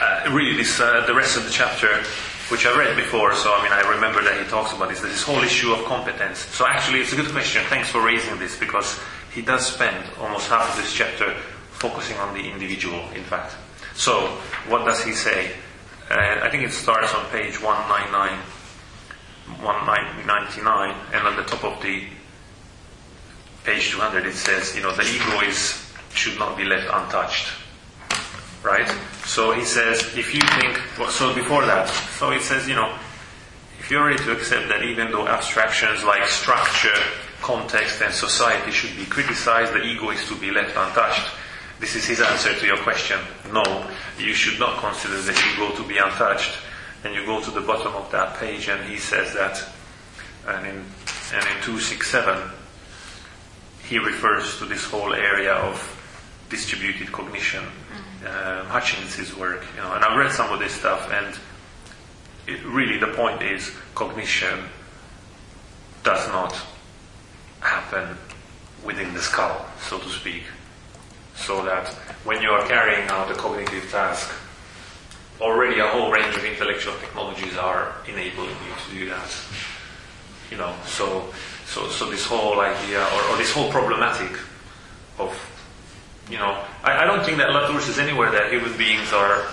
uh, 0.00 0.30
really, 0.32 0.56
this 0.56 0.80
uh, 0.80 1.04
the 1.06 1.14
rest 1.14 1.36
of 1.36 1.44
the 1.44 1.50
chapter 1.50 2.02
which 2.48 2.66
I 2.66 2.76
read 2.76 2.96
before, 2.96 3.34
so 3.34 3.52
I 3.54 3.62
mean, 3.62 3.72
I 3.72 3.80
remember 3.88 4.22
that 4.22 4.40
he 4.42 4.48
talks 4.48 4.72
about 4.72 4.88
this, 4.88 5.00
this 5.00 5.22
whole 5.22 5.42
issue 5.42 5.72
of 5.72 5.84
competence. 5.84 6.38
So 6.38 6.66
actually, 6.66 7.00
it's 7.00 7.12
a 7.12 7.16
good 7.16 7.30
question. 7.30 7.62
Thanks 7.66 7.88
for 7.90 8.04
raising 8.04 8.38
this 8.38 8.58
because 8.58 8.98
he 9.32 9.42
does 9.42 9.66
spend 9.66 10.04
almost 10.20 10.48
half 10.48 10.70
of 10.70 10.82
this 10.82 10.92
chapter 10.92 11.34
focusing 11.70 12.16
on 12.18 12.34
the 12.34 12.40
individual, 12.40 13.00
in 13.14 13.24
fact. 13.24 13.54
So, 13.94 14.26
what 14.68 14.84
does 14.84 15.02
he 15.04 15.12
say? 15.12 15.52
Uh, 16.10 16.40
I 16.42 16.50
think 16.50 16.64
it 16.64 16.72
starts 16.72 17.14
on 17.14 17.24
page 17.30 17.60
199, 17.62 18.38
199, 19.64 20.96
and 21.12 21.26
on 21.26 21.36
the 21.36 21.44
top 21.44 21.64
of 21.64 21.82
the 21.82 22.04
page 23.64 23.90
200 23.90 24.26
it 24.26 24.34
says, 24.34 24.74
you 24.76 24.82
know, 24.82 24.94
the 24.94 25.02
ego 25.02 25.40
is, 25.46 25.90
should 26.14 26.38
not 26.38 26.56
be 26.56 26.64
left 26.64 26.88
untouched 26.92 27.52
right? 28.62 28.88
So 29.32 29.52
he 29.52 29.64
says, 29.64 30.02
if 30.14 30.34
you 30.34 30.42
think, 30.60 30.76
so 31.08 31.34
before 31.34 31.64
that, 31.64 31.88
so 31.88 32.30
he 32.32 32.38
says, 32.38 32.68
you 32.68 32.74
know, 32.74 32.94
if 33.78 33.90
you're 33.90 34.04
ready 34.04 34.22
to 34.24 34.32
accept 34.32 34.68
that 34.68 34.82
even 34.82 35.10
though 35.10 35.26
abstractions 35.26 36.04
like 36.04 36.28
structure, 36.28 37.00
context, 37.40 38.02
and 38.02 38.12
society 38.12 38.70
should 38.72 38.94
be 38.94 39.06
criticized, 39.06 39.72
the 39.72 39.82
ego 39.82 40.10
is 40.10 40.22
to 40.28 40.36
be 40.36 40.50
left 40.50 40.76
untouched. 40.76 41.32
This 41.80 41.96
is 41.96 42.04
his 42.04 42.20
answer 42.20 42.52
to 42.52 42.66
your 42.66 42.76
question. 42.76 43.18
No, 43.50 43.64
you 44.18 44.34
should 44.34 44.60
not 44.60 44.78
consider 44.80 45.22
the 45.22 45.32
ego 45.32 45.74
to 45.76 45.88
be 45.88 45.96
untouched. 45.96 46.52
And 47.02 47.14
you 47.14 47.24
go 47.24 47.40
to 47.40 47.50
the 47.50 47.62
bottom 47.62 47.94
of 47.94 48.10
that 48.10 48.36
page, 48.36 48.68
and 48.68 48.84
he 48.84 48.98
says 48.98 49.32
that, 49.32 49.64
and 50.46 50.66
in, 50.66 50.76
and 51.32 51.44
in 51.48 51.62
267, 51.64 52.50
he 53.88 53.96
refers 53.96 54.58
to 54.58 54.66
this 54.66 54.84
whole 54.84 55.14
area 55.14 55.54
of 55.54 55.80
distributed 56.50 57.10
cognition 57.10 57.64
mm. 57.64 58.01
Uh, 58.24 58.64
Hutchins' 58.64 59.34
work, 59.36 59.64
you 59.74 59.82
know, 59.82 59.92
and 59.94 60.04
I've 60.04 60.16
read 60.16 60.30
some 60.30 60.52
of 60.52 60.60
this 60.60 60.72
stuff, 60.72 61.10
and 61.10 61.36
it, 62.46 62.64
really 62.64 62.98
the 62.98 63.08
point 63.08 63.42
is 63.42 63.72
cognition 63.94 64.64
does 66.04 66.28
not 66.28 66.54
happen 67.60 68.16
within 68.84 69.12
the 69.14 69.20
skull, 69.20 69.66
so 69.80 69.98
to 69.98 70.08
speak. 70.08 70.44
So 71.34 71.64
that 71.64 71.88
when 72.24 72.42
you 72.42 72.50
are 72.50 72.66
carrying 72.68 73.08
out 73.08 73.30
a 73.30 73.34
cognitive 73.34 73.90
task, 73.90 74.30
already 75.40 75.80
a 75.80 75.86
whole 75.88 76.12
range 76.12 76.36
of 76.36 76.44
intellectual 76.44 76.94
technologies 76.94 77.56
are 77.56 77.94
enabling 78.06 78.50
you 78.50 78.74
to 78.88 78.94
do 78.94 79.08
that. 79.10 79.34
You 80.50 80.58
know, 80.58 80.74
so 80.86 81.32
so 81.66 81.88
so 81.88 82.10
this 82.10 82.24
whole 82.24 82.60
idea 82.60 83.00
or, 83.00 83.22
or 83.30 83.36
this 83.36 83.52
whole 83.52 83.70
problematic 83.70 84.38
of 85.18 85.32
you 86.30 86.38
know, 86.38 86.64
I, 86.84 87.02
I 87.02 87.04
don't 87.04 87.24
think 87.24 87.38
that 87.38 87.50
Latour 87.50 87.80
says 87.80 87.98
anywhere 87.98 88.30
that 88.30 88.52
human 88.52 88.76
beings 88.76 89.12
are. 89.12 89.46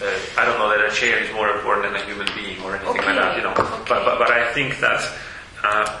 Uh, 0.00 0.14
I 0.38 0.46
don't 0.46 0.58
know 0.60 0.68
that 0.70 0.86
a 0.86 0.94
chair 0.94 1.18
is 1.18 1.32
more 1.34 1.50
important 1.50 1.92
than 1.92 2.00
a 2.00 2.04
human 2.06 2.28
being 2.36 2.62
or 2.62 2.76
anything 2.76 3.00
okay. 3.00 3.06
like 3.06 3.16
that. 3.16 3.36
You 3.36 3.42
know, 3.42 3.50
okay. 3.50 3.62
but, 3.88 4.04
but 4.04 4.18
but 4.18 4.30
I 4.30 4.52
think 4.52 4.78
that 4.80 5.02
uh, 5.64 5.98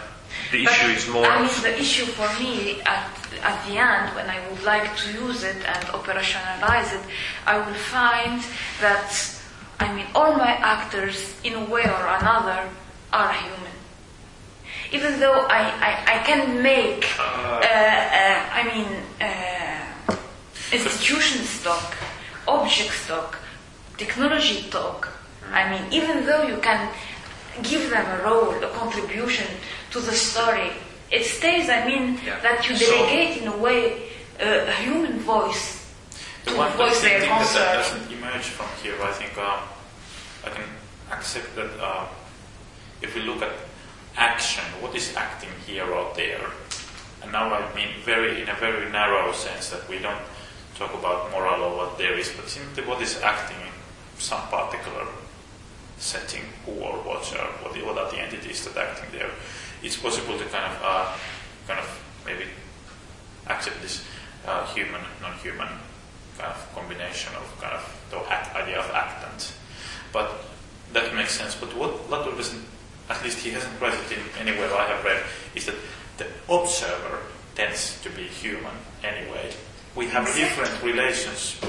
the 0.52 0.64
but, 0.64 0.72
issue 0.72 0.86
is 0.86 1.08
more. 1.08 1.26
I 1.26 1.42
mean, 1.42 1.62
the 1.62 1.78
issue 1.78 2.06
for 2.06 2.28
me 2.40 2.80
at 2.82 3.10
at 3.42 3.66
the 3.66 3.78
end, 3.78 4.14
when 4.14 4.30
I 4.30 4.38
would 4.48 4.62
like 4.62 4.96
to 4.98 5.12
use 5.12 5.42
it 5.42 5.56
and 5.56 5.84
operationalize 5.90 6.94
it, 6.94 7.04
I 7.46 7.58
will 7.58 7.80
find 7.90 8.42
that 8.80 9.10
I 9.80 9.92
mean 9.94 10.06
all 10.14 10.32
my 10.36 10.52
actors, 10.62 11.34
in 11.42 11.54
a 11.54 11.64
way 11.64 11.82
or 11.82 12.06
another, 12.20 12.68
are 13.12 13.32
human. 13.32 13.72
even 14.92 15.20
though 15.20 15.46
I, 15.48 15.62
I, 15.88 16.20
I 16.20 16.22
can 16.24 16.62
make, 16.62 17.06
uh, 17.18 17.22
uh, 17.22 18.48
I 18.52 18.62
mean, 18.64 18.86
uh, 19.20 19.87
institutions 20.72 21.62
talk, 21.62 21.94
objects 22.46 23.06
talk, 23.06 23.38
technology 23.96 24.64
talk. 24.70 25.08
I 25.52 25.68
mean, 25.70 25.92
even 25.92 26.26
though 26.26 26.42
you 26.42 26.58
can 26.58 26.88
give 27.62 27.90
them 27.90 28.04
a 28.20 28.22
role, 28.24 28.52
a 28.62 28.68
contribution 28.70 29.46
to 29.92 30.00
the 30.00 30.12
story, 30.12 30.70
it 31.10 31.24
stays, 31.24 31.68
I 31.70 31.86
mean, 31.86 32.20
Yeah. 32.24 32.38
that 32.40 32.68
you 32.68 32.76
So- 32.76 32.84
delegate 32.86 33.38
in 33.42 33.48
a 33.48 33.56
way 33.56 34.08
uh, 34.40 34.70
a 34.70 34.72
human 34.84 35.18
voice 35.20 35.82
The 36.44 36.52
to 36.52 36.56
one 36.58 36.72
voice 36.72 37.00
thing 37.00 37.18
their 37.20 37.28
that 37.28 37.38
concern. 37.38 37.74
doesn't 37.74 38.12
emerge 38.12 38.44
from 38.56 38.68
here, 38.82 38.94
I 39.02 39.12
think 39.12 39.36
um, 39.38 39.60
I 40.46 40.50
can 40.50 40.68
accept 41.10 41.56
that 41.56 41.70
uh, 41.80 42.04
if 43.02 43.14
we 43.16 43.22
look 43.22 43.42
at 43.42 43.52
action, 44.16 44.62
what 44.80 44.94
is 44.94 45.16
acting 45.16 45.50
here 45.66 45.86
or 45.90 46.12
there? 46.14 46.50
And 47.22 47.32
now 47.32 47.52
I 47.52 47.74
mean 47.74 47.88
very 48.04 48.40
in 48.42 48.48
a 48.48 48.54
very 48.54 48.88
narrow 48.92 49.32
sense 49.32 49.70
that 49.70 49.88
we 49.88 49.98
don't 49.98 50.22
talk 50.78 50.94
about 50.94 51.30
moral 51.32 51.62
or 51.64 51.76
what 51.76 51.98
there 51.98 52.16
is, 52.16 52.30
but 52.30 52.48
simply 52.48 52.84
what 52.84 53.02
is 53.02 53.20
acting 53.20 53.60
in 53.60 53.72
some 54.18 54.42
particular 54.48 55.06
setting, 55.98 56.42
who 56.64 56.72
or 56.72 56.94
what 57.02 57.26
are 57.34 57.50
what, 57.62 57.74
what 57.84 57.98
are 57.98 58.10
the 58.10 58.18
entities 58.18 58.64
that 58.64 58.76
are 58.76 58.86
acting 58.86 59.10
there. 59.18 59.30
It's 59.82 59.96
possible 59.96 60.38
to 60.38 60.44
kind 60.44 60.64
of 60.64 60.80
uh, 60.82 61.16
kind 61.66 61.80
of 61.80 61.88
maybe 62.24 62.44
accept 63.48 63.82
this 63.82 64.04
uh, 64.46 64.64
human, 64.66 65.02
non-human 65.20 65.68
kind 66.38 66.52
of 66.54 66.74
combination 66.74 67.34
of 67.34 67.60
kind 67.60 67.74
of 67.74 67.82
the 68.10 68.18
idea 68.56 68.78
of 68.78 68.90
actant. 68.94 69.52
But 70.12 70.30
that 70.92 71.14
makes 71.14 71.32
sense. 71.32 71.54
But 71.54 71.76
what 71.76 72.08
Latour 72.08 72.36
doesn't, 72.36 72.64
at 73.10 73.22
least 73.24 73.38
he 73.38 73.50
hasn't 73.50 73.80
read 73.80 73.94
it 73.94 74.12
in 74.12 74.48
anywhere 74.48 74.72
I 74.74 74.86
have 74.86 75.04
read, 75.04 75.22
is 75.54 75.66
that 75.66 75.74
the 76.16 76.26
observer 76.48 77.20
tends 77.54 78.00
to 78.02 78.10
be 78.10 78.22
human 78.22 78.74
anyway. 79.02 79.52
We 79.94 80.06
have 80.06 80.26
different 80.34 80.82
relations 80.82 81.60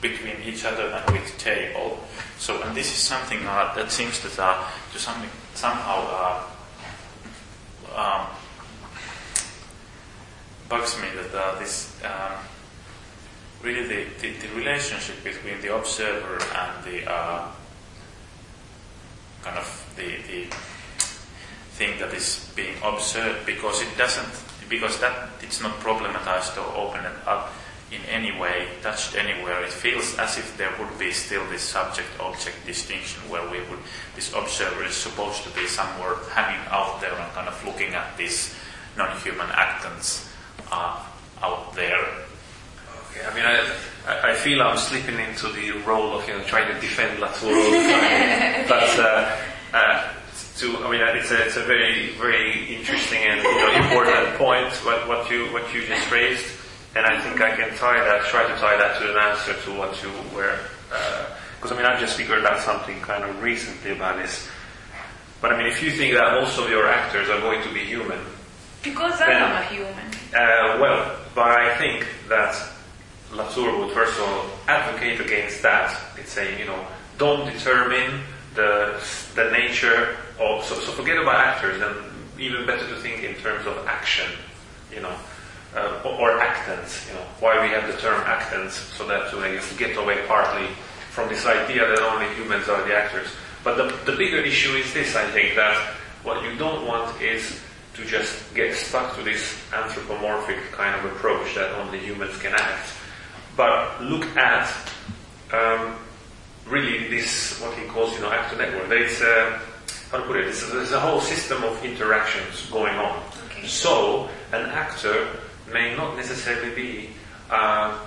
between 0.00 0.36
each 0.44 0.64
other 0.64 0.88
and 0.88 1.10
with 1.12 1.38
table. 1.38 1.98
So, 2.38 2.60
and 2.62 2.76
this 2.76 2.90
is 2.90 2.98
something 2.98 3.38
uh, 3.46 3.72
that 3.74 3.90
seems 3.92 4.24
uh, 4.38 4.68
to 4.92 4.98
some, 4.98 5.22
somehow 5.54 5.98
uh, 6.10 6.42
um, 7.94 8.26
bugs 10.68 11.00
me 11.00 11.08
that 11.14 11.34
uh, 11.34 11.58
this 11.58 11.96
um, 12.04 12.32
really 13.62 13.86
the, 13.86 14.06
the, 14.20 14.32
the 14.32 14.54
relationship 14.56 15.22
between 15.22 15.60
the 15.60 15.74
observer 15.74 16.38
and 16.54 16.84
the 16.84 17.10
uh, 17.10 17.48
kind 19.42 19.58
of 19.58 19.94
the, 19.96 20.16
the 20.28 20.46
thing 21.72 21.98
that 22.00 22.12
is 22.12 22.50
being 22.56 22.74
observed 22.82 23.46
because 23.46 23.82
it 23.82 23.96
doesn't 23.96 24.51
because 24.68 24.98
that 25.00 25.30
it's 25.42 25.60
not 25.60 25.72
problematized 25.80 26.56
or 26.56 26.66
opened 26.76 27.06
up 27.26 27.52
in 27.92 28.00
any 28.08 28.32
way, 28.40 28.68
touched 28.82 29.14
anywhere. 29.16 29.62
It 29.62 29.70
feels 29.70 30.16
as 30.18 30.38
if 30.38 30.56
there 30.56 30.72
would 30.78 30.98
be 30.98 31.12
still 31.12 31.44
this 31.50 31.60
subject-object 31.62 32.64
distinction 32.64 33.20
where 33.28 33.44
we 33.50 33.58
would 33.68 33.78
this 34.16 34.32
observer 34.32 34.84
is 34.84 34.94
supposed 34.94 35.42
to 35.44 35.50
be 35.50 35.66
somewhere 35.66 36.16
hanging 36.32 36.64
out 36.70 37.00
there 37.02 37.12
and 37.12 37.32
kind 37.34 37.48
of 37.48 37.64
looking 37.66 37.92
at 37.92 38.16
these 38.16 38.54
non-human 38.96 39.46
actants 39.48 40.26
uh, 40.70 41.04
out 41.42 41.74
there. 41.74 42.00
Okay, 43.10 43.26
I 43.26 43.34
mean, 43.34 43.44
I, 43.44 44.30
I- 44.30 44.34
feel 44.34 44.62
I'm 44.62 44.78
slipping 44.78 45.18
into 45.18 45.48
the 45.52 45.72
role 45.86 46.16
of 46.18 46.26
you 46.26 46.32
know 46.38 46.42
trying 46.44 46.72
to 46.74 46.80
defend 46.80 47.20
Latour 47.20 47.54
all 47.54 47.70
the 47.70 47.92
time. 47.92 48.68
but 48.68 48.98
uh, 48.98 49.36
uh, 49.74 50.12
to, 50.58 50.76
I 50.84 50.90
mean, 50.90 51.00
it's 51.00 51.30
a, 51.30 51.46
it's 51.46 51.56
a 51.56 51.62
very 51.62 52.10
very 52.16 52.74
interesting 52.76 53.18
and 53.18 53.42
you 53.42 53.50
know, 53.50 53.84
important 53.84 54.36
point 54.38 54.72
what, 54.84 55.08
what 55.08 55.30
you 55.30 55.46
what 55.52 55.72
you 55.74 55.84
just 55.86 56.10
raised, 56.10 56.44
and 56.94 57.06
I 57.06 57.20
think 57.20 57.40
I 57.40 57.56
can 57.56 57.74
tie 57.76 58.00
that, 58.04 58.24
try 58.26 58.42
to 58.46 58.54
tie 58.60 58.76
that 58.76 58.98
to 59.00 59.10
an 59.10 59.16
answer 59.18 59.54
to 59.64 59.78
what 59.78 60.02
you 60.02 60.10
were. 60.36 60.58
Because 61.56 61.72
I 61.72 61.76
mean, 61.76 61.86
I've 61.86 62.00
just 62.00 62.16
figured 62.16 62.44
out 62.44 62.60
something 62.60 63.00
kind 63.00 63.24
of 63.24 63.40
recently 63.42 63.92
about 63.92 64.16
this. 64.20 64.48
But 65.40 65.52
I 65.52 65.58
mean, 65.58 65.66
if 65.66 65.82
you 65.82 65.90
think 65.90 66.14
that 66.14 66.40
most 66.40 66.58
of 66.58 66.68
your 66.70 66.86
actors 66.86 67.28
are 67.28 67.40
going 67.40 67.62
to 67.62 67.72
be 67.72 67.80
human, 67.80 68.18
Because 68.82 69.20
I 69.20 69.26
Then- 69.26 69.42
am 69.42 69.62
a 69.62 69.64
human. 69.66 69.94
uh, 70.34 70.78
well, 70.80 71.16
but 71.34 71.48
I 71.48 71.76
think 71.78 72.06
that 72.28 72.54
Latour 73.32 73.78
would 73.78 73.92
first 73.94 74.18
of 74.20 74.28
all 74.28 74.44
advocate 74.68 75.20
against 75.20 75.62
that. 75.62 75.96
It's 76.18 76.32
saying, 76.32 76.58
you 76.58 76.66
know, 76.66 76.84
don't 77.16 77.46
determine 77.52 78.22
the 78.54 79.00
the 79.34 79.50
nature 79.50 80.16
So, 80.62 80.74
so 80.74 80.92
forget 80.92 81.18
about 81.18 81.36
actors, 81.36 81.80
and 81.82 81.96
even 82.40 82.66
better 82.66 82.86
to 82.88 82.96
think 82.96 83.22
in 83.22 83.34
terms 83.36 83.66
of 83.66 83.76
action, 83.86 84.30
you 84.92 85.00
know, 85.00 85.14
uh, 85.76 86.00
or, 86.04 86.36
or 86.36 86.38
actants. 86.40 87.08
You 87.08 87.14
know, 87.14 87.26
why 87.40 87.60
we 87.62 87.70
have 87.72 87.86
the 87.86 87.98
term 88.00 88.20
actants, 88.22 88.72
so 88.96 89.06
that 89.06 89.30
to 89.30 89.38
I 89.38 89.54
guess, 89.54 89.76
get 89.76 89.96
away 89.96 90.18
partly 90.26 90.68
from 91.10 91.28
this 91.28 91.46
idea 91.46 91.86
that 91.86 92.00
only 92.00 92.32
humans 92.34 92.68
are 92.68 92.82
the 92.86 92.94
actors. 92.94 93.28
But 93.64 93.76
the, 93.76 94.10
the 94.10 94.16
bigger 94.16 94.38
issue 94.38 94.74
is 94.74 94.92
this, 94.92 95.14
I 95.14 95.26
think, 95.30 95.54
that 95.56 95.76
what 96.22 96.42
you 96.42 96.56
don't 96.56 96.86
want 96.86 97.20
is 97.20 97.60
to 97.94 98.04
just 98.04 98.54
get 98.54 98.74
stuck 98.74 99.14
to 99.16 99.22
this 99.22 99.54
anthropomorphic 99.72 100.72
kind 100.72 100.94
of 100.98 101.12
approach 101.12 101.54
that 101.54 101.70
only 101.78 101.98
humans 101.98 102.36
can 102.38 102.54
act, 102.54 102.92
but 103.56 104.02
look 104.02 104.24
at 104.36 104.66
um, 105.52 105.96
really 106.66 107.08
this 107.08 107.60
what 107.60 107.76
he 107.76 107.86
calls 107.86 108.14
you 108.14 108.20
know 108.20 108.30
actor 108.30 108.56
network. 108.56 108.88
There's 108.88 109.20
uh, 109.20 109.60
how 110.12 110.18
to 110.18 110.24
put 110.24 110.36
it. 110.36 110.44
There's, 110.44 110.70
there's 110.70 110.92
a 110.92 111.00
whole 111.00 111.20
system 111.20 111.64
of 111.64 111.82
interactions 111.84 112.66
going 112.70 112.94
on. 112.94 113.22
Okay. 113.46 113.66
So 113.66 114.28
an 114.52 114.66
actor 114.66 115.26
may 115.72 115.96
not 115.96 116.16
necessarily 116.16 116.74
be. 116.74 117.08
Uh, 117.50 117.98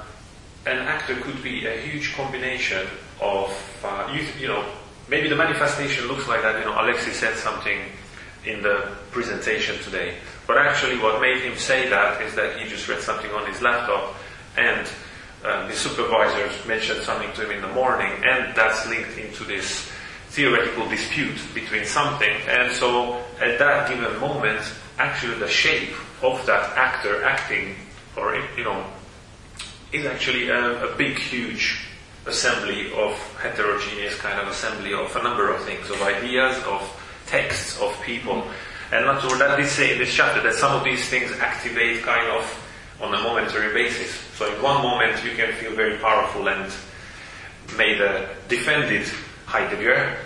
an 0.66 0.78
actor 0.78 1.16
could 1.16 1.43
be 1.43 1.68
a 1.68 1.78
huge 1.82 2.16
combination 2.16 2.88
of 3.22 3.51
uh, 3.84 4.12
you, 4.14 4.26
you 4.39 4.47
know 4.47 4.66
maybe 5.08 5.30
the 5.30 5.36
manifestation 5.36 6.08
looks 6.08 6.28
like 6.28 6.41
that. 6.43 6.60
You 6.60 6.66
know, 6.66 6.80
Alexis 6.80 7.18
said 7.18 7.36
something 7.36 7.80
in 8.45 8.62
the 8.62 8.91
presentation 9.12 9.78
today, 9.84 10.16
but 10.47 10.58
actually 10.58 10.97
what 10.99 11.20
made 11.20 11.41
him 11.41 11.58
say 11.58 11.89
that 11.89 12.22
is 12.22 12.36
that 12.36 12.60
he 12.60 12.70
just 12.70 12.88
read 12.88 13.01
something 13.01 13.32
on 13.32 13.47
his 13.47 13.62
laptop 13.62 14.16
and 14.58 14.88
um, 15.43 15.68
the 15.68 15.76
supervisors 15.76 16.66
mentioned 16.66 17.01
something 17.01 17.32
to 17.34 17.45
him 17.45 17.51
in 17.51 17.62
the 17.62 17.74
morning, 17.74 18.12
and 18.26 18.56
that's 18.56 18.88
linked 18.88 19.18
into 19.18 19.43
this 19.43 19.91
theoretical 20.36 20.88
dispute 20.89 21.39
between 21.53 21.86
something. 21.86 22.36
And 22.47 22.71
so, 22.73 23.23
at 23.39 23.57
that 23.57 23.88
given 23.88 24.19
moment, 24.19 24.61
actually 24.97 25.39
the 25.39 25.47
shape 25.47 25.93
of 26.21 26.45
that 26.45 26.77
actor 26.77 27.23
acting, 27.23 27.75
or 28.17 28.36
you 28.57 28.65
know, 28.65 28.86
is 29.93 30.05
actually 30.05 30.49
a, 30.49 30.86
a 30.86 30.95
big, 30.97 31.17
huge 31.17 31.88
assembly 32.25 32.91
of 32.93 33.13
heterogeneous 33.38 34.17
kind 34.17 34.39
of 34.39 34.47
assembly 34.47 34.93
of 34.93 35.15
a 35.15 35.23
number 35.23 35.53
of 35.53 35.63
things, 35.63 35.89
of 35.89 36.01
ideas, 36.01 36.61
of 36.65 36.81
texts, 37.27 37.79
of 37.79 37.95
people. 38.01 38.43
And 38.91 39.05
Latour 39.05 39.38
that 39.38 39.57
did 39.57 39.67
say 39.67 39.93
in 39.93 39.99
this 39.99 40.13
chapter 40.13 40.41
that 40.43 40.55
some 40.55 40.75
of 40.75 40.83
these 40.83 41.07
things 41.07 41.31
activate 41.39 42.03
kind 42.03 42.29
of 42.31 42.43
on 43.01 43.13
a 43.13 43.21
momentary 43.21 43.73
basis. 43.73 44.11
So 44.36 44.53
in 44.53 44.61
one 44.61 44.81
moment 44.81 45.23
you 45.23 45.31
can 45.31 45.53
feel 45.53 45.75
very 45.75 45.97
powerful 45.97 46.47
and 46.49 46.71
made 47.77 48.01
a 48.01 48.36
defended 48.47 49.07
Heidegger 49.56 50.18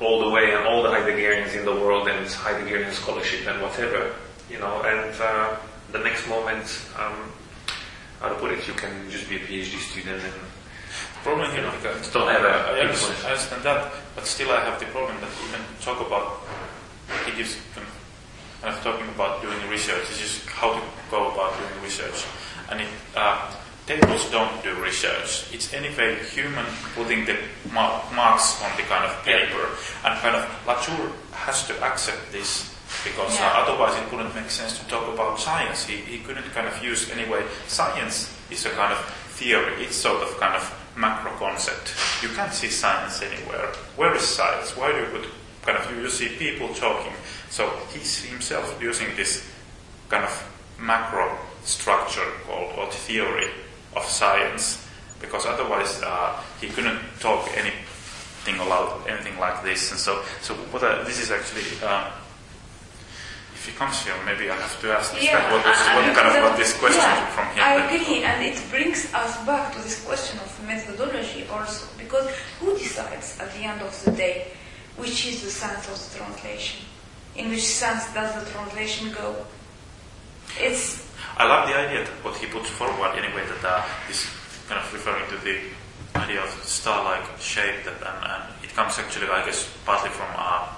all 0.00 0.20
the 0.24 0.30
way 0.30 0.54
and 0.54 0.66
all 0.66 0.82
the 0.82 0.88
Heideggerians 0.88 1.54
in 1.54 1.66
the 1.66 1.74
world 1.74 2.08
and 2.08 2.24
Heideggerian 2.26 2.90
scholarship 2.92 3.46
and 3.46 3.60
whatever, 3.60 4.14
you 4.48 4.58
know, 4.58 4.80
and 4.82 5.12
uh, 5.20 5.56
the 5.92 5.98
next 5.98 6.26
moment, 6.26 6.64
um, 6.98 7.30
how 8.20 8.30
to 8.30 8.34
put 8.36 8.52
it, 8.52 8.66
you 8.66 8.72
can 8.72 9.10
just 9.10 9.28
be 9.28 9.36
a 9.36 9.40
PhD 9.40 9.76
student 9.78 10.22
and 10.24 10.32
problem 11.22 11.50
here 11.50 11.60
You 11.60 11.66
know, 11.66 11.72
because 11.76 12.10
don't 12.10 12.28
have 12.32 12.40
a 12.40 12.54
I, 12.72 12.80
understand, 12.80 13.20
I 13.26 13.30
understand 13.36 13.62
that, 13.64 13.92
but 14.14 14.24
still 14.24 14.50
I 14.50 14.60
have 14.64 14.80
the 14.80 14.86
problem 14.86 15.20
that 15.20 15.28
we 15.28 15.52
can 15.52 15.60
talk 15.84 16.00
about. 16.00 16.40
He 17.26 17.36
gives 17.36 17.60
kind 17.74 17.86
of, 17.86 17.92
kind 18.62 18.74
of 18.74 18.82
talking 18.82 19.08
about 19.12 19.42
doing 19.42 19.60
research. 19.68 20.08
It's 20.08 20.20
just 20.20 20.48
how 20.48 20.72
to 20.72 20.80
go 21.10 21.30
about 21.32 21.52
doing 21.58 21.84
research, 21.84 22.24
and 22.70 22.80
it, 22.80 22.88
uh, 23.14 23.52
tables 23.86 24.30
don't 24.30 24.62
do 24.62 24.74
research. 24.82 25.52
It's 25.52 25.72
anyway 25.72 26.18
human 26.32 26.64
putting 26.94 27.24
the 27.24 27.36
mar- 27.72 28.02
marks 28.14 28.62
on 28.62 28.70
the 28.76 28.82
kind 28.84 29.04
of 29.04 29.22
paper, 29.24 29.68
and 30.04 30.18
kind 30.20 30.36
of 30.36 30.44
Latour 30.66 31.12
has 31.32 31.66
to 31.66 31.74
accept 31.82 32.32
this. 32.32 32.68
Because 33.04 33.38
Yeah. 33.38 33.46
uh, 33.46 33.62
otherwise 33.62 33.94
it 33.96 34.10
wouldn't 34.10 34.34
make 34.34 34.50
sense 34.50 34.76
to 34.78 34.84
talk 34.88 35.06
about 35.14 35.38
science. 35.38 35.84
He, 35.86 35.96
he 35.98 36.18
couldn't 36.18 36.44
kind 36.52 36.66
of 36.66 36.82
use 36.82 37.08
anyway. 37.10 37.44
Science 37.68 38.34
is 38.50 38.66
a 38.66 38.70
kind 38.70 38.92
of 38.92 38.98
theory. 39.38 39.84
It's 39.84 39.94
sort 39.96 40.20
of 40.22 40.36
kind 40.40 40.54
of 40.56 40.62
macro 40.96 41.30
concept. 41.38 41.94
You 42.20 42.28
can't 42.30 42.52
see 42.52 42.68
science 42.68 43.22
anywhere. 43.22 43.68
Where 43.96 44.14
is 44.16 44.22
science? 44.26 44.76
Why 44.76 44.90
do 44.92 44.98
you 44.98 45.06
put 45.06 45.24
kind 45.62 45.78
of 45.78 45.88
you, 45.96 46.02
you 46.02 46.10
see 46.10 46.28
people 46.30 46.68
talking? 46.74 47.12
So 47.48 47.70
he's 47.94 48.24
himself 48.24 48.76
using 48.82 49.06
this 49.16 49.46
kind 50.08 50.24
of 50.24 50.32
macro 50.78 51.38
structure 51.64 52.26
called 52.46 52.74
or 52.76 52.90
theory 52.90 53.48
of 53.96 54.04
science 54.04 54.86
because 55.20 55.46
otherwise 55.46 56.00
uh, 56.02 56.40
he 56.60 56.68
couldn't 56.68 57.00
talk 57.20 57.48
anything 57.56 58.54
about 58.56 59.06
anything 59.08 59.38
like 59.38 59.62
this. 59.62 59.90
And 59.90 60.00
so, 60.00 60.22
so 60.40 60.54
what 60.72 60.82
I, 60.82 61.02
this 61.04 61.20
is 61.20 61.30
actually, 61.30 61.62
um, 61.86 62.06
if 63.54 63.66
he 63.66 63.72
comes 63.72 64.02
here, 64.02 64.14
maybe 64.24 64.48
I 64.50 64.56
have 64.56 64.80
to 64.80 64.92
ask 64.92 65.12
Yeah, 65.20 65.52
what, 65.52 65.66
was, 65.66 65.76
I- 65.76 65.92
I 65.92 66.06
what 66.06 66.16
kind 66.16 66.28
of 66.36 66.42
what 66.50 66.56
this 66.56 66.72
question 66.78 67.02
yeah, 67.02 67.26
from 67.36 67.46
him. 67.54 67.62
I 67.62 67.74
agree, 67.84 68.24
and 68.24 68.42
it 68.44 68.62
brings 68.70 69.12
us 69.12 69.36
back 69.44 69.74
to 69.74 69.82
this 69.82 70.02
question 70.04 70.38
of 70.40 70.48
methodology 70.66 71.44
also, 71.52 71.86
because 71.98 72.30
who 72.58 72.72
decides 72.78 73.38
at 73.38 73.52
the 73.52 73.64
end 73.64 73.82
of 73.82 73.92
the 74.04 74.12
day 74.12 74.52
which 74.96 75.26
is 75.26 75.42
the 75.42 75.50
sense 75.50 75.88
of 75.88 75.96
the 76.12 76.18
translation? 76.18 76.84
In 77.36 77.48
which 77.50 77.64
sense 77.64 78.12
does 78.12 78.34
the 78.42 78.50
translation 78.50 79.12
go? 79.12 79.36
It's 80.58 81.06
I 81.36 81.46
love 81.46 81.68
the 81.68 81.76
idea 81.76 82.04
that 82.04 82.24
what 82.24 82.36
he 82.36 82.46
puts 82.46 82.68
forward 82.68 83.16
anyway 83.16 83.44
that 83.46 83.64
uh, 83.64 83.84
is 84.08 84.26
kind 84.68 84.80
of 84.80 84.92
referring 84.92 85.28
to 85.30 85.36
the 85.44 85.58
idea 86.16 86.42
of 86.42 86.50
star-like 86.64 87.24
shape 87.38 87.84
that 87.84 87.96
and, 87.96 88.24
and 88.24 88.42
it 88.64 88.74
comes 88.74 88.98
actually 88.98 89.28
I 89.28 89.44
guess 89.44 89.68
partly 89.84 90.10
from 90.10 90.28
uh, 90.36 90.68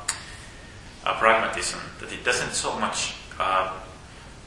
uh, 1.05 1.19
pragmatism 1.19 1.81
that 2.01 2.13
it 2.13 2.25
doesn't 2.25 2.53
so 2.53 2.79
much 2.79 3.15
uh, 3.39 3.73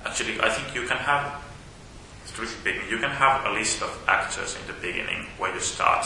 actually 0.05 0.39
I 0.41 0.49
think 0.49 0.75
you 0.75 0.87
can 0.87 0.97
have 0.97 1.41
strictly 2.25 2.55
speaking 2.55 2.89
you 2.89 2.97
can 2.97 3.11
have 3.11 3.45
a 3.45 3.51
list 3.51 3.81
of 3.81 3.91
actors 4.07 4.55
in 4.59 4.67
the 4.67 4.73
beginning 4.73 5.27
where 5.37 5.53
you 5.53 5.59
start 5.59 6.05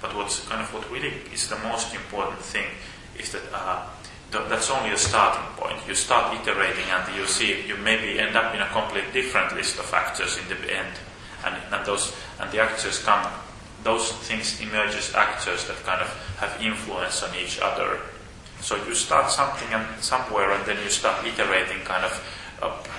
but 0.00 0.14
what's 0.14 0.46
kind 0.48 0.60
of 0.60 0.72
what 0.74 0.90
really 0.90 1.12
is 1.32 1.48
the 1.48 1.58
most 1.58 1.94
important 1.94 2.40
thing 2.40 2.66
is 3.18 3.32
that 3.32 3.42
uh, 3.52 3.86
that's 4.30 4.70
only 4.70 4.90
a 4.90 4.98
starting 4.98 5.44
point. 5.56 5.76
You 5.88 5.94
start 5.94 6.34
iterating 6.40 6.84
and 6.90 7.16
you 7.16 7.26
see 7.26 7.66
you 7.66 7.76
maybe 7.76 8.18
end 8.18 8.36
up 8.36 8.54
in 8.54 8.60
a 8.60 8.68
completely 8.68 9.10
different 9.12 9.54
list 9.54 9.78
of 9.78 9.92
actors 9.92 10.38
in 10.38 10.48
the 10.48 10.76
end, 10.76 10.94
and, 11.44 11.56
and 11.72 11.86
those 11.86 12.14
and 12.38 12.50
the 12.52 12.60
actors 12.60 12.98
come. 13.02 13.26
Those 13.82 14.12
things 14.28 14.60
emerge 14.60 14.94
as 14.94 15.14
actors 15.14 15.66
that 15.66 15.76
kind 15.84 16.02
of 16.02 16.08
have 16.38 16.60
influence 16.62 17.22
on 17.22 17.34
each 17.34 17.58
other. 17.60 17.98
So 18.60 18.76
you 18.84 18.94
start 18.94 19.30
something 19.30 19.72
and 19.72 19.86
somewhere, 20.04 20.50
and 20.52 20.64
then 20.66 20.76
you 20.84 20.90
start 20.90 21.24
iterating 21.26 21.80
kind 21.84 22.04
of 22.04 22.12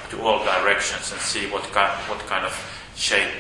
to 0.10 0.22
all 0.22 0.44
directions 0.44 1.12
and 1.12 1.22
see 1.22 1.48
what 1.48 1.64
kind 1.72 1.92
what 2.10 2.20
kind 2.28 2.46
of 2.46 2.54
shape 2.96 3.32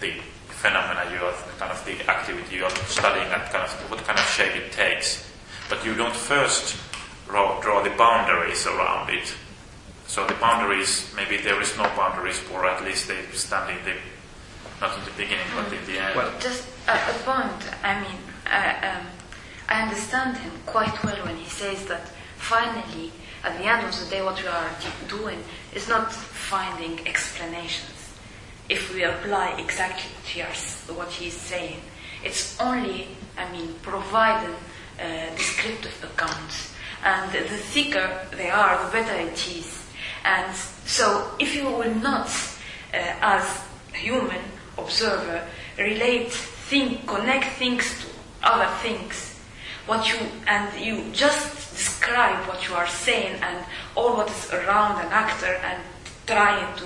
the 0.00 0.12
phenomena 0.48 1.08
you 1.10 1.18
are 1.24 1.32
kind 1.58 1.72
of 1.72 1.82
the 1.86 1.96
activity 2.10 2.56
you 2.56 2.64
are 2.64 2.76
studying 2.86 3.26
and 3.26 3.42
kind 3.50 3.64
of 3.64 3.72
what 3.90 3.98
kind 4.04 4.18
of 4.18 4.24
shape 4.26 4.54
it 4.54 4.70
takes. 4.72 5.26
But 5.70 5.84
you 5.84 5.94
don't 5.94 6.14
first 6.14 6.76
draw, 7.30 7.60
draw 7.60 7.82
the 7.82 7.90
boundaries 7.90 8.66
around 8.66 9.10
it. 9.10 9.34
So 10.06 10.26
the 10.26 10.34
boundaries, 10.34 11.12
maybe 11.14 11.36
there 11.36 11.60
is 11.60 11.76
no 11.76 11.84
boundaries, 11.96 12.42
or 12.52 12.66
at 12.66 12.84
least 12.84 13.08
they 13.08 13.22
stand 13.32 13.78
in 13.78 13.84
the 13.84 13.94
not 14.80 14.96
in 14.98 15.04
the 15.04 15.10
beginning, 15.10 15.46
but 15.54 15.72
in 15.72 15.84
the 15.86 15.98
end. 16.00 16.16
Well, 16.16 16.32
just 16.40 16.66
a, 16.88 16.94
a 16.94 17.14
point. 17.24 17.62
I 17.84 18.00
mean, 18.00 18.18
uh, 18.50 18.96
um, 18.96 19.06
I 19.68 19.82
understand 19.82 20.38
him 20.38 20.52
quite 20.66 21.04
well 21.04 21.16
when 21.26 21.36
he 21.36 21.48
says 21.48 21.84
that 21.86 22.08
finally, 22.38 23.12
at 23.44 23.58
the 23.58 23.64
end 23.64 23.86
of 23.86 23.98
the 23.98 24.06
day, 24.10 24.22
what 24.22 24.40
we 24.42 24.48
are 24.48 24.70
doing 25.06 25.38
is 25.74 25.88
not 25.88 26.12
finding 26.12 27.06
explanations. 27.06 28.12
If 28.68 28.94
we 28.94 29.04
apply 29.04 29.60
exactly 29.60 30.10
what 30.94 31.10
he, 31.10 31.26
is 31.28 31.34
saying, 31.34 31.80
it's 32.24 32.58
only, 32.60 33.08
I 33.36 33.50
mean, 33.52 33.74
providing 33.82 34.54
uh, 35.00 35.34
descriptive 35.36 35.96
accounts. 36.04 36.69
And 37.04 37.32
the 37.32 37.56
thicker 37.56 38.26
they 38.36 38.50
are, 38.50 38.84
the 38.84 38.92
better 38.92 39.14
it 39.14 39.48
is. 39.48 39.86
And 40.24 40.54
so, 40.54 41.30
if 41.38 41.54
you 41.54 41.64
will 41.64 41.94
not, 41.94 42.28
uh, 42.92 42.96
as 43.22 43.62
a 43.94 43.96
human 43.96 44.40
observer, 44.76 45.46
relate, 45.78 46.30
think, 46.32 47.06
connect 47.06 47.56
things 47.56 47.98
to 48.00 48.06
other 48.42 48.70
things, 48.82 49.40
what 49.86 50.08
you 50.08 50.18
and 50.46 50.68
you 50.78 51.10
just 51.12 51.72
describe 51.72 52.46
what 52.46 52.68
you 52.68 52.74
are 52.74 52.86
saying 52.86 53.34
and 53.42 53.64
all 53.96 54.16
what 54.16 54.30
is 54.30 54.52
around 54.52 55.04
an 55.04 55.10
actor 55.12 55.54
and 55.64 55.82
trying 56.26 56.76
to. 56.76 56.84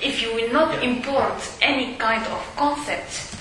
If 0.00 0.20
you 0.20 0.34
will 0.34 0.52
not 0.52 0.82
import 0.82 1.40
any 1.62 1.94
kind 1.94 2.24
of 2.26 2.40
concept, 2.56 3.34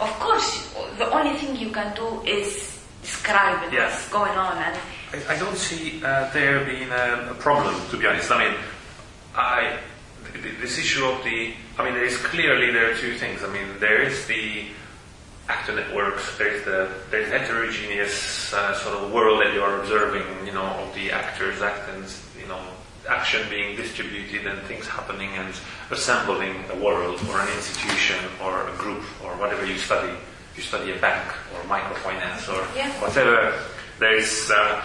of 0.00 0.10
course, 0.20 0.74
the 0.98 1.10
only 1.10 1.34
thing 1.38 1.56
you 1.56 1.70
can 1.70 1.94
do 1.94 2.20
is 2.22 2.73
describe 3.04 3.62
it, 3.66 3.72
Yes. 3.72 3.92
what's 3.92 4.08
going 4.12 4.36
on, 4.38 4.56
and 4.58 4.76
I, 5.12 5.34
I 5.34 5.38
don't 5.38 5.56
see 5.56 6.02
uh, 6.04 6.30
there 6.32 6.64
being 6.64 6.90
a, 6.90 7.30
a 7.30 7.34
problem, 7.34 7.74
to 7.90 7.96
be 7.96 8.06
honest. 8.06 8.30
I 8.30 8.38
mean, 8.48 8.54
I 9.36 9.78
th- 10.42 10.58
this 10.60 10.78
issue 10.78 11.04
of 11.04 11.22
the, 11.24 11.54
I 11.78 11.84
mean, 11.84 11.94
there 11.94 12.04
is 12.04 12.16
clearly 12.16 12.70
there 12.72 12.90
are 12.90 12.96
two 12.96 13.14
things. 13.18 13.42
I 13.42 13.48
mean, 13.52 13.66
there 13.80 14.00
is 14.02 14.26
the 14.26 14.66
actor 15.48 15.74
networks. 15.76 16.38
There 16.38 16.48
is 16.48 16.64
the 16.64 16.88
there's 17.10 17.28
heterogeneous 17.30 18.52
uh, 18.54 18.74
sort 18.74 18.96
of 18.96 19.12
world 19.12 19.42
that 19.44 19.52
you 19.54 19.62
are 19.62 19.80
observing. 19.80 20.24
You 20.46 20.52
know, 20.52 20.64
of 20.64 20.94
the 20.94 21.12
actors, 21.12 21.60
actors, 21.62 22.22
you 22.40 22.46
know, 22.48 22.60
action 23.08 23.42
being 23.50 23.76
distributed 23.76 24.46
and 24.46 24.58
things 24.66 24.86
happening 24.88 25.30
and 25.36 25.52
assembling 25.90 26.64
a 26.70 26.76
world 26.82 27.20
or 27.28 27.38
an 27.40 27.48
institution 27.54 28.16
or 28.42 28.66
a 28.68 28.72
group 28.76 29.04
or 29.22 29.36
whatever 29.36 29.66
you 29.66 29.76
study. 29.78 30.12
You 30.56 30.62
study 30.62 30.92
a 30.92 30.98
bank 30.98 31.26
or 31.54 31.60
microfinance 31.68 32.48
or 32.48 32.66
Yeah. 32.76 32.90
whatever. 33.00 33.54
There 33.98 34.14
is. 34.16 34.50
Uh, 34.50 34.82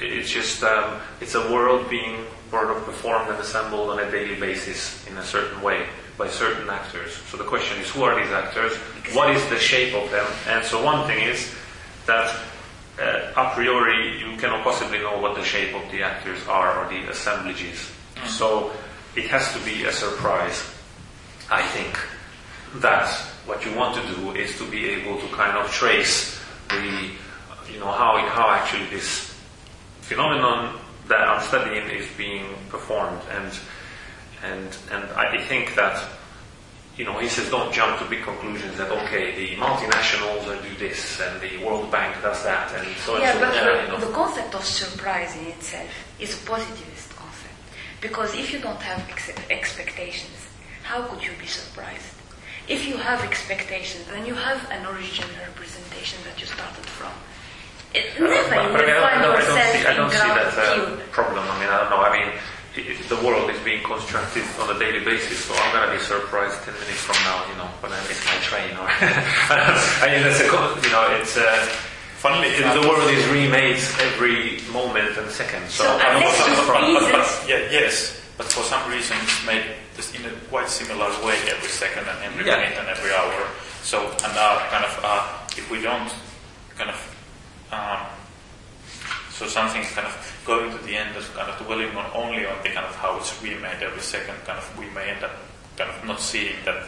it's 0.00 0.30
just 0.30 0.62
um, 0.62 1.00
it's 1.20 1.34
a 1.34 1.52
world 1.52 1.90
being 1.90 2.24
sort 2.50 2.70
of 2.70 2.84
performed 2.84 3.28
and 3.30 3.38
assembled 3.40 3.90
on 3.90 3.98
a 3.98 4.10
daily 4.10 4.36
basis 4.36 5.06
in 5.08 5.16
a 5.18 5.24
certain 5.24 5.60
way 5.60 5.86
by 6.16 6.28
certain 6.28 6.68
actors. 6.70 7.16
So 7.30 7.36
the 7.36 7.44
question 7.44 7.80
is, 7.80 7.90
who 7.90 8.02
are 8.04 8.14
these 8.20 8.32
actors? 8.32 8.76
What 9.12 9.30
is 9.30 9.44
the 9.48 9.58
shape 9.58 9.94
of 9.94 10.10
them? 10.10 10.26
And 10.48 10.64
so 10.64 10.82
one 10.84 11.06
thing 11.08 11.22
is 11.24 11.52
that 12.06 12.28
uh, 13.00 13.32
a 13.36 13.54
priori 13.54 14.18
you 14.18 14.36
cannot 14.36 14.62
possibly 14.64 14.98
know 14.98 15.18
what 15.18 15.34
the 15.36 15.44
shape 15.44 15.74
of 15.74 15.90
the 15.90 16.02
actors 16.02 16.38
are 16.48 16.78
or 16.84 16.88
the 16.88 17.08
assemblages. 17.10 17.90
So 18.26 18.72
it 19.16 19.26
has 19.26 19.52
to 19.54 19.60
be 19.64 19.84
a 19.84 19.92
surprise. 19.92 20.62
I 21.50 21.62
think 21.62 21.98
that 22.76 23.08
what 23.46 23.64
you 23.64 23.74
want 23.74 23.94
to 23.96 24.14
do 24.14 24.32
is 24.32 24.56
to 24.58 24.70
be 24.70 24.90
able 24.90 25.18
to 25.18 25.26
kind 25.28 25.56
of 25.56 25.70
trace 25.70 26.38
the, 26.68 27.10
you 27.72 27.78
know, 27.80 27.90
how 27.90 28.18
how 28.28 28.50
actually 28.50 28.86
this 28.90 29.34
phenomenon 30.02 30.78
that 31.08 31.26
I'm 31.26 31.42
studying 31.42 31.88
is 31.88 32.06
being 32.16 32.44
performed, 32.68 33.20
and 33.30 33.50
and 34.44 34.76
and 34.92 35.04
I 35.16 35.38
think 35.48 35.74
that 35.74 35.96
you 36.96 37.04
know 37.04 37.18
he 37.18 37.28
says 37.28 37.48
don't 37.50 37.72
jump 37.72 37.98
to 38.00 38.04
big 38.04 38.22
conclusions 38.22 38.76
that 38.76 38.90
okay 38.90 39.34
the 39.34 39.56
multinationals 39.56 40.44
do 40.62 40.74
this 40.78 41.20
and 41.20 41.40
the 41.40 41.64
World 41.64 41.90
Bank 41.90 42.20
does 42.22 42.42
that 42.44 42.72
and 42.74 42.86
so 42.98 43.14
and 43.14 43.22
Yeah, 43.22 43.32
so 43.32 43.40
but 43.40 43.56
on, 43.56 43.64
the, 43.64 43.82
you 43.82 43.88
know. 43.88 44.00
the 44.06 44.12
concept 44.12 44.54
of 44.54 44.64
surprise 44.64 45.36
in 45.36 45.46
itself 45.46 45.88
is 46.18 46.34
a 46.34 46.46
positivist 46.46 47.14
concept. 47.16 47.54
Because 48.00 48.34
if 48.34 48.52
you 48.52 48.58
don't 48.60 48.82
have 48.82 49.00
ex- 49.10 49.32
expectations, 49.50 50.48
how 50.82 51.02
could 51.02 51.22
you 51.24 51.32
be 51.38 51.46
surprised? 51.46 52.17
If 52.68 52.86
you 52.86 52.96
have 52.98 53.24
expectations, 53.24 54.04
then 54.12 54.26
you 54.26 54.34
have 54.34 54.60
an 54.70 54.84
original 54.86 55.28
representation 55.48 56.18
that 56.24 56.38
you 56.40 56.46
started 56.46 56.84
from. 56.84 57.12
It, 57.94 58.04
never 58.20 58.34
you 58.34 58.50
But 58.50 58.58
I, 58.58 58.66
will 58.68 58.76
mean, 58.76 58.90
I, 58.92 59.00
find 59.00 59.22
don't- 59.22 59.36
I 59.36 59.40
don't 59.40 59.56
yourself 59.56 59.72
see, 59.72 59.86
I 59.86 59.90
in 59.90 59.96
don't 59.96 60.10
see 60.12 60.16
ground 60.20 60.36
that 60.36 60.52
uh, 60.60 61.00
problem. 61.10 61.42
I 61.48 61.54
mean, 61.60 61.70
I 61.72 61.76
don't 61.80 61.90
know. 61.90 62.02
I 62.04 62.12
mean, 62.12 62.28
i 62.76 62.80
i 62.84 62.94
the 63.08 63.20
world 63.26 63.48
is 63.50 63.58
being 63.64 63.82
constructed 63.82 64.44
on 64.60 64.68
a 64.76 64.78
daily 64.78 65.00
basis, 65.02 65.40
so 65.48 65.54
I'm 65.56 65.72
going 65.72 65.88
to 65.88 65.92
be 65.96 66.02
surprised 66.04 66.60
10 66.68 66.74
minutes 66.84 67.00
from 67.08 67.16
now, 67.24 67.40
you 67.48 67.56
know, 67.56 67.68
when 67.80 67.90
I 67.90 68.00
miss 68.06 68.20
my 68.28 68.36
train. 68.44 68.70
Or 68.76 68.84
I 70.04 70.04
mean, 70.12 70.22
that's 70.28 70.40
a, 70.44 70.48
you 70.84 70.92
know, 70.92 71.04
it's, 71.18 71.36
uh, 71.36 71.66
Funnily 72.20 72.48
it- 72.48 72.74
the 72.74 72.82
world 72.86 73.08
is 73.10 73.24
remade 73.32 73.78
every 74.04 74.60
moment 74.74 75.16
and 75.16 75.30
second. 75.30 75.62
So, 75.70 75.84
So 75.84 75.98
I'm 75.98 76.16
unless 76.20 76.38
not 76.38 76.48
you 76.50 76.56
surprised. 76.60 76.84
freeze 76.84 77.00
But, 77.00 77.08
it, 77.08 77.12
but, 77.16 77.48
yeah, 77.48 77.80
yes, 77.80 77.94
but 78.36 78.46
for 78.52 78.62
some 78.66 78.82
reason 78.90 79.16
it's 79.22 79.46
made 79.46 79.64
just 79.98 80.14
in 80.14 80.24
a 80.24 80.30
quite 80.48 80.68
similar 80.70 81.10
way 81.26 81.34
every 81.50 81.68
second 81.68 82.06
and 82.06 82.18
every 82.22 82.46
Yeah. 82.46 82.56
minute 82.62 82.78
and 82.78 82.86
every 82.88 83.10
hour. 83.12 83.34
So, 83.82 84.06
and 84.22 84.32
uh, 84.38 84.62
kind 84.70 84.84
of, 84.86 84.94
uh, 85.02 85.26
if 85.58 85.68
we 85.70 85.82
don't 85.82 86.06
kind 86.78 86.90
of, 86.94 86.98
um, 87.74 88.06
so 89.34 89.46
something 89.48 89.82
kind 89.98 90.06
of 90.06 90.14
going 90.46 90.70
to 90.70 90.78
the 90.86 90.94
end 90.96 91.16
of 91.16 91.26
kind 91.34 91.50
of 91.50 91.58
dwelling 91.66 91.90
on 91.96 92.06
only 92.14 92.46
on 92.46 92.54
the 92.62 92.70
kind 92.70 92.86
of 92.86 92.94
how 92.94 93.16
it's 93.18 93.34
remade 93.42 93.82
every 93.82 94.00
second, 94.00 94.36
kind 94.46 94.58
of 94.58 94.66
we 94.78 94.86
may 94.94 95.10
end 95.10 95.24
up 95.24 95.34
kind 95.76 95.90
of 95.90 96.04
not 96.06 96.20
seeing 96.20 96.54
that 96.64 96.78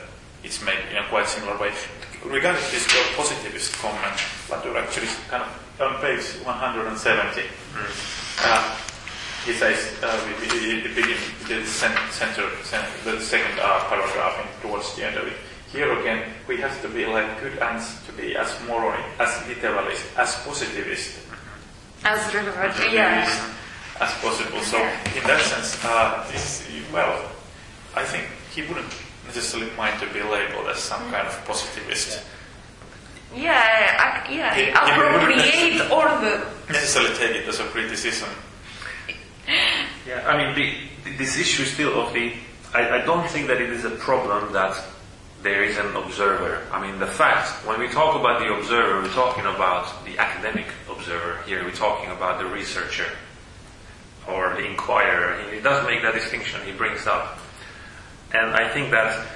it's 0.44 0.62
made 0.62 0.78
in 0.90 0.96
a 1.02 1.06
quite 1.08 1.26
similar 1.26 1.58
way. 1.58 1.72
Regarding 2.24 2.62
this 2.70 2.86
your 2.94 3.04
positivist 3.16 3.74
comment, 3.82 4.18
but 4.48 4.64
you're 4.64 4.78
actually 4.78 5.08
kind 5.28 5.42
of 5.42 5.50
on 5.82 5.98
page 6.00 6.22
170. 6.46 7.42
Uh, 8.38 8.76
he 9.46 9.52
says, 9.52 9.78
uh, 10.02 10.18
begin 10.40 10.84
the 11.48 11.64
cen- 11.66 12.10
center, 12.10 12.48
the 13.04 13.20
second 13.20 13.58
uh, 13.60 13.80
paragraph 13.88 14.38
in, 14.40 14.68
towards 14.68 14.94
the 14.96 15.04
end 15.06 15.16
of 15.16 15.26
it. 15.26 15.32
Here 15.72 15.90
again, 16.00 16.30
we 16.48 16.56
have 16.58 16.80
to 16.82 16.88
be 16.88 17.06
like 17.06 17.40
good 17.40 17.58
ants 17.58 18.04
to 18.06 18.12
be 18.12 18.36
as 18.36 18.52
moral, 18.66 18.92
as 19.18 19.46
literalist, 19.48 20.04
as 20.18 20.34
positivist 20.44 21.18
as 22.04 22.34
relevant, 22.34 22.74
yeah. 22.92 23.28
as 24.00 24.12
possible. 24.14 24.60
So, 24.62 24.78
in 24.78 25.22
that 25.26 25.40
sense, 25.42 25.78
uh, 25.84 26.26
this, 26.32 26.66
well, 26.92 27.30
I 27.94 28.04
think 28.04 28.26
he 28.54 28.62
wouldn't 28.62 28.92
necessarily 29.26 29.70
mind 29.76 30.00
to 30.00 30.06
be 30.12 30.22
labeled 30.22 30.66
as 30.68 30.78
some 30.78 31.00
kind 31.10 31.26
of 31.28 31.44
positivist. 31.44 32.22
Yeah, 33.34 33.52
I, 34.26 34.32
yeah, 34.32 34.54
He- 34.54 34.64
he 34.64 34.70
would- 34.70 35.06
appropriate 35.06 35.90
all 35.90 36.20
the 36.20 36.46
Necessarily 36.72 37.14
take 37.16 37.36
it 37.36 37.48
as 37.48 37.60
a 37.60 37.64
criticism. 37.64 38.28
Yeah, 40.06 40.26
I 40.26 40.36
mean, 40.36 40.54
the, 40.54 41.16
this 41.16 41.38
issue 41.38 41.64
still 41.64 42.00
of 42.00 42.12
the, 42.12 42.32
I, 42.74 43.00
I 43.00 43.04
don't 43.04 43.28
think 43.28 43.48
that 43.48 43.60
it 43.60 43.70
is 43.70 43.84
a 43.84 43.90
problem 43.90 44.52
that 44.52 44.80
there 45.42 45.62
is 45.62 45.76
an 45.78 45.96
observer. 45.96 46.66
I 46.70 46.80
mean, 46.80 46.98
the 46.98 47.06
fact, 47.06 47.66
when 47.66 47.80
we 47.80 47.88
talk 47.88 48.18
about 48.18 48.40
the 48.40 48.52
observer, 48.52 49.02
we're 49.02 49.14
talking 49.14 49.46
about 49.46 50.04
the 50.04 50.18
academic 50.18 50.66
observer 50.90 51.42
here, 51.46 51.64
we're 51.64 51.70
talking 51.70 52.10
about 52.10 52.38
the 52.38 52.46
researcher 52.46 53.10
or 54.28 54.54
the 54.54 54.64
inquirer. 54.64 55.42
He 55.50 55.60
does 55.60 55.86
make 55.86 56.02
that 56.02 56.14
distinction, 56.14 56.60
he 56.64 56.72
brings 56.72 57.06
up. 57.06 57.38
And 58.32 58.52
I 58.54 58.68
think 58.68 58.90
that 58.90 59.26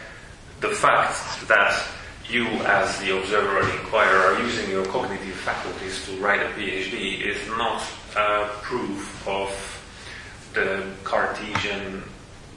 the 0.60 0.68
fact 0.68 1.48
that 1.48 1.82
you, 2.28 2.46
as 2.46 2.98
the 3.00 3.18
observer 3.18 3.58
or 3.58 3.64
the 3.64 3.80
inquirer, 3.80 4.34
are 4.34 4.40
using 4.40 4.70
your 4.70 4.84
cognitive 4.86 5.34
faculties 5.36 6.04
to 6.06 6.16
write 6.18 6.40
a 6.40 6.48
PhD 6.50 7.20
is 7.20 7.48
not 7.48 7.82
uh, 8.16 8.48
proof 8.62 9.26
of 9.26 9.73
the 10.54 10.84
Cartesian 11.02 12.02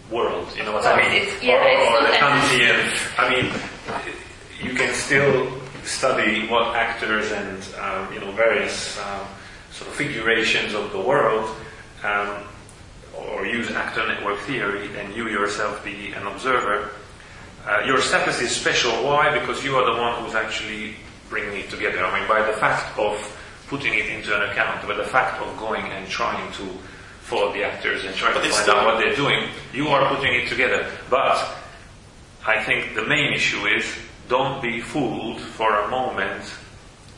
world. 0.09 0.47
You 0.55 0.63
know 0.63 0.73
what 0.73 0.85
I 0.85 0.97
mean? 0.97 1.27
yeah, 1.41 1.55
or, 1.55 1.97
or 1.97 2.07
the 2.07 2.13
Kantian. 2.17 2.79
I 3.17 3.29
mean, 3.29 3.53
you 4.61 4.75
can 4.75 4.93
still 4.93 5.51
study 5.83 6.47
what 6.47 6.75
actors 6.75 7.31
and 7.31 7.63
um, 7.79 8.13
you 8.13 8.19
know 8.19 8.31
various 8.31 8.99
um, 8.99 9.27
sort 9.71 9.89
of 9.89 9.95
figurations 9.95 10.73
of 10.73 10.91
the 10.91 10.99
world, 10.99 11.49
um, 12.03 12.43
or 13.15 13.45
use 13.45 13.71
actor 13.71 14.07
network 14.07 14.39
theory, 14.41 14.89
and 14.97 15.15
you 15.15 15.27
yourself 15.27 15.83
be 15.83 16.13
an 16.13 16.25
observer. 16.27 16.91
Uh, 17.65 17.83
your 17.85 17.99
status 17.99 18.39
is 18.39 18.55
special. 18.55 18.91
Why? 19.03 19.37
Because 19.37 19.63
you 19.63 19.75
are 19.75 19.93
the 19.93 19.99
one 19.99 20.23
who's 20.23 20.35
actually 20.35 20.95
bringing 21.29 21.59
it 21.59 21.69
together. 21.69 22.03
I 22.03 22.19
mean, 22.19 22.29
by 22.29 22.45
the 22.45 22.57
fact 22.57 22.97
of 22.97 23.15
putting 23.67 23.93
it 23.93 24.05
into 24.05 24.33
an 24.33 24.49
account, 24.49 24.87
by 24.87 24.95
the 24.95 25.03
fact 25.03 25.41
of 25.41 25.57
going 25.57 25.83
and 25.83 26.07
trying 26.07 26.49
to 26.53 26.63
follow 27.27 27.51
the 27.53 27.63
actors 27.63 28.05
and 28.05 28.15
trying 28.15 28.33
But 28.33 28.43
to 28.43 28.49
find 28.49 28.69
out 28.69 28.85
what 28.85 28.97
they're 28.99 29.15
doing, 29.15 29.49
you 29.73 29.89
are 29.89 30.15
putting 30.15 30.33
it 30.33 30.47
together. 30.47 30.87
But 31.09 31.35
I 32.45 32.63
think 32.63 32.95
the 32.95 33.03
main 33.05 33.33
issue 33.33 33.65
is 33.67 33.83
don't 34.29 34.61
be 34.61 34.79
fooled 34.81 35.39
for 35.41 35.69
a 35.81 35.87
moment 35.89 36.43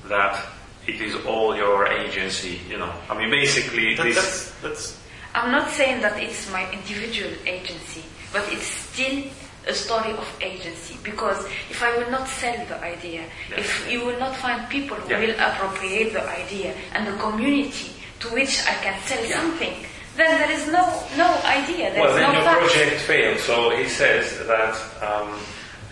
that 0.08 0.44
it 0.88 1.00
is 1.02 1.14
all 1.26 1.56
your 1.56 1.86
agency. 1.88 2.60
You 2.68 2.80
know, 2.80 2.92
I 3.10 3.18
mean, 3.18 3.30
basically, 3.30 3.96
That, 3.96 4.04
this. 4.04 4.16
that's, 4.16 4.52
that's, 4.62 5.00
I'm 5.36 5.52
not 5.52 5.70
saying 5.70 6.02
that 6.02 6.18
it's 6.22 6.52
my 6.52 6.66
individual 6.72 7.32
agency, 7.46 8.04
but 8.34 8.42
it's 8.52 8.66
still 8.66 9.24
a 9.68 9.74
story 9.74 10.12
of 10.14 10.26
agency 10.42 10.98
because 11.04 11.46
if 11.70 11.84
I 11.84 11.96
will 11.98 12.10
not 12.10 12.28
sell 12.28 12.58
the 12.66 12.82
idea, 12.82 13.22
Yeah. 13.52 13.60
if 13.60 13.92
you 13.92 14.04
will 14.06 14.18
not 14.18 14.36
find 14.38 14.68
people 14.70 14.98
who 14.98 15.10
Yeah. 15.12 15.20
will 15.20 15.36
appropriate 15.38 16.14
the 16.14 16.26
idea 16.28 16.74
and 16.94 17.06
the 17.06 17.14
community 17.22 17.94
to 18.22 18.28
which 18.34 18.66
I 18.66 18.74
can 18.82 18.98
sell 19.06 19.24
Yeah. 19.24 19.38
something, 19.38 19.76
then 20.20 20.40
there 20.40 20.52
is 20.52 20.68
no 20.68 20.86
no 21.18 21.30
idea. 21.46 21.92
There 21.92 22.02
Well, 22.02 22.10
is 22.12 22.16
then 22.18 22.30
no 22.30 22.34
your 22.34 22.44
fact. 22.44 22.60
project 22.60 23.02
failed. 23.02 23.40
So 23.40 23.76
he 23.76 23.88
says 23.88 24.38
that 24.48 24.76
um, 25.04 25.40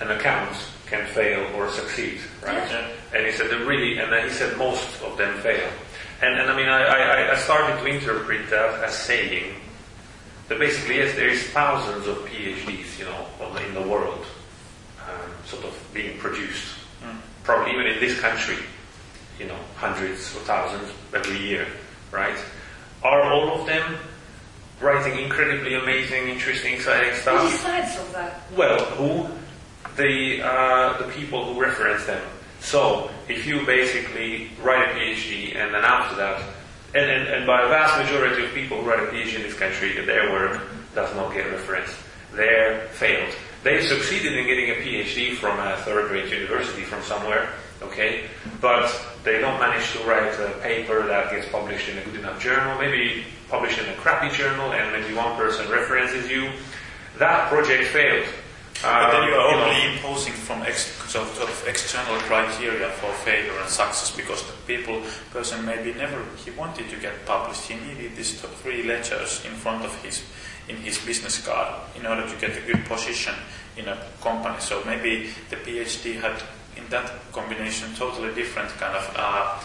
an 0.01 0.11
account 0.11 0.55
can 0.85 1.05
fail 1.07 1.43
or 1.55 1.69
succeed, 1.69 2.19
right? 2.41 2.55
Yeah. 2.69 2.87
And 3.13 3.25
he 3.25 3.31
said 3.31 3.49
that 3.49 3.65
really, 3.65 3.97
and 3.99 4.11
then 4.11 4.27
he 4.27 4.33
said 4.33 4.57
most 4.57 5.01
of 5.03 5.17
them 5.17 5.37
fail. 5.39 5.69
And, 6.21 6.39
and 6.39 6.49
I 6.49 6.55
mean, 6.55 6.67
I, 6.67 6.81
I, 6.83 7.31
I 7.33 7.35
started 7.37 7.77
to 7.79 7.85
interpret 7.85 8.49
that 8.49 8.83
as 8.83 8.95
saying 8.97 9.53
that 10.47 10.57
basically, 10.59 10.95
yes, 10.97 11.13
there 11.15 11.27
is 11.29 11.43
thousands 11.49 12.07
of 12.07 12.17
PhDs, 12.25 12.97
you 12.97 13.05
know, 13.05 13.25
in 13.67 13.73
the 13.73 13.81
world, 13.81 14.25
um, 15.07 15.29
sort 15.45 15.65
of 15.65 15.73
being 15.93 16.17
produced. 16.19 16.73
Probably 17.43 17.71
even 17.73 17.85
in 17.87 17.99
this 18.01 18.19
country, 18.19 18.57
you 19.39 19.45
know, 19.45 19.55
hundreds 19.77 20.35
or 20.35 20.39
thousands 20.41 20.91
every 21.13 21.37
year, 21.39 21.65
right? 22.11 22.37
Are 23.03 23.21
all 23.23 23.59
of 23.61 23.65
them 23.67 23.95
writing 24.79 25.19
incredibly 25.19 25.75
amazing, 25.75 26.27
interesting, 26.29 26.73
exciting 26.73 27.11
Who 27.11 27.17
stuff? 27.17 27.51
decides 27.51 27.99
of 27.99 28.13
that? 28.13 28.41
Well, 28.55 28.79
who? 28.95 29.27
The, 29.95 30.41
uh, 30.43 30.97
the 30.99 31.11
people 31.13 31.53
who 31.53 31.59
reference 31.59 32.05
them. 32.05 32.21
So, 32.59 33.09
if 33.27 33.45
you 33.47 33.65
basically 33.65 34.51
write 34.61 34.89
a 34.89 34.93
PhD 34.93 35.55
and 35.55 35.73
then 35.73 35.83
after 35.83 36.15
that, 36.17 36.41
and, 36.95 37.05
and, 37.09 37.27
and 37.27 37.47
by 37.47 37.63
a 37.63 37.67
vast 37.67 37.97
majority 37.97 38.45
of 38.45 38.53
people 38.53 38.81
who 38.81 38.89
write 38.89 38.99
a 38.99 39.07
PhD 39.11 39.35
in 39.35 39.41
this 39.43 39.53
country, 39.53 39.93
their 40.05 40.31
work 40.31 40.61
does 40.95 41.13
not 41.15 41.33
get 41.33 41.45
referenced. 41.51 41.95
They're 42.33 42.87
failed. 42.89 43.33
They 43.63 43.81
succeeded 43.85 44.33
in 44.37 44.45
getting 44.45 44.69
a 44.69 44.75
PhD 44.75 45.35
from 45.35 45.59
a 45.59 45.77
third-rate 45.77 46.31
university 46.31 46.83
from 46.83 47.01
somewhere, 47.03 47.49
okay, 47.81 48.25
but 48.61 48.89
they 49.23 49.39
don't 49.39 49.59
manage 49.59 49.91
to 49.93 49.99
write 50.07 50.33
a 50.39 50.51
paper 50.61 51.05
that 51.07 51.31
gets 51.31 51.47
published 51.49 51.89
in 51.89 51.97
a 51.97 52.01
good 52.01 52.15
enough 52.15 52.39
journal, 52.41 52.77
maybe 52.79 53.23
published 53.49 53.79
in 53.79 53.87
a 53.89 53.93
crappy 53.95 54.29
journal, 54.35 54.71
and 54.73 54.91
maybe 54.91 55.13
one 55.15 55.35
person 55.35 55.69
references 55.69 56.29
you. 56.29 56.49
That 57.17 57.49
project 57.49 57.85
failed. 57.85 58.27
but 58.81 59.11
then 59.11 59.23
Um, 59.23 59.27
you 59.29 59.35
are 59.35 59.51
know, 59.51 59.65
only 59.65 59.93
imposing 59.95 60.33
from 60.33 60.61
ex, 60.61 60.93
sort 61.09 61.27
of 61.41 61.65
external 61.67 62.15
criteria 62.29 62.89
for 63.01 63.11
failure 63.25 63.57
and 63.59 63.69
success 63.69 64.11
because 64.15 64.43
the 64.45 64.53
people, 64.67 65.01
person 65.31 65.65
maybe 65.65 65.93
never, 65.93 66.21
he 66.45 66.51
wanted 66.51 66.89
to 66.89 66.95
get 66.97 67.25
published. 67.25 67.65
He 67.67 67.75
needed 67.75 68.15
these 68.15 68.39
top 68.39 68.51
three 68.61 68.83
letters 68.83 69.43
in 69.45 69.53
front 69.53 69.83
of 69.83 69.91
his, 70.03 70.21
in 70.69 70.77
his 70.77 70.99
business 70.99 71.43
card 71.43 71.73
in 71.95 72.05
order 72.05 72.27
to 72.29 72.35
get 72.37 72.55
a 72.55 72.61
good 72.61 72.85
position 72.85 73.33
in 73.77 73.87
a 73.87 73.97
company. 74.21 74.59
So 74.59 74.83
maybe 74.85 75.29
the 75.49 75.55
PhD 75.57 76.21
had 76.21 76.37
that 76.89 77.11
combination 77.31 77.93
totally 77.95 78.33
different 78.33 78.69
kind 78.77 78.95
of 78.95 79.13
uh, 79.15 79.59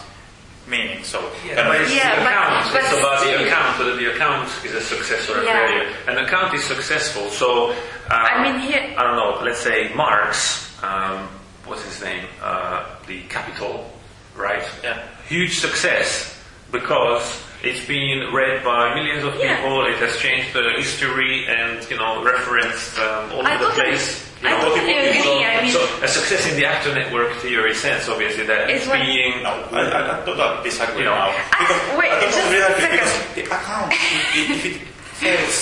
meaning. 0.67 1.03
So 1.03 1.19
Yeah, 1.45 1.55
kind 1.55 1.67
of- 1.75 1.81
it's 1.81 1.93
Yeah, 1.95 2.15
the 2.15 2.21
account. 2.27 2.73
but 2.73 2.81
it's 2.83 2.93
about 2.99 3.23
the 3.25 3.45
account, 3.45 3.79
whether 3.79 3.95
the 3.95 4.13
account 4.15 4.49
is 4.63 4.73
a 4.73 4.81
success 4.81 5.29
or 5.29 5.39
a 5.41 5.43
Yeah. 5.45 5.67
failure. 5.67 5.89
An 6.07 6.17
account 6.25 6.53
is 6.53 6.63
successful, 6.63 7.29
so 7.31 7.71
uh, 7.71 8.13
I 8.13 8.43
mean, 8.43 8.59
here- 8.59 8.93
I 8.97 9.03
don't 9.03 9.15
know. 9.15 9.39
Let's 9.43 9.59
say 9.59 9.91
Marx. 9.95 10.69
Um, 10.83 11.27
what's 11.65 11.83
his 11.83 12.01
name? 12.03 12.25
Uh, 12.41 12.83
the 13.07 13.21
Capital, 13.29 13.89
right? 14.35 14.63
Yeah. 14.83 14.99
Huge 15.27 15.59
success 15.59 16.37
because 16.71 17.23
it's 17.61 17.85
been 17.85 18.33
read 18.33 18.63
by 18.63 18.93
millions 18.93 19.23
of 19.23 19.35
Yeah. 19.35 19.55
people. 19.55 19.85
It 19.85 19.95
has 19.99 20.17
changed 20.17 20.51
the 20.53 20.71
history 20.75 21.45
and 21.47 21.79
you 21.89 21.97
know 21.97 22.21
referenced 22.23 22.99
um, 22.99 23.31
all 23.31 23.47
over 23.47 23.65
the 23.65 23.71
place. 23.71 24.29
You 24.43 24.49
I 24.49 24.59
totally 24.59 24.91
agree. 24.93 25.21
So, 25.23 25.39
I 25.39 25.61
mean- 25.63 25.71
so 25.71 25.79
a 26.03 26.07
success 26.07 26.43
in 26.51 26.55
the 26.59 26.65
actor 26.65 26.93
network 26.93 27.31
theory 27.39 27.73
sense, 27.73 28.09
obviously, 28.09 28.43
that 28.45 28.69
It's 28.69 28.83
it's 28.83 28.87
what- 28.91 28.99
being 28.99 29.41
No, 29.43 29.51
I, 29.71 29.81
I, 29.87 30.21
I 30.21 30.25
totally 30.25 30.63
disagree 30.63 30.99
You 31.03 31.09
know. 31.09 31.15
now. 31.15 31.31
Because 31.31 31.79
Ah, 31.79 31.97
wait, 31.97 32.11
I 32.11 32.19
don't 32.19 32.31
just 32.35 32.51
really 32.51 32.73
agree 32.73 32.91
because 32.97 33.13
the 33.35 33.43
account, 33.47 33.91
if, 34.35 34.45
if 34.51 34.65
it 34.67 34.75
fails, 35.15 35.55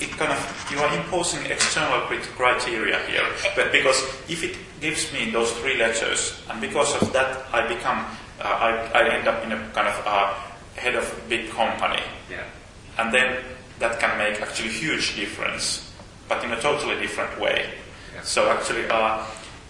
it 0.00 0.10
kind 0.16 0.32
of, 0.32 0.40
you 0.72 0.78
are 0.80 0.88
imposing 0.96 1.44
external 1.46 2.00
criteria 2.36 2.98
here. 3.06 3.26
But 3.54 3.72
because 3.72 4.00
if 4.28 4.42
it 4.42 4.56
gives 4.80 5.12
me 5.12 5.30
those 5.30 5.52
three 5.60 5.76
letters, 5.76 6.40
and 6.48 6.60
because 6.60 6.94
of 7.02 7.12
that 7.12 7.44
I 7.52 7.66
become, 7.68 8.06
uh, 8.40 8.44
I, 8.48 8.70
I 8.94 9.08
end 9.20 9.28
up 9.28 9.44
in 9.44 9.52
a 9.52 9.58
kind 9.76 9.88
of 9.88 9.96
uh, 10.06 10.32
head 10.76 10.94
of 10.94 11.04
a 11.04 11.28
big 11.28 11.50
company, 11.50 12.00
yeah. 12.30 12.44
and 12.98 13.12
then 13.12 13.42
that 13.80 13.98
can 14.00 14.16
make 14.16 14.40
actually 14.40 14.70
huge 14.70 15.14
difference, 15.16 15.90
but 16.28 16.42
in 16.44 16.52
a 16.52 16.60
totally 16.60 16.96
different 17.00 17.38
way. 17.40 17.68
Yeah. 18.28 18.34
So 18.34 18.50
actually, 18.50 18.84
uh, 18.90 19.24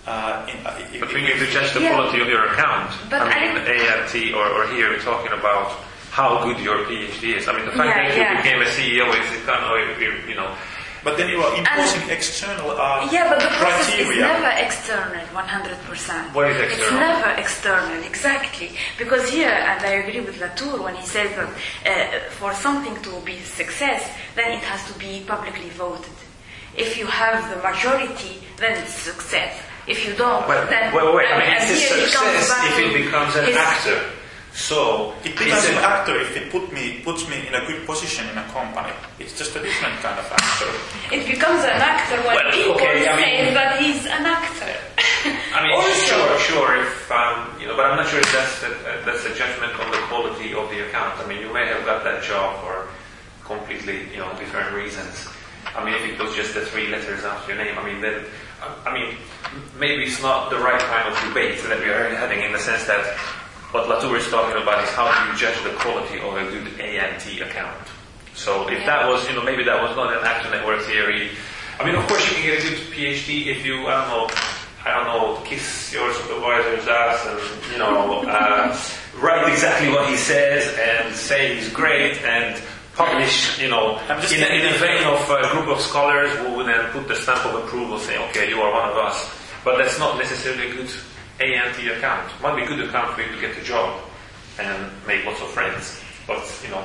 uh, 0.06 0.46
in, 0.50 0.66
uh, 0.66 0.74
if- 0.92 1.00
But 1.00 1.12
we 1.14 1.20
if- 1.22 1.28
need 1.28 1.46
to 1.46 1.52
judge 1.52 1.72
the 1.74 1.80
Yeah. 1.80 1.94
quality 1.94 2.20
of 2.20 2.28
your 2.28 2.44
account. 2.52 2.90
But 3.10 3.22
I 3.22 3.34
mean, 3.40 3.56
I- 3.58 3.86
ANT 3.94 4.14
or, 4.34 4.46
or 4.46 4.66
here 4.74 4.90
we're 4.90 5.02
talking 5.12 5.32
about 5.32 5.72
how 6.10 6.42
good 6.44 6.58
your 6.60 6.78
PhD 6.88 7.36
is. 7.38 7.46
I 7.48 7.52
mean, 7.52 7.66
the 7.66 7.72
fact 7.72 7.88
Yeah, 7.90 8.08
that 8.08 8.16
you 8.16 8.22
yeah. 8.22 8.42
became 8.42 8.60
a 8.62 8.66
CEO 8.76 9.06
is 9.20 9.26
kind 9.46 9.62
of, 9.64 10.00
you 10.28 10.34
know, 10.34 10.50
But 11.04 11.16
then 11.16 11.28
you 11.28 11.40
are 11.46 11.54
imposing 11.56 12.10
external 12.10 12.72
uh, 12.72 13.06
Yeah, 13.12 13.28
but 13.30 13.38
the 13.38 13.46
process 13.62 13.88
is 13.94 14.06
criteria. 14.06 14.26
never 14.34 14.50
external, 14.66 15.24
100%. 15.32 16.34
What 16.34 16.50
is 16.50 16.56
external? 16.58 16.88
It's 16.88 17.06
never 17.06 17.30
external, 17.44 18.02
exactly. 18.02 18.68
Because 18.98 19.28
here, 19.30 19.48
and 19.70 19.78
I 19.86 19.92
agree 20.02 20.20
with 20.28 20.36
Latour 20.40 20.82
when 20.82 20.96
he 20.96 21.06
says 21.06 21.30
that 21.38 21.48
uh, 21.86 22.18
for 22.40 22.52
something 22.52 22.96
to 23.06 23.12
be 23.24 23.38
success, 23.60 24.02
then 24.34 24.48
it 24.58 24.64
has 24.64 24.80
to 24.90 24.94
be 24.98 25.12
publicly 25.32 25.70
voted. 25.70 26.16
If 26.78 26.96
you 26.96 27.06
have 27.06 27.42
the 27.50 27.60
majority, 27.60 28.38
then 28.56 28.80
it's 28.82 28.94
success. 28.94 29.60
If 29.88 30.06
you 30.06 30.14
don't, 30.14 30.46
well, 30.46 30.66
then... 30.68 30.94
well, 30.94 31.16
wait, 31.16 31.26
I 31.26 31.38
mean, 31.38 31.48
and 31.48 31.64
it's 31.64 31.70
a 31.70 31.74
here 31.74 32.06
he 32.06 32.12
comes 32.12 32.30
success 32.38 32.48
back 32.50 32.70
if 32.70 32.78
it 32.78 33.04
becomes 33.04 33.34
an 33.36 33.48
actor. 33.56 33.98
So, 34.52 35.14
It 35.24 35.38
becomes 35.38 35.64
an 35.66 35.78
actor 35.82 36.18
if 36.20 36.36
it 36.36 36.50
put 36.50 36.72
me, 36.72 37.00
puts 37.02 37.28
me 37.28 37.46
in 37.46 37.54
a 37.54 37.62
good 37.66 37.86
position 37.86 38.28
in 38.28 38.36
a 38.38 38.44
company. 38.50 38.90
It's 39.18 39.38
just 39.38 39.54
a 39.56 39.62
different 39.62 39.94
kind 40.02 40.18
of 40.18 40.26
actor. 40.30 40.70
It 41.14 41.26
becomes 41.26 41.62
an 41.64 41.78
actor 41.78 42.16
when 42.26 42.36
Well, 42.36 42.50
people 42.52 42.74
okay, 42.74 43.06
I 43.06 43.16
say 43.16 43.44
mean- 43.44 43.54
that 43.54 43.80
he's 43.80 44.02
an 44.06 44.26
actor. 44.26 44.74
I 45.54 45.62
mean, 45.62 45.72
Also- 45.74 46.06
sure, 46.10 46.38
sure. 46.50 46.70
If 46.82 47.10
um, 47.10 47.54
you 47.60 47.66
know, 47.66 47.74
but 47.76 47.86
I'm 47.86 47.96
not 47.96 48.06
sure 48.08 48.18
if 48.20 48.30
that's 48.32 48.62
a, 48.62 48.70
uh, 48.70 49.04
that's 49.06 49.24
a 49.26 49.34
judgment 49.34 49.72
on 49.78 49.90
the 49.90 49.98
quality 50.10 50.54
of 50.54 50.68
the 50.70 50.86
account. 50.86 51.18
I 51.18 51.26
mean, 51.26 51.40
you 51.40 51.52
may 51.52 51.66
have 51.66 51.84
got 51.86 52.02
that 52.04 52.22
job 52.22 52.58
for 52.62 52.86
completely, 53.44 54.10
you 54.12 54.18
know, 54.18 54.30
different 54.38 54.74
reasons. 54.74 55.28
I 55.76 55.84
mean, 55.84 55.94
if 55.94 56.04
it 56.04 56.18
was 56.18 56.34
just 56.34 56.54
the 56.54 56.62
three 56.62 56.88
letters 56.88 57.24
after 57.24 57.54
your 57.54 57.64
name, 57.64 57.78
I 57.78 57.84
mean, 57.84 58.00
then, 58.00 58.24
I- 58.86 58.92
mean, 58.92 59.16
maybe 59.78 60.04
it's 60.04 60.22
not 60.22 60.50
the 60.50 60.58
right 60.58 60.80
kind 60.80 61.08
of 61.08 61.18
debate 61.28 61.62
that 61.64 61.78
we 61.78 61.90
are 61.90 62.08
having 62.16 62.40
in 62.42 62.52
the 62.52 62.58
sense 62.58 62.84
that 62.86 63.16
what 63.70 63.88
Latour 63.88 64.16
is 64.16 64.28
talking 64.30 64.60
about 64.60 64.82
is 64.82 64.90
how 64.90 65.06
do 65.12 65.30
you 65.30 65.36
judge 65.36 65.62
the 65.62 65.70
quality 65.78 66.18
of 66.20 66.34
a 66.36 66.44
good 66.50 66.80
ANT 66.80 67.26
account. 67.40 67.86
So 68.34 68.68
if 68.68 68.84
that 68.86 69.06
was, 69.06 69.28
you 69.28 69.34
know, 69.34 69.42
maybe 69.42 69.62
that 69.64 69.82
was 69.82 69.94
not 69.96 70.12
an 70.12 70.24
actor 70.24 70.50
network 70.50 70.82
theory. 70.82 71.30
I 71.78 71.84
mean, 71.84 71.94
of 71.94 72.06
course, 72.08 72.24
you 72.28 72.36
can 72.36 72.44
get 72.44 72.58
a 72.58 72.68
good 72.68 72.78
PhD 72.90 73.46
if 73.48 73.66
you, 73.66 73.86
I 73.86 74.00
don't 74.00 74.08
know, 74.08 74.34
I 74.86 74.94
don't 74.94 75.06
know, 75.06 75.42
kiss 75.44 75.92
your 75.92 76.12
supervisor's 76.14 76.88
ass 76.88 77.26
and, 77.26 77.72
you 77.72 77.78
know, 77.78 78.22
uh, 78.22 78.76
write 79.20 79.52
exactly 79.52 79.90
what 79.90 80.08
he 80.08 80.16
says 80.16 80.74
and 80.78 81.14
say 81.14 81.56
he's 81.56 81.68
great 81.72 82.22
and 82.22 82.60
publish, 82.98 83.58
you 83.62 83.70
know, 83.70 83.94
I'm 84.10 84.20
just 84.20 84.34
in, 84.34 84.42
a, 84.42 84.46
in 84.46 84.74
a 84.74 84.76
vein 84.78 85.06
of 85.06 85.22
a 85.30 85.48
group 85.54 85.68
of 85.68 85.80
scholars 85.80 86.34
who 86.36 86.56
would 86.56 86.66
then 86.66 86.90
put 86.90 87.06
the 87.06 87.14
stamp 87.14 87.46
of 87.46 87.54
approval 87.64 87.98
saying, 87.98 88.20
okay, 88.30 88.50
you 88.50 88.60
are 88.60 88.72
one 88.72 88.90
of 88.90 88.96
us. 88.98 89.30
But 89.64 89.78
that's 89.78 89.98
not 89.98 90.18
necessarily 90.18 90.70
a 90.70 90.74
good 90.74 90.90
ANT 91.40 91.78
account. 91.78 92.30
It 92.32 92.42
Might 92.42 92.56
be 92.56 92.62
a 92.62 92.66
good 92.66 92.80
account 92.88 93.14
for 93.14 93.22
you 93.22 93.30
to 93.30 93.40
get 93.40 93.56
a 93.56 93.62
job 93.62 94.00
and 94.58 94.90
make 95.06 95.24
lots 95.24 95.40
of 95.40 95.48
friends. 95.48 96.00
But, 96.26 96.42
you 96.64 96.70
know, 96.70 96.84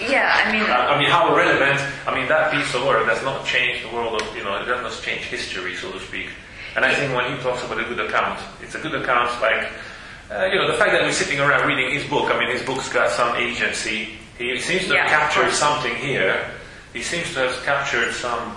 Yeah, 0.00 0.30
I 0.44 0.52
mean, 0.52 0.68
uh, 0.68 0.92
I 0.92 0.98
mean, 0.98 1.08
how 1.08 1.34
relevant, 1.34 1.80
I 2.06 2.14
mean, 2.14 2.28
that 2.28 2.52
piece 2.52 2.74
of 2.74 2.84
work 2.84 3.06
does 3.06 3.22
not 3.24 3.46
change 3.46 3.82
the 3.82 3.88
world 3.94 4.20
of, 4.20 4.36
you 4.36 4.44
know, 4.44 4.60
it 4.60 4.66
does 4.66 4.82
not 4.82 4.92
change 5.02 5.22
history, 5.22 5.74
so 5.76 5.90
to 5.92 6.00
speak. 6.00 6.28
And 6.76 6.84
I 6.84 6.92
think 6.94 7.14
when 7.14 7.32
he 7.34 7.42
talks 7.42 7.64
about 7.64 7.80
a 7.80 7.84
good 7.84 8.00
account, 8.00 8.38
it's 8.60 8.74
a 8.74 8.80
good 8.80 8.94
account 8.94 9.30
like, 9.40 9.70
uh, 10.30 10.46
you 10.46 10.56
know, 10.58 10.66
the 10.66 10.76
fact 10.76 10.92
that 10.92 11.02
we're 11.02 11.12
sitting 11.12 11.40
around 11.40 11.66
reading 11.66 11.92
his 11.92 12.04
book, 12.10 12.30
I 12.30 12.38
mean, 12.38 12.50
his 12.50 12.62
book's 12.62 12.92
got 12.92 13.10
some 13.10 13.36
agency. 13.36 14.18
He 14.38 14.58
seems 14.58 14.86
to 14.88 14.96
have 14.96 15.08
captured 15.08 15.52
something 15.52 15.94
here. 15.96 16.50
He 16.92 17.02
seems 17.02 17.32
to 17.34 17.40
have 17.40 17.64
captured 17.64 18.12
some, 18.12 18.56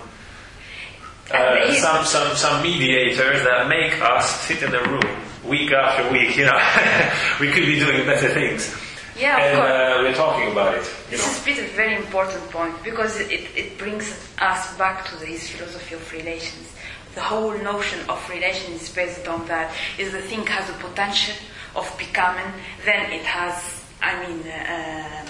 And 1.32 1.70
uh, 1.70 1.74
some, 1.74 2.04
some, 2.04 2.36
some 2.36 2.62
mediators 2.62 3.42
that 3.44 3.68
make 3.68 4.00
us 4.02 4.40
sit 4.42 4.62
in 4.62 4.74
a 4.74 4.82
room 4.88 5.16
week 5.44 5.72
after 5.72 6.10
week, 6.12 6.36
you 6.36 6.46
know. 6.46 6.58
we 7.40 7.48
could 7.52 7.66
be 7.66 7.78
doing 7.78 8.04
better 8.06 8.28
things. 8.28 8.74
Yeah, 9.18 9.36
of 9.36 9.42
and 9.42 9.56
course. 9.56 9.70
uh, 9.70 9.98
we're 10.02 10.14
talking 10.14 10.52
about 10.52 10.74
it, 10.76 10.84
you 11.10 11.16
This 11.16 11.26
know. 11.26 11.32
is 11.32 11.42
Peter's 11.44 11.70
very 11.72 11.96
important 11.96 12.42
point 12.50 12.74
because 12.84 13.18
it, 13.20 13.48
it 13.56 13.76
brings 13.76 14.06
us 14.38 14.76
back 14.78 15.06
to 15.10 15.16
this 15.16 15.48
philosophy 15.50 15.96
of 15.96 16.12
relations. 16.12 16.72
The 17.14 17.22
whole 17.22 17.56
notion 17.58 17.98
of 18.08 18.18
relation 18.30 18.74
is 18.74 18.88
based 18.94 19.26
on 19.26 19.44
that. 19.46 19.74
Is 19.98 20.12
the 20.12 20.20
thing 20.22 20.46
has 20.46 20.70
a 20.70 20.74
potential 20.74 21.34
of 21.74 21.92
becoming, 21.98 22.46
then 22.84 23.10
it 23.10 23.22
has, 23.24 23.84
I 24.00 24.14
mean, 24.24 24.38
um, 24.40 25.26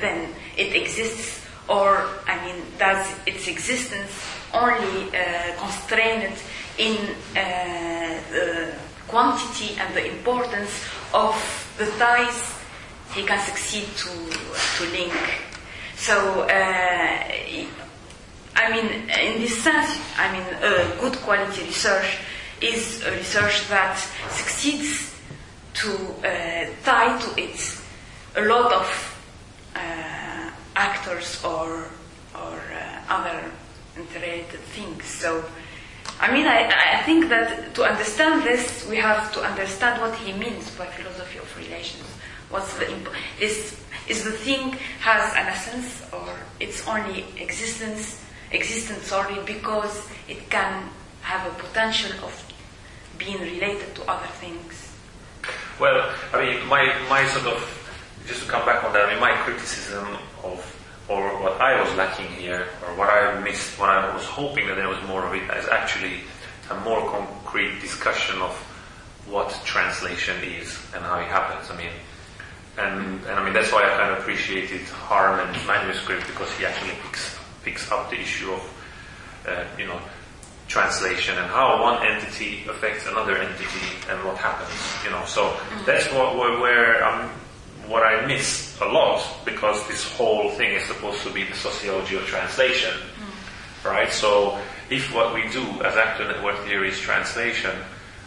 then 0.00 0.34
it 0.56 0.74
exists, 0.74 1.44
or 1.68 2.06
I 2.26 2.44
mean, 2.44 2.62
does 2.78 3.06
its 3.26 3.48
existence 3.48 4.10
only 4.54 5.08
uh, 5.10 5.54
constrained 5.58 6.34
in 6.78 6.96
uh, 7.36 8.20
the 8.30 8.74
quantity 9.08 9.76
and 9.78 9.94
the 9.94 10.06
importance 10.06 10.84
of 11.12 11.34
the 11.78 11.86
ties 11.98 12.54
he 13.14 13.22
can 13.24 13.40
succeed 13.40 13.86
to 13.96 14.10
to 14.76 14.90
link. 14.92 15.14
So, 15.96 16.42
uh, 16.42 17.24
I 18.54 18.72
mean, 18.72 18.86
in 19.10 19.40
this 19.40 19.62
sense, 19.62 19.98
I 20.16 20.32
mean, 20.32 20.46
uh, 20.62 21.00
good 21.00 21.16
quality 21.22 21.64
research 21.64 22.18
is 22.60 23.04
a 23.04 23.10
research 23.12 23.68
that 23.68 23.96
succeeds 24.30 25.14
to 25.74 25.90
uh, 26.22 26.66
tie 26.84 27.18
to 27.18 27.40
it 27.40 27.80
a 28.36 28.42
lot 28.42 28.72
of 28.72 29.17
actors 29.74 31.42
or 31.44 31.88
or 32.34 32.54
uh, 32.72 33.02
other 33.08 33.50
interrelated 33.96 34.60
things. 34.74 35.04
So. 35.04 35.44
I 36.20 36.32
mean, 36.32 36.48
I, 36.48 36.98
I 36.98 37.02
think 37.04 37.28
that 37.28 37.76
to 37.76 37.84
understand 37.84 38.42
this, 38.42 38.84
we 38.88 38.96
have 38.96 39.32
to 39.34 39.40
understand 39.40 40.00
what 40.00 40.16
he 40.16 40.32
means 40.32 40.68
by 40.76 40.86
philosophy 40.86 41.38
of 41.38 41.46
relations. 41.56 42.08
What's 42.50 42.76
the 42.76 42.90
imp- 42.90 43.14
is 43.38 43.78
is 44.08 44.24
the 44.24 44.32
thing 44.32 44.72
has 44.98 45.32
an 45.34 45.46
essence 45.46 46.02
or 46.12 46.34
its 46.58 46.88
only 46.88 47.24
existence 47.38 48.24
existence 48.50 49.12
only 49.12 49.40
because 49.44 50.08
it 50.28 50.48
can 50.50 50.88
have 51.22 51.46
a 51.46 51.54
potential 51.62 52.12
of 52.24 52.34
being 53.18 53.40
related 53.40 53.94
to 53.96 54.02
other 54.10 54.26
things. 54.40 54.94
Well, 55.78 56.10
I 56.32 56.44
mean, 56.44 56.66
my, 56.66 56.92
my 57.08 57.26
sort 57.26 57.46
of, 57.54 57.77
just 58.28 58.42
to 58.44 58.48
come 58.48 58.64
back 58.64 58.84
on 58.84 58.92
that, 58.92 59.06
I 59.06 59.12
mean, 59.12 59.20
my 59.20 59.32
criticism 59.42 60.06
of, 60.44 60.60
or 61.08 61.42
what 61.42 61.58
I 61.60 61.80
was 61.82 61.92
lacking 61.96 62.28
here, 62.36 62.68
or 62.86 62.94
what 62.94 63.08
I 63.08 63.40
missed, 63.40 63.78
what 63.78 63.88
I 63.88 64.14
was 64.14 64.24
hoping 64.24 64.66
that 64.68 64.76
there 64.76 64.88
was 64.88 65.02
more 65.08 65.24
of 65.26 65.34
it, 65.34 65.42
is 65.56 65.68
actually 65.68 66.20
a 66.70 66.78
more 66.80 67.00
concrete 67.10 67.80
discussion 67.80 68.38
of 68.42 68.52
what 69.26 69.50
translation 69.64 70.36
is 70.44 70.78
and 70.94 71.02
how 71.02 71.18
it 71.18 71.26
happens. 71.26 71.70
I 71.70 71.76
mean, 71.76 71.92
and, 72.76 73.24
and 73.24 73.40
I 73.40 73.44
mean, 73.44 73.54
that's 73.54 73.72
why 73.72 73.82
I 73.82 73.96
kind 73.96 74.12
of 74.12 74.18
appreciated 74.18 74.82
Harman's 74.82 75.66
manuscript 75.66 76.26
because 76.26 76.52
he 76.52 76.66
actually 76.66 76.92
picks, 77.02 77.36
picks 77.64 77.90
up 77.90 78.10
the 78.10 78.20
issue 78.20 78.52
of, 78.52 78.62
uh, 79.48 79.64
you 79.78 79.86
know, 79.86 80.00
translation 80.68 81.36
and 81.38 81.46
how 81.46 81.82
one 81.82 82.06
entity 82.06 82.64
affects 82.68 83.06
another 83.06 83.38
entity 83.38 83.88
and 84.10 84.22
what 84.22 84.36
happens, 84.36 84.70
you 85.02 85.10
know. 85.10 85.24
So 85.24 85.56
that's 85.86 86.06
what 86.12 86.36
where, 86.36 86.60
where 86.60 87.04
um, 87.04 87.30
what 87.88 88.02
I 88.02 88.26
miss 88.26 88.78
a 88.80 88.84
lot 88.84 89.24
because 89.44 89.86
this 89.88 90.04
whole 90.12 90.50
thing 90.50 90.74
is 90.74 90.84
supposed 90.84 91.22
to 91.22 91.32
be 91.32 91.44
the 91.44 91.54
sociology 91.54 92.16
of 92.16 92.26
translation, 92.26 92.94
right? 93.84 94.10
So 94.10 94.58
if 94.90 95.12
what 95.14 95.34
we 95.34 95.48
do 95.48 95.62
as 95.82 95.96
actor 95.96 96.26
network 96.28 96.58
theory 96.64 96.90
is 96.90 96.98
translation, 97.00 97.72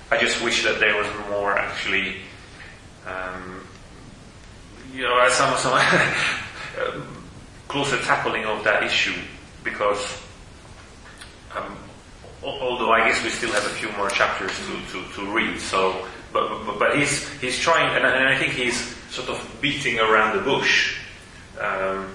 I 0.09 0.17
just 0.17 0.43
wish 0.43 0.63
that 0.63 0.79
there 0.79 0.97
was 0.97 1.07
more 1.29 1.57
actually, 1.57 2.17
um, 3.05 3.61
you 4.93 5.03
know, 5.03 5.29
some 5.29 5.55
some 5.57 5.79
closer 7.67 7.97
tackling 7.99 8.45
of 8.45 8.63
that 8.63 8.83
issue 8.83 9.15
because. 9.63 10.21
Um, 11.55 11.77
although 12.43 12.91
I 12.91 13.07
guess 13.07 13.23
we 13.23 13.29
still 13.29 13.51
have 13.51 13.65
a 13.65 13.69
few 13.75 13.91
more 13.91 14.09
chapters 14.09 14.51
to, 14.65 14.91
to, 14.93 15.13
to 15.13 15.33
read. 15.33 15.59
So, 15.59 16.07
but, 16.33 16.65
but, 16.65 16.79
but 16.79 16.97
he's 16.97 17.29
he's 17.39 17.59
trying, 17.59 17.93
and, 17.95 18.05
and 18.05 18.27
I 18.27 18.37
think 18.37 18.53
he's 18.53 18.95
sort 19.11 19.29
of 19.29 19.57
beating 19.61 19.99
around 19.99 20.37
the 20.37 20.43
bush. 20.43 20.97
Um, 21.59 22.09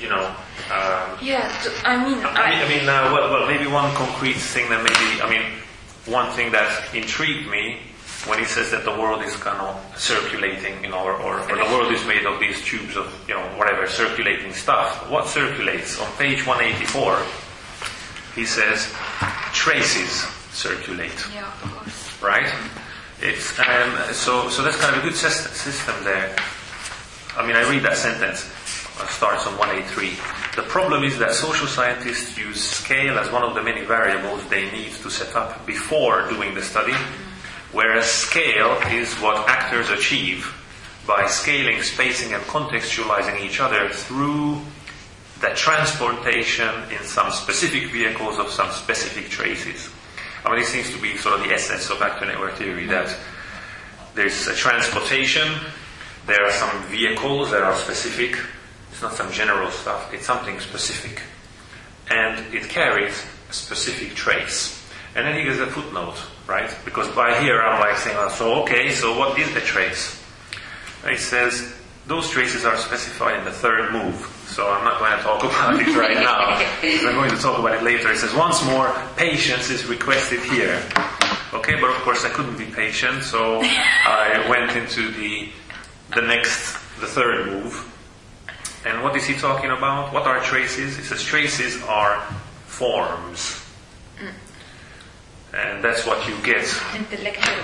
you 0.00 0.08
know. 0.08 0.26
Um, 0.70 1.18
Yeah, 1.22 1.48
I 1.84 1.96
mean, 2.04 2.18
I 2.24 2.50
mean, 2.50 2.62
I 2.62 2.68
mean 2.68 2.88
uh, 2.88 3.10
well, 3.12 3.30
well, 3.30 3.46
maybe 3.48 3.66
one 3.66 3.94
concrete 3.94 4.34
thing 4.34 4.68
that 4.70 4.82
maybe, 4.82 5.22
I 5.22 5.30
mean, 5.30 5.58
one 6.06 6.30
thing 6.32 6.52
that 6.52 6.94
intrigued 6.94 7.48
me 7.48 7.78
when 8.26 8.38
he 8.38 8.44
says 8.44 8.70
that 8.70 8.84
the 8.84 8.90
world 8.90 9.22
is 9.22 9.34
kind 9.36 9.60
of 9.60 9.98
circulating, 9.98 10.82
you 10.84 10.90
know, 10.90 11.02
or, 11.02 11.14
or, 11.14 11.40
or 11.40 11.56
the 11.56 11.70
world 11.72 11.92
is 11.92 12.04
made 12.06 12.24
of 12.26 12.38
these 12.38 12.62
tubes 12.64 12.96
of, 12.96 13.06
you 13.28 13.34
know, 13.34 13.42
whatever, 13.56 13.86
circulating 13.88 14.52
stuff. 14.52 15.10
What 15.10 15.26
circulates? 15.26 16.00
On 16.00 16.06
page 16.18 16.46
184, 16.46 17.22
he 18.34 18.44
says, 18.44 18.92
traces 19.52 20.24
circulate 20.52 21.16
yeah, 21.34 21.46
of 21.62 21.72
course. 21.72 22.22
right? 22.22 22.52
It's 23.22 23.56
um, 23.60 24.12
so 24.12 24.48
so 24.48 24.62
that's 24.62 24.76
kind 24.78 24.96
of 24.96 25.04
a 25.04 25.06
good 25.06 25.16
syst- 25.16 25.54
system 25.54 25.94
there. 26.02 26.34
I 27.36 27.46
mean, 27.46 27.54
I 27.54 27.68
read 27.70 27.84
that 27.84 27.96
sentence. 27.96 28.44
It 29.00 29.08
starts 29.08 29.46
on 29.46 29.56
183. 29.58 30.10
The 30.56 30.68
problem 30.68 31.04
is 31.04 31.18
that 31.18 31.32
social 31.32 31.68
scientists 31.68 32.36
use 32.36 32.60
scale 32.60 33.18
as 33.20 33.30
one 33.30 33.44
of 33.44 33.54
the 33.54 33.62
many 33.62 33.84
variables 33.84 34.44
they 34.48 34.70
need 34.72 34.90
to 35.02 35.08
set 35.08 35.36
up 35.36 35.64
before 35.66 36.28
doing 36.30 36.52
the 36.54 36.62
study, 36.62 36.94
whereas 37.70 38.06
scale 38.06 38.76
is 38.90 39.14
what 39.14 39.48
actors 39.48 39.88
achieve 39.90 40.52
by 41.06 41.26
scaling, 41.28 41.80
spacing, 41.82 42.34
and 42.34 42.42
contextualizing 42.44 43.40
each 43.40 43.60
other 43.60 43.88
through 43.88 44.60
the 45.40 45.48
transportation 45.54 46.70
in 46.90 47.02
some 47.04 47.30
specific 47.30 47.90
vehicles 47.92 48.38
of 48.38 48.50
some 48.50 48.70
specific 48.72 49.28
traces. 49.28 49.90
I 50.44 50.50
mean, 50.50 50.60
this 50.60 50.68
seems 50.68 50.90
to 50.92 51.00
be 51.00 51.16
sort 51.16 51.38
of 51.38 51.46
the 51.46 51.54
essence 51.54 51.88
of 51.90 52.02
actor 52.02 52.26
network 52.26 52.54
theory 52.56 52.86
that 52.86 53.14
there's 54.14 54.46
a 54.48 54.54
transportation, 54.54 55.48
there 56.26 56.44
are 56.44 56.50
some 56.50 56.82
vehicles 56.84 57.50
that 57.50 57.62
are 57.62 57.76
specific, 57.76 58.38
it's 58.90 59.02
not 59.02 59.14
some 59.14 59.30
general 59.32 59.70
stuff, 59.70 60.12
it's 60.12 60.26
something 60.26 60.58
specific. 60.60 61.22
And 62.10 62.54
it 62.54 62.68
carries 62.68 63.24
a 63.48 63.52
specific 63.52 64.14
trace. 64.14 64.78
And 65.14 65.26
then 65.26 65.36
he 65.36 65.44
gives 65.44 65.60
a 65.60 65.66
footnote, 65.66 66.16
right? 66.46 66.74
Because 66.84 67.08
by 67.14 67.40
here 67.40 67.60
I'm 67.60 67.80
like 67.80 67.96
saying, 67.98 68.16
oh, 68.18 68.28
so 68.28 68.62
okay, 68.62 68.90
so 68.90 69.18
what 69.18 69.38
is 69.38 69.52
the 69.54 69.60
trace? 69.60 70.20
And 71.02 71.12
he 71.12 71.18
says, 71.18 71.74
those 72.06 72.28
traces 72.30 72.64
are 72.64 72.76
specified 72.76 73.38
in 73.38 73.44
the 73.44 73.52
third 73.52 73.92
move. 73.92 74.16
So 74.52 74.68
I'm 74.70 74.84
not 74.84 74.98
going 74.98 75.16
to 75.16 75.22
talk 75.22 75.42
about 75.44 75.80
it 75.80 75.96
right 75.96 76.14
now. 76.14 76.60
I'm 77.08 77.14
going 77.14 77.30
to 77.30 77.38
talk 77.38 77.58
about 77.58 77.74
it 77.74 77.82
later. 77.82 78.12
It 78.12 78.18
says, 78.18 78.34
once 78.34 78.62
more, 78.66 78.94
patience 79.16 79.70
is 79.70 79.86
requested 79.86 80.40
here. 80.40 80.82
Okay, 81.54 81.80
but 81.80 81.88
of 81.88 81.96
course 82.02 82.26
I 82.26 82.28
couldn't 82.28 82.58
be 82.58 82.66
patient, 82.66 83.22
so 83.22 83.60
I 83.62 84.46
went 84.50 84.76
into 84.76 85.10
the, 85.10 85.48
the 86.14 86.20
next, 86.20 86.74
the 87.00 87.06
third 87.06 87.46
move. 87.46 87.88
And 88.84 89.02
what 89.02 89.16
is 89.16 89.24
he 89.24 89.34
talking 89.34 89.70
about? 89.70 90.12
What 90.12 90.24
are 90.24 90.40
traces? 90.40 90.98
He 90.98 91.02
says 91.02 91.22
traces 91.22 91.82
are 91.84 92.20
forms. 92.66 93.64
Mm. 94.20 94.34
And 95.54 95.84
that's 95.84 96.04
what 96.06 96.28
you 96.28 96.36
get 96.42 96.66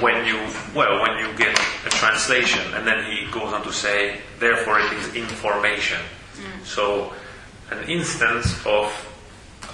when 0.00 0.24
you 0.24 0.36
well 0.74 1.00
when 1.02 1.18
you 1.18 1.36
get 1.36 1.58
a 1.86 1.90
translation 1.90 2.62
and 2.74 2.86
then 2.86 3.10
he 3.10 3.26
goes 3.30 3.54
on 3.54 3.62
to 3.62 3.72
say 3.72 4.20
therefore 4.38 4.78
it 4.78 4.92
is 4.92 5.14
information 5.14 5.98
So 6.68 7.14
an 7.70 7.88
instance 7.88 8.54
of 8.66 8.92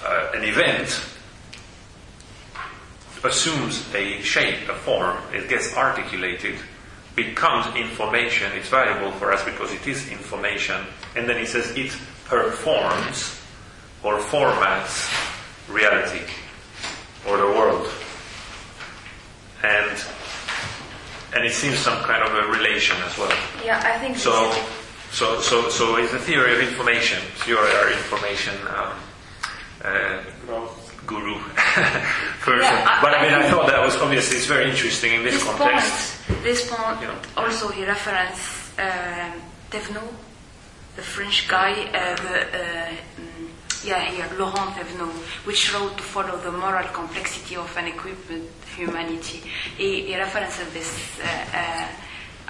uh, 0.03 0.31
an 0.33 0.43
event 0.45 1.01
assumes 3.23 3.83
a 3.93 4.21
shape, 4.21 4.69
a 4.69 4.75
form, 4.75 5.17
it 5.33 5.49
gets 5.49 5.75
articulated, 5.75 6.55
becomes 7.15 7.75
information, 7.75 8.51
it's 8.53 8.69
valuable 8.69 9.11
for 9.13 9.33
us 9.33 9.43
because 9.43 9.73
it 9.73 9.85
is 9.87 10.09
information, 10.09 10.85
and 11.15 11.27
then 11.27 11.37
it 11.37 11.47
says 11.47 11.71
it 11.75 11.91
performs 12.25 13.41
or 14.03 14.19
formats 14.19 15.11
reality 15.67 16.23
or 17.27 17.37
the 17.37 17.47
world. 17.47 17.89
And 19.63 19.99
and 21.35 21.43
it 21.43 21.51
seems 21.51 21.79
some 21.79 22.01
kind 22.03 22.23
of 22.23 22.31
a 22.33 22.51
relation 22.57 22.95
as 23.03 23.17
well. 23.17 23.37
Yeah, 23.65 23.81
I 23.83 23.99
think 23.99 24.15
So, 24.15 24.31
so, 25.15 25.39
so, 25.41 25.69
so 25.69 25.95
it's 25.95 26.13
a 26.13 26.19
theory 26.19 26.51
of 26.55 26.59
information. 26.69 27.19
So 27.37 27.43
you're 27.51 27.59
our 27.79 27.89
information 27.91 28.53
um, 28.67 28.91
uh, 29.83 30.67
guru 31.07 31.35
person. 32.45 32.61
Yeah, 32.61 32.85
I- 32.87 33.01
but 33.01 33.11
I 33.15 33.21
mean, 33.23 33.33
I 33.33 33.47
I 33.47 33.49
thought 33.49 33.67
that 33.67 33.81
was 33.87 33.95
obviously 33.97 34.37
it's 34.37 34.45
very 34.55 34.69
interesting 34.69 35.13
in 35.13 35.23
this, 35.23 35.35
this 35.35 35.43
context. 35.43 36.27
point, 36.27 36.43
this 36.43 36.59
point 36.69 37.01
You 37.01 37.07
know. 37.07 37.19
also 37.37 37.69
he 37.69 37.85
referenced 37.85 38.77
um, 38.79 39.33
Thévenot, 39.71 40.11
the 40.97 41.01
French 41.01 41.47
guy, 41.47 41.71
uh, 41.93 42.15
the, 42.25 42.35
uh, 42.41 43.21
mm, 43.21 43.47
yeah, 43.85 44.01
here, 44.11 44.27
Laurent 44.37 44.71
Thévenot, 44.75 45.13
which 45.47 45.73
wrote 45.73 45.95
to 45.97 46.03
follow 46.03 46.35
the 46.37 46.51
moral 46.51 46.87
complexity 46.89 47.55
of 47.55 47.71
an 47.77 47.85
equipment 47.87 48.49
humanity. 48.75 49.39
He, 49.77 50.07
he 50.07 50.17
referenced 50.17 50.73
this 50.73 50.91
uh, 51.23 51.27
uh, 51.53 51.87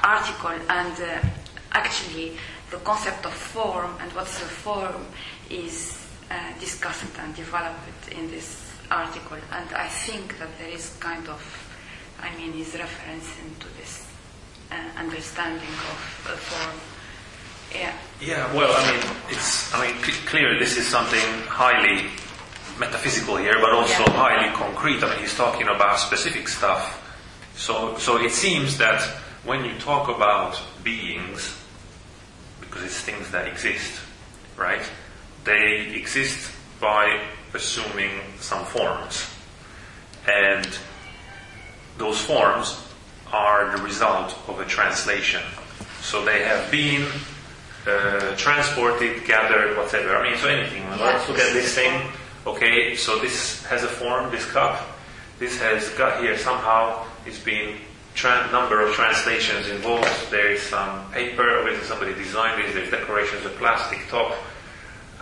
article 0.03 0.57
and 0.69 0.95
uh, 1.01 1.27
actually 1.73 2.37
the 2.75 2.81
concept 2.83 3.25
of 3.25 3.33
form 3.33 3.91
and 4.01 4.11
what's 4.11 4.35
a 4.41 4.45
form 4.45 5.05
is 5.49 5.97
uh, 6.29 6.35
discussed 6.59 7.05
and 7.19 7.33
developed 7.35 8.11
in 8.11 8.29
this 8.29 8.69
article. 8.91 9.37
And 9.53 9.69
I 9.73 9.87
think 9.87 10.37
that 10.39 10.49
there 10.59 10.67
is 10.67 10.93
kind 10.99 11.25
of, 11.29 11.39
I 12.21 12.35
mean, 12.35 12.51
is 12.59 12.73
referencing 12.73 13.57
to 13.59 13.67
this 13.79 14.05
uh, 14.71 14.75
understanding 14.99 15.75
of 15.91 15.99
a 16.33 16.37
form. 16.37 16.75
Yeah. 17.73 17.93
Yeah, 18.21 18.53
well, 18.53 18.71
I 18.75 18.91
mean, 18.91 19.03
it's, 19.29 19.73
I 19.73 19.87
mean, 19.87 20.03
c- 20.03 20.11
clearly 20.27 20.59
this 20.59 20.75
is 20.77 20.85
something 20.85 21.27
highly 21.47 22.09
metaphysical 22.77 23.37
here, 23.37 23.57
but 23.61 23.71
also 23.71 24.03
Yeah. 24.03 24.11
highly 24.19 24.51
concrete. 24.53 25.01
I 25.01 25.09
mean, 25.11 25.19
he's 25.19 25.35
talking 25.35 25.67
about 25.69 25.97
specific 25.99 26.49
stuff. 26.49 26.83
So, 27.55 27.97
so 27.97 28.17
it 28.21 28.31
seems 28.31 28.77
that 28.79 29.01
when 29.45 29.63
you 29.63 29.73
talk 29.79 30.09
about 30.09 30.59
beings, 30.83 31.55
because 32.75 32.91
it's 32.91 32.99
things 32.99 33.31
that 33.31 33.47
exist, 33.47 34.01
right? 34.57 34.81
They 35.45 35.93
exist 35.95 36.51
by 36.81 37.21
assuming 37.53 38.11
some 38.39 38.65
forms. 38.65 39.29
And 40.27 40.67
those 41.97 42.19
forms 42.19 42.77
are 43.31 43.77
the 43.77 43.81
result 43.81 44.37
of 44.49 44.59
a 44.59 44.65
translation. 44.65 45.41
So 46.01 46.25
they 46.25 46.43
have 46.43 46.69
been 46.69 47.07
uh, 47.87 48.35
transported, 48.35 49.23
gathered, 49.23 49.77
whatever. 49.77 50.17
I 50.17 50.29
mean, 50.29 50.37
so 50.37 50.49
anything. 50.49 50.83
Let's 50.99 51.29
look 51.29 51.39
at 51.39 51.53
this 51.53 51.73
thing. 51.75 52.11
Okay, 52.45 52.97
so 52.97 53.19
this 53.19 53.63
has 53.67 53.83
a 53.83 53.87
form, 53.87 54.31
this 54.31 54.45
cup. 54.51 54.85
This 55.39 55.57
has 55.61 55.87
got 55.91 56.21
here 56.21 56.37
somehow. 56.37 57.05
It's 57.25 57.39
been 57.39 57.77
tran 58.15 58.51
number 58.51 58.81
of 58.81 58.93
translations 58.95 59.67
involved. 59.67 60.31
There 60.31 60.51
is 60.51 60.61
some 60.61 61.11
paper. 61.11 61.59
Obviously, 61.59 61.85
somebody 61.85 62.13
designed 62.13 62.63
this. 62.63 62.73
There's 62.73 62.89
decorations, 62.91 63.45
a 63.45 63.49
plastic 63.49 63.99
top, 64.09 64.31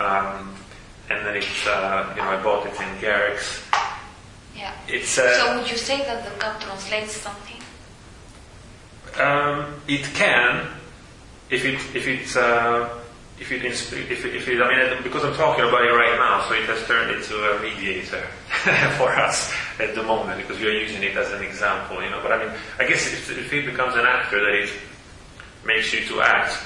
um, 0.00 0.54
and 1.10 1.26
then 1.26 1.36
it's 1.36 1.66
uh, 1.66 2.12
you 2.16 2.22
know 2.22 2.28
I 2.30 2.42
bought 2.42 2.66
it 2.66 2.80
in 2.80 3.00
Garrick's. 3.00 3.62
Yeah. 4.56 4.72
It's 4.88 5.18
uh, 5.18 5.34
So 5.40 5.58
would 5.58 5.70
you 5.70 5.76
say 5.76 5.98
that 5.98 6.24
the 6.24 6.30
cup 6.38 6.60
translates 6.60 7.12
something? 7.12 7.60
Um, 9.20 9.74
it 9.88 10.04
can, 10.14 10.66
if 11.50 11.64
it 11.64 11.74
if 11.94 12.06
it's. 12.06 12.36
uh, 12.36 13.00
if 13.36 13.50
it 13.50 13.64
if 13.64 13.92
it, 13.92 14.36
if 14.36 14.46
it, 14.48 14.62
I 14.62 14.68
mean 14.94 15.02
because 15.02 15.24
I'm 15.24 15.34
talking 15.34 15.64
about 15.64 15.84
it 15.84 15.90
right 15.90 16.16
now, 16.18 16.46
so 16.48 16.54
it 16.54 16.64
has 16.70 16.86
turned 16.86 17.10
into 17.10 17.34
a 17.34 17.60
mediator 17.60 18.24
for 18.98 19.10
us 19.10 19.52
at 19.78 19.94
the 19.94 20.02
moment 20.02 20.40
because 20.40 20.58
we 20.60 20.66
are 20.68 20.72
using 20.86 21.02
it 21.02 21.16
as 21.16 21.30
an 21.32 21.42
example, 21.42 22.02
you 22.02 22.10
know. 22.10 22.20
But 22.22 22.32
I 22.32 22.38
mean, 22.44 22.54
I 22.78 22.86
guess 22.86 23.04
if, 23.12 23.30
if 23.30 23.52
it 23.52 23.66
becomes 23.66 23.94
an 23.94 24.06
actor 24.06 24.40
that 24.40 24.54
it 24.54 24.70
makes 25.66 25.92
you 25.92 26.00
to 26.06 26.20
act, 26.22 26.56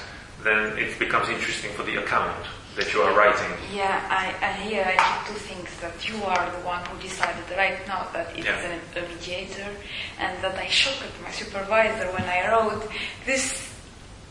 then 0.43 0.77
it 0.77 0.97
becomes 0.99 1.27
interesting 1.29 1.71
for 1.73 1.83
the 1.83 1.97
account 2.01 2.45
that 2.77 2.93
you 2.93 3.01
are 3.01 3.13
writing. 3.17 3.51
Yeah, 3.75 3.99
I, 4.09 4.31
and 4.45 4.63
here 4.69 4.83
I 4.85 4.95
keep 4.95 5.35
two 5.35 5.39
things 5.43 5.69
that 5.81 6.07
you 6.07 6.15
are 6.23 6.49
the 6.51 6.65
one 6.65 6.85
who 6.85 7.01
decided 7.01 7.43
right 7.57 7.85
now 7.87 8.07
that 8.13 8.31
it 8.31 8.39
is 8.39 8.45
Yeah. 8.45 8.71
an, 8.71 8.79
a 8.95 9.01
mediator, 9.09 9.67
and 10.19 10.41
that 10.43 10.55
I 10.57 10.67
shocked 10.67 11.03
my 11.21 11.31
supervisor 11.31 12.07
when 12.13 12.23
I 12.23 12.49
wrote 12.49 12.87
this 13.25 13.73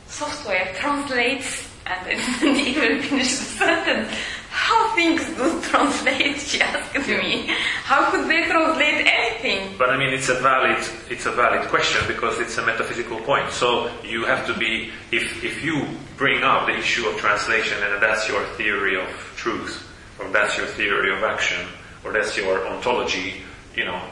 software 0.06 0.72
translates, 0.78 1.68
and 1.84 2.06
I 2.06 2.38
didn't 2.40 2.66
even 2.66 3.02
finish 3.02 3.36
the 3.36 3.44
sentence. 3.44 4.12
How 4.59 4.92
things 4.96 5.24
do 5.36 5.62
translate? 5.62 6.40
She 6.40 6.61
asked 6.61 7.09
me. 7.09 7.46
How 7.84 8.11
could 8.11 8.28
they 8.28 8.44
translate 8.44 9.06
anything? 9.06 9.78
But 9.78 9.90
I 9.90 9.96
mean, 9.96 10.12
it's 10.12 10.28
a 10.28 10.34
valid, 10.34 10.84
it's 11.09 11.26
a 11.26 11.30
valid 11.30 11.68
question 11.68 12.02
because 12.09 12.40
it's 12.40 12.59
a 12.59 12.66
metaphysical 12.66 13.20
point. 13.20 13.52
So 13.52 13.88
you 14.02 14.24
have 14.24 14.46
to 14.48 14.59
be, 14.59 14.90
if, 15.12 15.44
if 15.44 15.64
you 15.64 15.86
bring 16.16 16.42
up 16.42 16.66
the 16.66 16.76
issue 16.76 17.06
of 17.09 17.16
translation 17.16 17.78
and 17.84 18.02
that's 18.02 18.28
your 18.28 18.44
theory 18.59 19.00
of 19.00 19.09
truth, 19.36 19.88
or 20.18 20.28
that's 20.30 20.59
your 20.59 20.66
theory 20.66 21.16
of 21.16 21.22
action, 21.22 21.64
or 22.04 22.12
that's 22.12 22.36
your 22.36 22.66
ontology, 22.66 23.40
you 23.76 23.84
know, 23.84 24.02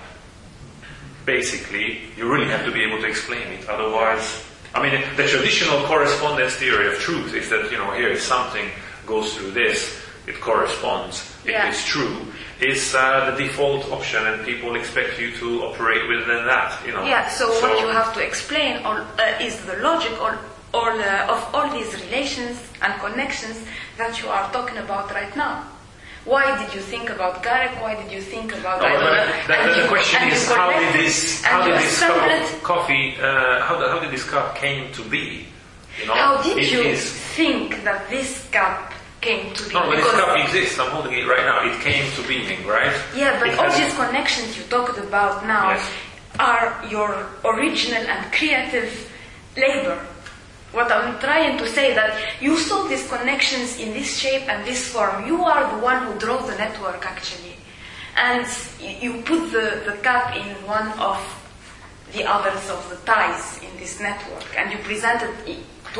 basically, 1.24 2.02
you 2.16 2.32
really 2.32 2.48
have 2.48 2.64
to 2.64 2.70
be 2.70 2.84
able 2.84 3.00
to 3.02 3.08
explain 3.08 3.48
it. 3.48 3.68
Otherwise, 3.68 4.46
I 4.72 4.80
mean, 4.80 5.02
the 5.16 5.26
traditional 5.26 5.82
correspondence 5.86 6.54
theory 6.54 6.86
of 6.86 7.00
truth 7.00 7.34
is 7.34 7.50
that, 7.50 7.68
you 7.72 7.78
know, 7.78 7.92
here 7.94 8.10
is 8.10 8.22
something 8.22 8.70
goes 9.06 9.34
through 9.34 9.50
this, 9.50 10.05
it 10.26 10.40
corresponds, 10.40 11.22
Yeah. 11.44 11.66
it 11.68 11.74
is 11.74 11.84
true. 11.84 12.16
Is 12.60 12.94
uh, 12.94 13.30
the 13.30 13.44
default 13.44 13.90
option, 13.92 14.26
and 14.26 14.44
people 14.46 14.76
expect 14.76 15.20
you 15.20 15.30
to 15.36 15.62
operate 15.64 16.08
within 16.08 16.46
that, 16.46 16.72
you 16.86 16.92
know. 16.92 17.04
Yeah, 17.04 17.28
so, 17.28 17.48
what 17.60 17.78
you 17.80 17.88
have 17.88 18.14
to 18.14 18.20
explain 18.24 18.82
all, 18.84 18.96
uh, 18.96 19.44
is 19.46 19.60
the 19.66 19.76
logic 19.76 20.12
all, 20.20 20.34
all, 20.72 20.98
uh, 20.98 21.26
of 21.34 21.40
all 21.54 21.68
these 21.70 21.92
relations 22.04 22.56
and 22.80 22.98
connections 22.98 23.60
that 23.98 24.22
you 24.22 24.28
are 24.28 24.50
talking 24.52 24.78
about 24.78 25.10
right 25.12 25.34
now. 25.36 25.64
Why 26.24 26.56
did 26.64 26.74
you 26.74 26.80
think 26.80 27.10
about 27.10 27.42
Garek? 27.44 27.80
Why 27.82 27.94
did 27.94 28.10
you 28.10 28.20
think 28.22 28.52
about 28.56 28.80
No, 28.82 28.88
but 28.88 29.46
the, 29.46 29.54
and 29.54 29.70
the 29.76 29.82
you- 29.82 29.88
question 29.88 30.26
is 30.28 30.48
how 30.50 30.72
did 30.80 30.92
this 30.94 31.44
how 31.44 31.62
did 31.64 31.74
this 31.78 32.00
cup 32.00 32.16
of 32.18 32.62
coffee 32.64 33.14
uh, 33.20 33.60
how, 33.62 33.76
how 33.78 34.00
did 34.00 34.10
this 34.10 34.24
cup 34.24 34.56
came 34.56 34.90
to 34.94 35.02
be? 35.02 35.46
You 36.00 36.06
know, 36.08 36.14
How 36.14 36.42
did 36.42 36.58
It 36.58 36.72
you 36.72 36.80
is- 36.82 37.12
think 37.38 37.84
that 37.84 38.08
this 38.10 38.48
cup 38.50 38.92
came 39.26 39.52
to 39.54 39.62
be? 39.68 39.74
No, 39.74 39.82
but 39.90 39.96
this 39.96 40.10
cup 40.18 40.32
exists. 40.44 40.78
I'm 40.78 40.90
holding 40.96 41.14
it 41.20 41.26
right 41.26 41.44
now. 41.50 41.58
It 41.70 41.76
came 41.88 42.04
to 42.16 42.22
being, 42.28 42.66
right? 42.66 42.94
Yeah, 43.14 43.38
but 43.40 43.48
It 43.50 43.58
all 43.58 43.70
these 43.82 43.94
connections 43.94 44.56
you 44.58 44.64
talked 44.76 44.98
about 44.98 45.34
now 45.46 45.66
Yes. 45.74 45.84
are 46.38 46.68
your 46.94 47.10
original 47.44 48.04
and 48.12 48.22
creative 48.32 48.90
labor. 49.56 49.98
What 50.72 50.88
I'm 50.92 51.18
trying 51.18 51.58
to 51.62 51.66
say 51.76 51.94
that 51.94 52.12
you 52.40 52.56
saw 52.68 52.78
these 52.92 53.06
connections 53.08 53.78
in 53.82 53.88
this 53.98 54.10
shape 54.22 54.46
and 54.52 54.64
this 54.70 54.80
form. 54.92 55.26
You 55.26 55.38
are 55.44 55.64
the 55.74 55.80
one 55.90 55.98
who 56.06 56.12
drove 56.24 56.46
the 56.50 56.56
network 56.64 57.02
actually. 57.06 57.56
And 58.16 58.46
you 59.02 59.22
put 59.30 59.42
the, 59.56 59.66
the 59.88 59.96
cap 60.02 60.36
in 60.36 60.48
one 60.66 60.88
of 60.98 61.18
the 62.14 62.22
others 62.24 62.64
of 62.70 62.80
the 62.90 62.96
ties 63.10 63.58
in 63.66 63.72
this 63.82 64.00
network 64.00 64.46
and 64.56 64.72
you 64.72 64.78
presented 64.90 65.32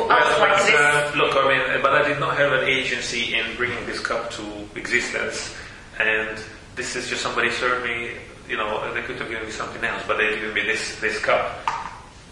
it 0.05 0.07
to 0.07 0.13
us 0.13 0.39
like 0.39 0.57
this. 0.65 0.75
uh, 0.75 1.11
look, 1.15 1.33
I 1.35 1.47
mean, 1.47 1.81
but 1.81 1.93
I 1.93 2.07
did 2.07 2.19
not 2.19 2.37
have 2.37 2.51
an 2.53 2.67
agency 2.67 3.33
in 3.35 3.55
bringing 3.55 3.85
this 3.85 3.99
cup 3.99 4.29
to 4.31 4.43
existence, 4.75 5.53
and 5.99 6.37
this 6.75 6.95
is 6.95 7.09
just 7.09 7.21
somebody 7.21 7.49
served 7.51 7.85
me. 7.85 8.11
You 8.49 8.57
know, 8.57 8.93
they 8.93 9.01
could 9.01 9.17
have 9.17 9.29
given 9.29 9.45
me 9.45 9.51
something 9.51 9.83
else, 9.83 10.03
but 10.07 10.17
they 10.17 10.29
gave 10.39 10.53
me 10.53 10.61
this 10.61 10.99
this 11.01 11.19
cup. 11.19 11.59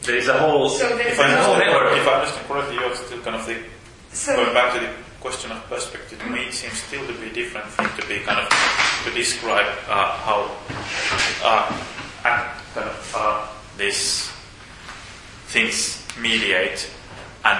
There 0.04 0.16
is 0.16 0.28
a 0.28 0.38
whole, 0.38 0.70
So 0.70 0.86
If 0.98 1.20
I 1.20 1.28
no- 1.34 1.42
whole 1.44 1.54
understand, 1.56 1.74
network. 1.82 1.98
if 1.98 2.08
I 2.08 2.14
understand 2.22 2.48
correctly, 2.48 2.76
you're 2.76 2.96
still 2.96 3.22
kind 3.22 3.36
of 3.36 3.46
the, 3.48 3.58
So- 4.14 4.36
going 4.36 4.54
back 4.54 4.74
to 4.76 4.80
the 4.86 4.92
question 5.20 5.52
of 5.52 5.68
perspective. 5.68 6.20
To 6.22 6.28
me, 6.30 6.46
it 6.46 6.54
seems 6.54 6.78
still 6.78 7.06
to 7.08 7.14
be 7.14 7.30
different 7.32 7.66
thing 7.74 7.90
to 8.00 8.08
be 8.08 8.20
kind 8.20 8.40
of 8.40 8.48
to 9.04 9.12
describe 9.18 9.66
uh, 9.90 10.12
how 10.22 10.52
uh, 11.44 11.66
kind 12.24 12.88
of 12.88 13.14
uh, 13.18 13.48
these 13.78 14.30
things 15.48 16.06
mediate 16.22 16.88
and 17.46 17.60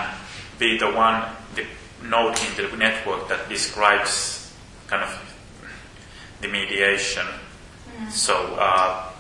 be 0.60 0.78
the 0.78 0.92
one 0.92 1.24
the 1.56 1.66
node 2.04 2.38
in 2.42 2.70
the 2.72 2.78
network 2.78 3.28
that 3.30 3.48
describes 3.50 4.52
kind 4.88 5.04
of 5.04 5.12
the 6.42 6.48
mediation. 6.48 7.26
So. 8.10 8.36
Uh, 8.60 9.12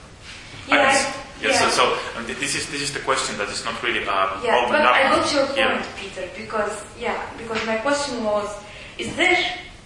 Yeah, 0.67 0.81
guess- 0.81 1.13
yes, 1.41 1.61
yeah. 1.61 1.69
so, 1.69 1.69
so 1.69 1.83
um, 2.17 2.25
this 2.25 2.55
is 2.57 2.65
this 2.73 2.81
is 2.81 2.91
the 2.91 2.99
question 3.05 3.37
that 3.37 3.49
is 3.49 3.61
not 3.65 3.77
really 3.83 4.01
uh, 4.01 4.41
Yeah, 4.41 4.65
but. 4.65 4.81
I 4.81 5.13
got 5.13 5.29
your 5.29 5.45
point, 5.45 5.57
Yeah. 5.57 5.85
Peter, 6.01 6.25
because 6.33 6.73
yeah, 6.97 7.21
because 7.37 7.61
my 7.69 7.77
question 7.85 8.23
was 8.25 8.49
is 8.97 9.13
there 9.15 9.37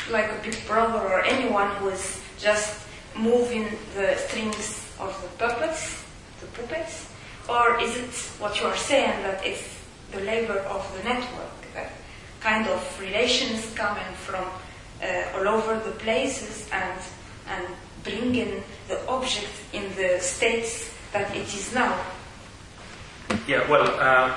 like 0.10 0.32
a 0.32 0.40
big 0.42 0.56
brother 0.68 1.04
or 1.04 1.20
anyone 1.26 1.68
who 1.78 1.90
is 1.90 2.24
just 2.40 2.88
moving 3.12 3.68
the 3.96 4.16
strings 4.16 4.88
of 5.04 5.12
the 5.22 5.28
puppets, 5.36 6.00
the 6.40 6.48
puppets, 6.56 7.12
or 7.50 7.76
is 7.84 7.92
it 7.98 8.14
what 8.40 8.56
you 8.60 8.66
are 8.68 8.78
saying 8.78 9.20
that 9.28 9.44
it's 9.46 9.68
the 10.12 10.22
labor 10.22 10.60
of 10.60 10.84
the 10.98 11.04
network, 11.04 11.74
that 11.74 11.92
kind 12.40 12.68
of 12.68 13.00
relations 13.00 13.74
coming 13.76 14.14
from 14.16 14.46
uh, 15.04 15.38
all 15.38 15.48
over 15.48 15.80
the 15.80 15.92
places 15.98 16.70
and 16.72 17.00
and 17.48 17.66
bringing 18.04 18.64
the 18.88 19.08
object 19.08 19.52
in 19.74 19.84
the 19.96 20.20
states 20.20 20.94
that 21.12 21.36
it 21.36 21.48
is 21.54 21.74
now? 21.74 22.00
Yeah, 23.48 23.70
well, 23.70 23.88
uh, 24.00 24.36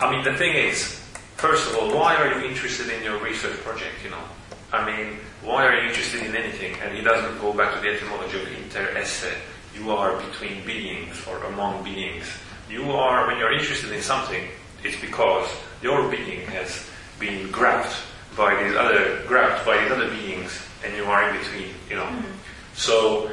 I 0.00 0.10
mean, 0.10 0.24
the 0.24 0.34
thing 0.34 0.54
is, 0.54 1.00
first 1.36 1.70
of 1.70 1.76
all, 1.76 1.94
why 1.94 2.16
are 2.16 2.38
you 2.38 2.48
interested 2.48 2.88
in 2.90 3.02
your 3.02 3.22
research 3.22 3.56
project, 3.58 3.94
you 4.02 4.10
know? 4.10 4.24
I 4.72 4.84
mean, 4.84 5.18
why 5.42 5.66
are 5.66 5.80
you 5.80 5.88
interested 5.88 6.24
in 6.24 6.34
anything? 6.34 6.74
And 6.82 6.96
he 6.96 7.02
doesn't 7.02 7.40
go 7.40 7.52
back 7.52 7.74
to 7.74 7.80
the 7.80 7.88
etymology 7.94 8.42
of 8.42 8.48
inter 8.48 8.88
esse. 8.96 9.32
You 9.76 9.90
are 9.92 10.16
between 10.20 10.64
beings 10.66 11.24
or 11.28 11.42
among 11.44 11.84
beings. 11.84 12.26
You 12.68 12.90
are, 12.92 13.26
when 13.26 13.38
you're 13.38 13.52
interested 13.52 13.92
in 13.92 14.02
something, 14.02 14.48
it's 14.84 15.00
because 15.00 15.48
your 15.82 16.08
being 16.10 16.46
has 16.48 16.88
been 17.18 17.50
grabbed 17.50 17.94
by 18.36 18.62
these 18.62 18.76
other, 18.76 19.22
grabbed 19.26 19.64
by 19.64 19.80
these 19.82 19.90
other 19.90 20.10
beings, 20.10 20.60
and 20.84 20.94
you 20.94 21.04
are 21.04 21.28
in 21.28 21.36
between, 21.38 21.68
you 21.88 21.96
know. 21.96 22.04
Mm-hmm. 22.04 22.32
So, 22.74 23.30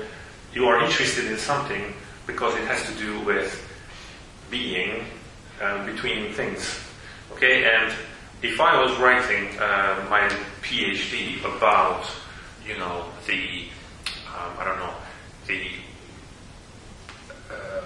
you 0.53 0.65
are 0.65 0.83
interested 0.83 1.25
in 1.25 1.37
something 1.37 1.93
because 2.27 2.55
it 2.55 2.65
has 2.67 2.85
to 2.87 2.93
do 2.95 3.19
with 3.21 3.67
being 4.49 5.03
um, 5.61 5.85
between 5.85 6.33
things. 6.33 6.79
Okay, 7.33 7.63
and 7.65 7.93
if 8.41 8.59
I 8.59 8.81
was 8.81 8.97
writing 8.99 9.57
uh, 9.59 10.05
my 10.09 10.27
PhD 10.61 11.39
about, 11.45 12.05
you 12.67 12.77
know, 12.77 13.05
the, 13.27 13.67
um, 14.27 14.51
I 14.59 14.65
don't 14.65 14.79
know, 14.79 14.93
the, 15.47 15.67
uh, 17.49 17.81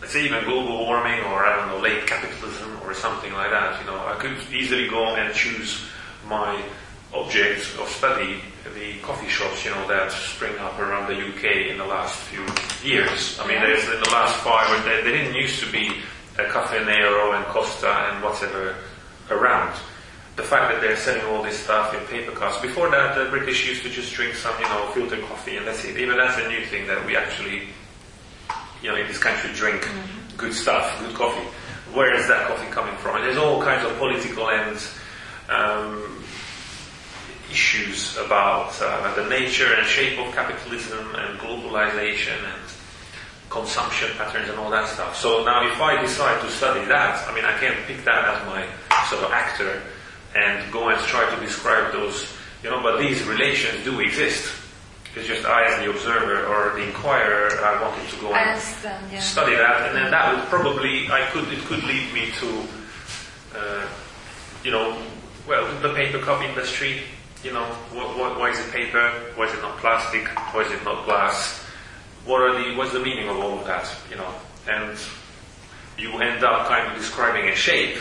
let's 0.00 0.12
say 0.12 0.24
even 0.24 0.44
global 0.44 0.78
warming 0.78 1.20
or 1.24 1.46
I 1.46 1.56
don't 1.56 1.68
know, 1.68 1.78
late 1.78 2.06
capitalism 2.06 2.78
or 2.84 2.94
something 2.94 3.32
like 3.32 3.50
that, 3.50 3.80
you 3.80 3.86
know, 3.86 3.98
I 3.98 4.14
could 4.14 4.36
easily 4.52 4.88
go 4.88 5.04
and 5.16 5.34
choose 5.34 5.84
my 6.28 6.62
object 7.14 7.76
of 7.80 7.88
study, 7.88 8.40
the 8.74 8.98
coffee 9.00 9.28
shops, 9.28 9.64
you 9.64 9.70
know, 9.70 9.88
that 9.88 10.12
spring 10.12 10.56
up 10.58 10.78
around 10.78 11.08
the 11.08 11.16
UK 11.16 11.70
in 11.70 11.78
the 11.78 11.84
last 11.84 12.16
few 12.18 12.44
years. 12.88 13.38
I 13.40 13.46
mean, 13.46 13.60
there's 13.60 13.84
in 13.84 14.00
the 14.00 14.10
last 14.10 14.36
five, 14.42 14.84
there, 14.84 15.02
there 15.02 15.12
didn't 15.12 15.34
used 15.34 15.62
to 15.64 15.70
be 15.70 16.02
a 16.38 16.44
Caffè 16.44 16.84
Nero 16.84 17.32
and 17.32 17.44
Costa 17.46 17.88
and 17.88 18.22
whatever 18.22 18.76
around. 19.30 19.74
The 20.36 20.42
fact 20.42 20.70
that 20.70 20.82
they're 20.82 20.96
selling 20.96 21.24
all 21.34 21.42
this 21.42 21.58
stuff 21.58 21.94
in 21.94 22.00
paper 22.08 22.32
cups. 22.32 22.60
Before 22.60 22.90
that, 22.90 23.16
the 23.16 23.30
British 23.30 23.66
used 23.66 23.82
to 23.84 23.88
just 23.88 24.12
drink 24.12 24.34
some, 24.34 24.54
you 24.60 24.68
know, 24.68 24.90
filtered 24.92 25.24
coffee 25.24 25.56
and 25.56 25.66
that's 25.66 25.84
it. 25.84 25.96
Even 25.96 26.18
that's 26.18 26.36
a 26.36 26.46
new 26.48 26.62
thing 26.66 26.86
that 26.88 27.04
we 27.06 27.16
actually, 27.16 27.68
you 28.82 28.90
know, 28.90 28.96
in 28.96 29.06
this 29.06 29.18
country 29.18 29.52
drink 29.52 29.82
mm-hmm. 29.82 30.36
good 30.36 30.52
stuff, 30.52 30.98
good 31.00 31.14
coffee. 31.14 31.46
Where 31.94 32.14
is 32.14 32.26
that 32.28 32.48
coffee 32.48 32.70
coming 32.70 32.96
from? 32.96 33.16
And 33.16 33.24
there's 33.24 33.38
all 33.38 33.62
kinds 33.62 33.86
of 33.86 33.96
political 33.98 34.50
and 34.50 34.78
um, 35.48 36.24
issues 37.50 38.16
about 38.18 38.76
uh, 38.82 39.14
the 39.14 39.28
nature 39.28 39.72
and 39.74 39.86
shape 39.86 40.18
of 40.18 40.34
capitalism 40.34 41.14
and 41.14 41.38
globalization 41.38 42.36
and 42.36 42.62
consumption 43.48 44.10
patterns 44.18 44.48
and 44.48 44.58
all 44.58 44.70
that 44.70 44.88
stuff. 44.88 45.16
So 45.16 45.44
now 45.44 45.66
if 45.66 45.80
I 45.80 46.00
decide 46.02 46.40
to 46.42 46.50
study 46.50 46.84
that, 46.86 47.26
I 47.28 47.34
mean 47.34 47.44
I 47.44 47.56
can 47.58 47.74
pick 47.86 48.04
that 48.04 48.24
as 48.24 48.46
my 48.46 48.66
sort 49.08 49.24
of 49.24 49.30
actor 49.30 49.82
and 50.34 50.72
go 50.72 50.88
and 50.88 51.00
try 51.02 51.28
to 51.32 51.40
describe 51.40 51.92
those, 51.92 52.26
you 52.62 52.70
know, 52.70 52.82
but 52.82 52.98
these 52.98 53.22
relations 53.24 53.84
do 53.84 54.00
exist. 54.00 54.52
It's 55.16 55.26
just 55.26 55.46
I 55.46 55.64
as 55.64 55.80
the 55.80 55.90
observer 55.90 56.46
or 56.46 56.76
the 56.78 56.86
inquirer, 56.86 57.48
I 57.64 57.82
wanted 57.82 58.08
to 58.10 58.20
go 58.20 58.34
and 58.34 58.60
yeah. 59.10 59.20
study 59.20 59.56
that 59.56 59.88
and 59.88 59.96
then 59.96 60.10
that 60.10 60.34
would 60.34 60.44
probably, 60.44 61.08
I 61.10 61.26
could, 61.30 61.50
it 61.52 61.60
could 61.64 61.82
lead 61.84 62.12
me 62.12 62.30
to, 62.38 62.68
uh, 63.56 63.88
you 64.62 64.70
know, 64.70 65.00
well, 65.48 65.66
the 65.80 65.94
paper 65.94 66.18
cup 66.18 66.42
industry, 66.42 67.00
you 67.42 67.52
know, 67.52 67.64
what, 67.92 68.18
what, 68.18 68.38
why 68.38 68.50
is 68.50 68.58
it 68.58 68.70
paper? 68.72 69.10
Why 69.36 69.46
is 69.46 69.54
it 69.54 69.62
not 69.62 69.78
plastic? 69.78 70.28
Why 70.52 70.62
is 70.62 70.70
it 70.70 70.84
not 70.84 71.06
glass? 71.06 71.66
what 72.26 72.40
are 72.40 72.52
the, 72.62 72.76
what's 72.76 72.92
the 72.92 73.00
meaning 73.00 73.28
of 73.28 73.38
all 73.38 73.58
of 73.58 73.64
that, 73.66 73.88
you 74.10 74.16
know? 74.16 74.34
And 74.68 74.98
you 75.96 76.12
end 76.18 76.44
up 76.44 76.66
kind 76.66 76.90
of 76.90 76.98
describing 76.98 77.48
a 77.48 77.54
shape, 77.54 77.96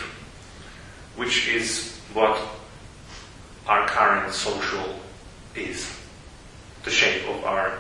which 1.16 1.48
is 1.48 1.98
what 2.14 2.38
our 3.68 3.88
current 3.88 4.34
social 4.34 5.00
is. 5.56 6.02
The 6.86 6.92
shape 6.92 7.28
of 7.28 7.44
our, 7.44 7.78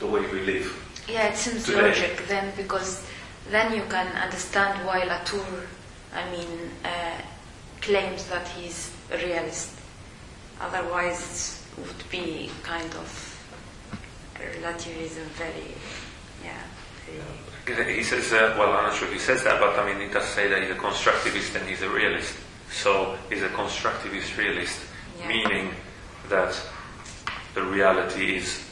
the 0.00 0.06
way 0.06 0.20
we 0.20 0.40
live. 0.42 0.66
Yeah, 1.08 1.28
it 1.28 1.36
seems 1.36 1.64
today. 1.64 1.88
logic 1.88 2.26
then, 2.28 2.52
because 2.56 3.06
then 3.50 3.72
you 3.72 3.82
can 3.88 4.08
understand 4.16 4.86
why 4.86 5.04
Latour, 5.04 5.46
I 6.14 6.30
mean, 6.30 6.70
uh, 6.84 7.22
claims 7.80 8.28
that 8.28 8.46
he's 8.48 8.92
a 9.10 9.16
realist. 9.16 9.72
Otherwise, 10.60 11.64
it 11.78 11.86
would 11.86 12.10
be 12.10 12.50
kind 12.62 12.92
of 12.94 13.08
relativism 14.38 15.24
very, 15.34 15.74
yeah. 16.44 16.62
Very 17.66 17.96
he 17.96 18.02
says, 18.02 18.32
uh, 18.32 18.54
well, 18.58 18.72
I'm 18.72 18.84
not 18.84 18.94
sure 18.94 19.08
if 19.08 19.14
he 19.14 19.20
says 19.20 19.44
that, 19.44 19.60
but 19.60 19.78
I 19.78 19.86
mean, 19.86 20.06
he 20.06 20.12
does 20.12 20.26
say 20.26 20.48
that 20.48 20.62
he's 20.62 20.70
a 20.70 20.74
constructivist 20.74 21.58
and 21.58 21.68
he's 21.68 21.82
a 21.82 21.88
realist. 21.88 22.34
So 22.70 23.16
he's 23.30 23.42
a 23.42 23.48
constructivist 23.48 24.36
realist, 24.36 24.80
yeah. 25.18 25.28
meaning 25.28 25.74
that 26.28 26.60
the 27.58 27.66
reality 27.66 28.36
is. 28.36 28.64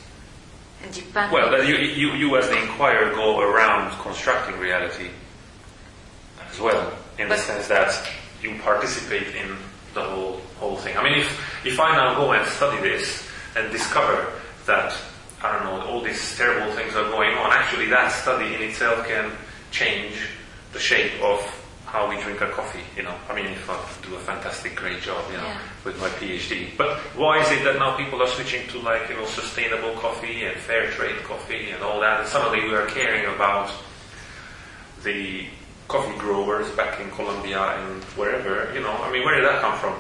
Well, 1.33 1.51
that 1.51 1.67
you, 1.67 1.77
you, 1.77 2.13
you 2.13 2.37
as 2.37 2.49
the 2.49 2.63
inquirer 2.63 3.13
go 3.15 3.41
around 3.41 3.91
constructing 4.01 4.59
reality 4.61 5.11
as 6.49 6.61
well, 6.61 6.93
in 7.19 7.29
but 7.29 7.37
the 7.37 7.43
sense 7.43 7.69
that 7.69 8.09
you 8.43 8.59
participate 8.61 9.35
in 9.35 9.57
the 9.95 10.03
whole 10.03 10.41
whole 10.61 10.77
thing. 10.77 10.97
I 10.97 11.03
mean, 11.03 11.19
if 11.19 11.67
if 11.67 11.81
I 11.81 11.97
now 11.97 12.15
go 12.15 12.33
and 12.33 12.47
study 12.53 12.81
this 12.83 13.27
and 13.57 13.73
discover 13.73 14.33
that 14.67 14.97
I 15.43 15.53
don't 15.53 15.65
know, 15.65 15.87
all 15.87 16.03
these 16.03 16.37
terrible 16.37 16.73
things 16.75 16.95
are 16.95 17.11
going 17.11 17.35
on. 17.35 17.53
Actually, 17.53 17.87
that 17.87 18.13
study 18.13 18.55
in 18.55 18.63
itself 18.63 19.07
can 19.07 19.33
change 19.71 20.15
the 20.73 20.79
shape 20.79 21.21
of 21.23 21.41
how 21.87 22.09
we 22.09 22.21
drink 22.21 22.43
our 22.43 22.51
coffee, 22.51 22.83
you 22.97 23.03
know. 23.03 23.15
I 23.31 23.35
mean, 23.35 23.47
if 23.47 23.71
I 23.71 23.79
do 24.07 24.17
a 24.17 24.19
fantastic, 24.19 24.75
great 24.75 25.01
job, 25.01 25.25
you 25.31 25.39
know, 25.39 25.45
yeah. 25.45 25.61
with 25.85 25.99
my 26.01 26.09
PhD. 26.09 26.77
But 26.77 26.99
why 27.15 27.41
is 27.41 27.51
it 27.53 27.63
that 27.65 27.79
now 27.79 27.97
people 27.97 28.21
are 28.21 28.29
switching 28.29 28.67
to 28.69 28.79
like, 28.81 29.09
you 29.09 29.15
know, 29.15 29.25
sustainable 29.25 29.95
coffee 29.95 30.45
and 30.45 30.57
fair 30.59 30.91
trade 30.91 31.23
coffee 31.23 31.71
and 31.71 31.83
all 31.83 32.01
that? 32.01 32.21
And 32.21 32.29
suddenly 32.29 32.69
we 32.69 32.75
are 32.75 32.87
caring 32.87 33.33
about 33.33 33.71
the 35.05 35.47
coffee 35.87 36.19
growers 36.19 36.69
back 36.73 37.01
in 37.01 37.09
Colombia 37.13 37.61
and 37.61 38.03
wherever, 38.19 38.73
you 38.75 38.81
know. 38.81 38.93
I 38.93 39.13
mean, 39.13 39.25
where 39.25 39.37
did 39.37 39.45
that 39.45 39.61
come 39.61 39.79
from? 39.79 39.95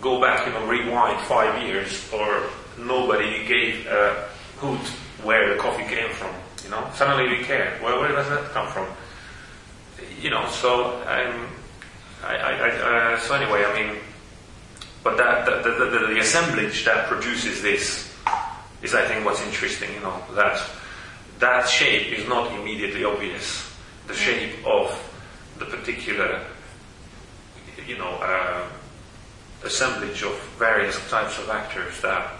Go 0.00 0.20
back, 0.20 0.46
you 0.46 0.52
know, 0.54 0.66
rewind 0.66 1.20
five 1.26 1.62
years 1.62 2.10
or 2.12 2.48
nobody 2.78 3.46
gave 3.46 3.86
a 3.86 4.28
hoot 4.56 4.80
where 5.22 5.52
the 5.54 5.60
coffee 5.60 5.84
came 5.84 6.10
from. 6.10 6.34
You 6.64 6.70
know, 6.70 6.88
suddenly 6.94 7.28
we 7.28 7.44
care. 7.44 7.78
Where, 7.82 8.00
where 8.00 8.12
does 8.12 8.28
that 8.30 8.44
come 8.52 8.68
from? 8.68 8.88
You 10.22 10.30
know, 10.30 10.48
so 10.50 11.02
I'm, 11.02 11.48
I, 12.22 12.36
I, 12.36 12.52
I 12.52 13.14
uh, 13.14 13.18
so 13.18 13.34
anyway, 13.34 13.64
I 13.64 13.74
mean, 13.74 13.98
but 15.02 15.16
that 15.16 15.44
the, 15.44 15.68
the, 15.68 15.90
the, 15.90 16.06
the, 16.14 16.20
assemblage 16.20 16.84
that 16.84 17.08
produces 17.08 17.60
this 17.60 18.14
is, 18.82 18.94
I 18.94 19.04
think, 19.08 19.24
what's 19.24 19.42
interesting. 19.42 19.92
You 19.92 19.98
know, 19.98 20.22
that 20.36 20.62
that 21.40 21.68
shape 21.68 22.16
is 22.16 22.28
not 22.28 22.52
immediately 22.52 23.04
obvious. 23.04 23.68
The 24.06 24.14
shape 24.14 24.64
of 24.64 24.96
the 25.58 25.64
particular, 25.64 26.40
you 27.84 27.98
know, 27.98 28.10
uh, 28.22 28.68
assemblage 29.64 30.22
of 30.22 30.38
various 30.56 31.00
types 31.10 31.36
of 31.40 31.50
actors 31.50 32.00
that 32.02 32.30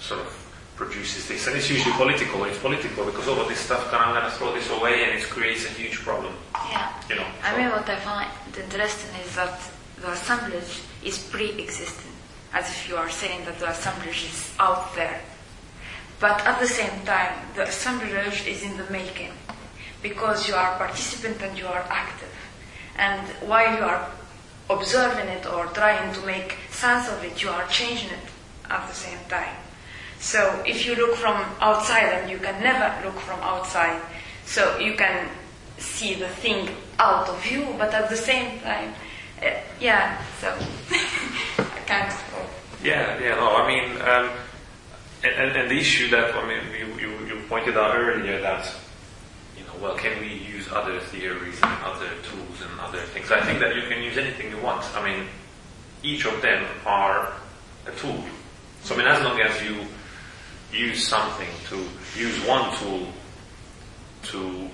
sort 0.00 0.20
of 0.20 0.35
produces 0.76 1.26
this. 1.26 1.46
And 1.46 1.56
it's 1.56 1.70
usually 1.70 1.94
political. 1.94 2.44
It's 2.44 2.58
political 2.58 3.04
because 3.04 3.26
all 3.28 3.40
of 3.40 3.48
this 3.48 3.58
stuff, 3.58 3.92
I'm 3.92 4.14
going 4.14 4.24
to 4.24 4.30
throw 4.36 4.54
this 4.54 4.70
away 4.70 5.04
and 5.04 5.18
it 5.18 5.24
creates 5.24 5.64
a 5.64 5.70
huge 5.70 5.96
problem. 6.00 6.34
Yeah. 6.54 6.92
You 7.08 7.16
know. 7.16 7.26
I 7.42 7.56
mean, 7.56 7.70
what 7.70 7.88
I 7.88 7.96
find 7.96 8.30
interesting 8.56 9.14
is 9.24 9.34
that 9.36 9.58
the 10.00 10.12
assemblage 10.12 10.82
is 11.04 11.18
pre-existing, 11.18 12.12
as 12.52 12.68
if 12.68 12.88
you 12.88 12.96
are 12.96 13.08
saying 13.08 13.44
that 13.46 13.58
the 13.58 13.70
assemblage 13.70 14.24
is 14.24 14.52
out 14.58 14.94
there. 14.94 15.20
But 16.20 16.44
at 16.46 16.60
the 16.60 16.68
same 16.68 17.04
time, 17.04 17.34
the 17.54 17.64
assemblage 17.64 18.46
is 18.46 18.62
in 18.62 18.76
the 18.76 18.88
making 18.90 19.32
because 20.02 20.48
you 20.48 20.54
are 20.54 20.76
participant 20.76 21.42
and 21.42 21.58
you 21.58 21.66
are 21.66 21.84
active. 21.88 22.34
And 22.96 23.26
while 23.48 23.76
you 23.76 23.84
are 23.84 24.10
observing 24.70 25.28
it 25.28 25.46
or 25.46 25.66
trying 25.66 26.12
to 26.14 26.26
make 26.26 26.56
sense 26.70 27.08
of 27.08 27.22
it, 27.24 27.42
you 27.42 27.50
are 27.50 27.66
changing 27.68 28.10
it 28.10 28.28
at 28.70 28.88
the 28.88 28.94
same 28.94 29.18
time. 29.28 29.56
So 30.20 30.62
if 30.66 30.86
you 30.86 30.94
look 30.94 31.16
from 31.16 31.44
outside, 31.60 32.08
and 32.12 32.30
you 32.30 32.38
can 32.38 32.62
never 32.62 33.06
look 33.06 33.18
from 33.20 33.40
outside, 33.40 34.00
so 34.44 34.78
you 34.78 34.94
can 34.94 35.28
see 35.78 36.14
the 36.14 36.28
thing 36.28 36.68
out 36.98 37.28
of 37.28 37.46
you, 37.46 37.66
but 37.78 37.92
at 37.92 38.08
the 38.08 38.16
same 38.16 38.60
time, 38.60 38.94
uh, 39.42 39.50
yeah, 39.80 40.22
so 40.40 40.48
I 41.58 41.80
can't. 41.86 42.14
Yeah, 42.82 43.18
yeah, 43.20 43.34
no, 43.36 43.56
I 43.56 43.66
mean, 43.66 44.00
um, 44.02 44.30
and, 45.24 45.56
and, 45.56 45.70
the 45.70 45.76
issue 45.76 46.08
that, 46.10 46.34
I 46.34 46.46
mean, 46.46 46.60
you, 46.78 47.08
you, 47.08 47.26
you, 47.26 47.42
pointed 47.48 47.76
out 47.76 47.96
earlier 47.96 48.40
that, 48.40 48.72
you 49.58 49.64
know, 49.64 49.72
well, 49.82 49.96
can 49.96 50.18
we 50.20 50.28
use 50.28 50.68
other 50.70 51.00
theories 51.00 51.58
and 51.62 51.82
other 51.82 52.08
tools 52.22 52.60
and 52.62 52.80
other 52.80 53.00
things? 53.00 53.30
I 53.30 53.40
think 53.40 53.60
that 53.60 53.74
you 53.74 53.82
can 53.88 54.02
use 54.02 54.16
anything 54.16 54.50
you 54.50 54.62
want. 54.62 54.84
I 54.94 55.04
mean, 55.04 55.26
each 56.02 56.26
of 56.26 56.40
them 56.42 56.64
are 56.84 57.32
a 57.86 57.92
tool. 57.92 58.22
So, 58.82 58.94
I 58.94 58.98
mean, 58.98 59.06
as 59.08 59.22
long 59.22 59.40
as 59.40 59.62
you 59.62 59.86
use 60.72 61.06
something 61.06 61.48
to 61.68 61.76
use 62.18 62.38
one 62.46 62.76
tool 62.78 63.06
to 64.24 64.68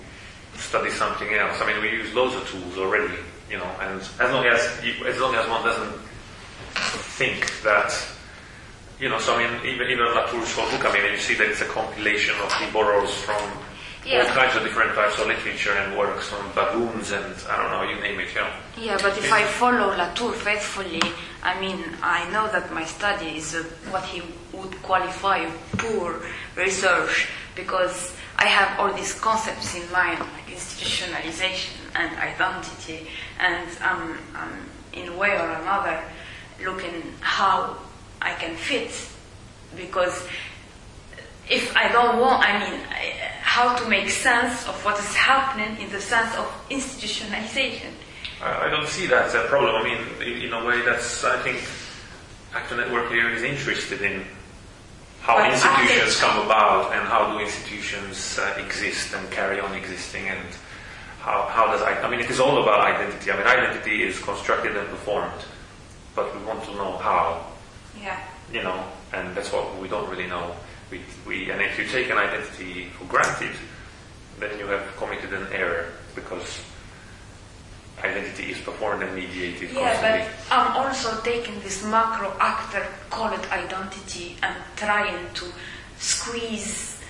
study 0.54 0.90
something 0.90 1.32
else. 1.34 1.60
I 1.60 1.66
mean, 1.66 1.82
we 1.82 1.90
use 1.90 2.12
loads 2.14 2.34
of 2.34 2.48
tools 2.48 2.78
already, 2.78 3.14
you 3.50 3.58
know, 3.58 3.70
and 3.80 4.00
as 4.00 4.32
long 4.32 4.46
as 4.46 4.84
you, 4.84 5.06
as 5.06 5.18
long 5.20 5.34
as 5.34 5.48
one 5.48 5.62
doesn't 5.64 6.00
think 7.18 7.62
that, 7.62 7.92
you 8.98 9.08
know, 9.08 9.18
so 9.18 9.34
I 9.34 9.46
mean, 9.46 9.66
even 9.66 9.90
even 9.90 10.04
Latour's 10.14 10.52
whole 10.54 10.70
book, 10.70 10.84
I 10.86 10.92
mean, 10.92 11.12
you 11.12 11.18
see 11.18 11.34
that 11.34 11.48
it's 11.48 11.60
a 11.60 11.66
compilation 11.66 12.34
of 12.40 12.52
he 12.54 12.70
borrows 12.70 13.12
from 13.14 13.42
yeah. 14.06 14.22
all 14.22 14.34
kinds 14.34 14.56
of 14.56 14.62
different 14.62 14.94
types 14.94 15.18
of 15.18 15.26
literature 15.26 15.72
and 15.72 15.96
works 15.96 16.28
from 16.28 16.50
baboons 16.54 17.12
and 17.12 17.34
I 17.48 17.56
don't 17.62 17.70
know, 17.70 17.82
you 17.82 18.00
name 18.00 18.20
it, 18.20 18.28
yeah. 18.34 18.50
Yeah, 18.78 18.98
but 19.00 19.16
if 19.18 19.32
I 19.32 19.44
follow 19.44 19.88
Latour 19.96 20.32
faithfully, 20.32 21.02
I 21.42 21.60
mean, 21.60 21.84
I 22.02 22.28
know 22.30 22.48
that 22.48 22.72
my 22.72 22.84
study 22.84 23.36
is 23.36 23.54
uh, 23.54 23.62
what 23.90 24.04
he 24.04 24.22
would 24.52 24.82
qualify 24.82 25.48
poor 25.78 26.20
research 26.56 27.28
because 27.54 28.14
I 28.38 28.46
have 28.46 28.78
all 28.80 28.92
these 28.92 29.18
concepts 29.20 29.74
in 29.74 29.90
mind, 29.92 30.20
like 30.20 30.46
institutionalization 30.46 31.76
and 31.94 32.16
identity, 32.18 33.08
and 33.38 33.68
um, 33.82 34.18
um, 34.34 34.58
in 34.92 35.08
a 35.08 35.16
way 35.16 35.30
or 35.38 35.50
another, 35.50 36.02
looking 36.64 37.02
how 37.20 37.76
I 38.20 38.34
can 38.34 38.56
fit, 38.56 38.90
because 39.76 40.26
if 41.48 41.76
I 41.76 41.90
don't 41.92 42.18
want, 42.18 42.42
I 42.42 42.58
mean, 42.58 42.80
how 43.42 43.76
to 43.76 43.88
make 43.88 44.08
sense 44.08 44.66
of 44.66 44.74
what 44.84 44.98
is 44.98 45.14
happening 45.14 45.80
in 45.80 45.92
the 45.92 46.00
sense 46.00 46.34
of 46.36 46.46
institutionalization. 46.70 47.90
I 48.40 48.68
don't 48.70 48.88
see 48.88 49.06
that 49.06 49.26
as 49.26 49.34
a 49.34 49.44
problem. 49.44 49.76
I 49.76 49.84
mean, 49.84 50.42
in 50.42 50.52
a 50.52 50.64
way, 50.64 50.82
that's 50.82 51.24
I 51.24 51.38
think 51.42 51.62
Actor 52.54 52.76
Network 52.76 53.10
here 53.10 53.28
is 53.28 53.42
interested 53.42 54.02
in 54.02 54.24
how 55.22 55.38
institutions 55.48 56.18
come 56.18 56.44
about 56.44 56.92
and 56.92 57.06
how 57.06 57.32
do 57.32 57.38
institutions 57.38 58.38
uh, 58.40 58.58
exist 58.58 59.14
and 59.14 59.30
carry 59.30 59.60
on 59.60 59.72
existing 59.72 60.26
and 60.26 60.48
how, 61.20 61.46
how 61.46 61.66
does 61.66 61.80
I, 61.80 62.02
I 62.02 62.10
mean 62.10 62.18
it 62.18 62.28
is 62.28 62.40
all 62.40 62.60
about 62.60 62.80
identity. 62.80 63.30
I 63.30 63.36
mean 63.36 63.46
identity 63.46 64.02
is 64.02 64.18
constructed 64.18 64.76
and 64.76 64.88
performed, 64.88 65.44
but 66.16 66.34
we 66.36 66.44
want 66.44 66.64
to 66.64 66.74
know 66.74 66.96
how. 66.98 67.46
Yeah. 68.00 68.18
You 68.52 68.64
know, 68.64 68.84
and 69.12 69.34
that's 69.36 69.52
what 69.52 69.78
we 69.78 69.86
don't 69.86 70.10
really 70.10 70.26
know. 70.26 70.56
We, 70.90 71.00
we, 71.24 71.50
and 71.50 71.62
if 71.62 71.78
you 71.78 71.86
take 71.86 72.10
an 72.10 72.18
identity 72.18 72.88
for 72.98 73.04
granted, 73.04 73.52
then 74.40 74.58
you 74.58 74.66
have 74.66 74.84
committed 74.96 75.32
an 75.32 75.46
error 75.52 75.92
because 76.16 76.60
identity 78.04 78.50
is 78.50 78.58
performed 78.58 79.02
and 79.02 79.14
mediated 79.14 79.70
yeah, 79.70 79.94
constantly. 79.94 80.28
but 80.48 80.56
I'm 80.56 80.76
also 80.76 81.20
taking 81.22 81.60
this 81.60 81.84
macro 81.84 82.32
actor 82.40 82.86
called 83.10 83.40
identity 83.50 84.36
and 84.42 84.54
trying 84.76 85.32
to 85.34 85.46
squeeze, 85.98 87.00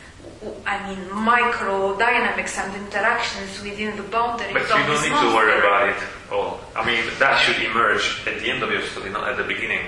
I 0.66 0.77
mean, 0.89 1.12
micro 1.14 1.97
dynamics 1.98 2.59
and 2.59 2.74
interactions 2.77 3.62
within 3.62 3.97
the 3.97 4.02
boundaries 4.05 4.51
of 4.51 4.55
the 4.55 4.60
society. 4.60 4.89
but 4.89 5.05
you 5.05 5.10
don't 5.10 5.23
need 5.24 5.31
to 5.31 5.35
worry 5.35 5.59
about 5.59 5.89
it 5.89 6.02
all. 6.31 6.60
I 6.77 6.85
mean, 6.86 7.05
that 7.19 7.40
should 7.40 7.62
emerge 7.62 8.23
at 8.27 8.40
the 8.40 8.51
end 8.51 8.62
of 8.62 8.70
your 8.70 8.82
study, 8.82 9.10
not 9.10 9.28
at 9.28 9.36
the 9.36 9.44
beginning. 9.44 9.86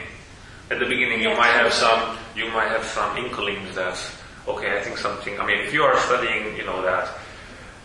At 0.71 0.79
the 0.79 0.87
beginning, 0.87 1.21
you 1.21 1.29
might 1.37 1.53
have 1.53 1.73
some, 1.73 2.17
you 2.35 2.49
might 2.49 2.69
have 2.69 2.85
some 2.85 3.17
inklings 3.19 3.75
that, 3.75 4.01
okay, 4.49 4.79
I 4.79 4.83
think 4.83 4.97
something. 4.97 5.39
I 5.39 5.47
mean, 5.47 5.59
if 5.59 5.73
you 5.75 5.83
are 5.83 5.99
studying, 5.99 6.57
you 6.57 6.65
know 6.65 6.81
that 6.83 7.09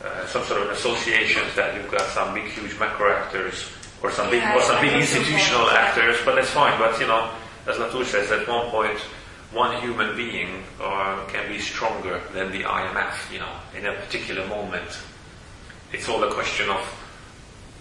uh, 0.04 0.26
some 0.28 0.44
sort 0.46 0.62
of 0.62 0.70
associations 0.72 1.56
that 1.56 1.76
you've 1.76 1.92
got 1.92 2.08
some 2.10 2.34
big, 2.34 2.46
huge 2.46 2.78
macro 2.80 3.12
actors 3.12 3.70
or 4.02 4.12
some 4.12 4.30
big, 4.30 4.44
or 4.56 4.62
some 4.62 4.82
big 4.82 4.94
institutional 4.94 5.70
actors, 5.72 6.18
but 6.24 6.36
that's 6.36 6.52
fine. 6.52 6.78
But 6.80 7.00
you 7.00 7.08
know, 7.08 7.32
as 7.68 7.78
Latour 7.78 8.06
says, 8.06 8.32
at 8.32 8.48
one 8.48 8.70
point, 8.70 8.98
one 9.52 9.82
human 9.82 10.16
being 10.16 10.64
uh, 10.82 11.26
can 11.28 11.52
be 11.52 11.60
stronger 11.60 12.22
than 12.34 12.52
the 12.52 12.62
IMF. 12.62 13.32
You 13.32 13.40
know, 13.40 13.54
in 13.76 13.86
a 13.86 13.94
particular 13.94 14.48
moment, 14.48 15.00
it's 15.92 16.08
all 16.08 16.24
a 16.24 16.34
question 16.34 16.70
of 16.70 16.80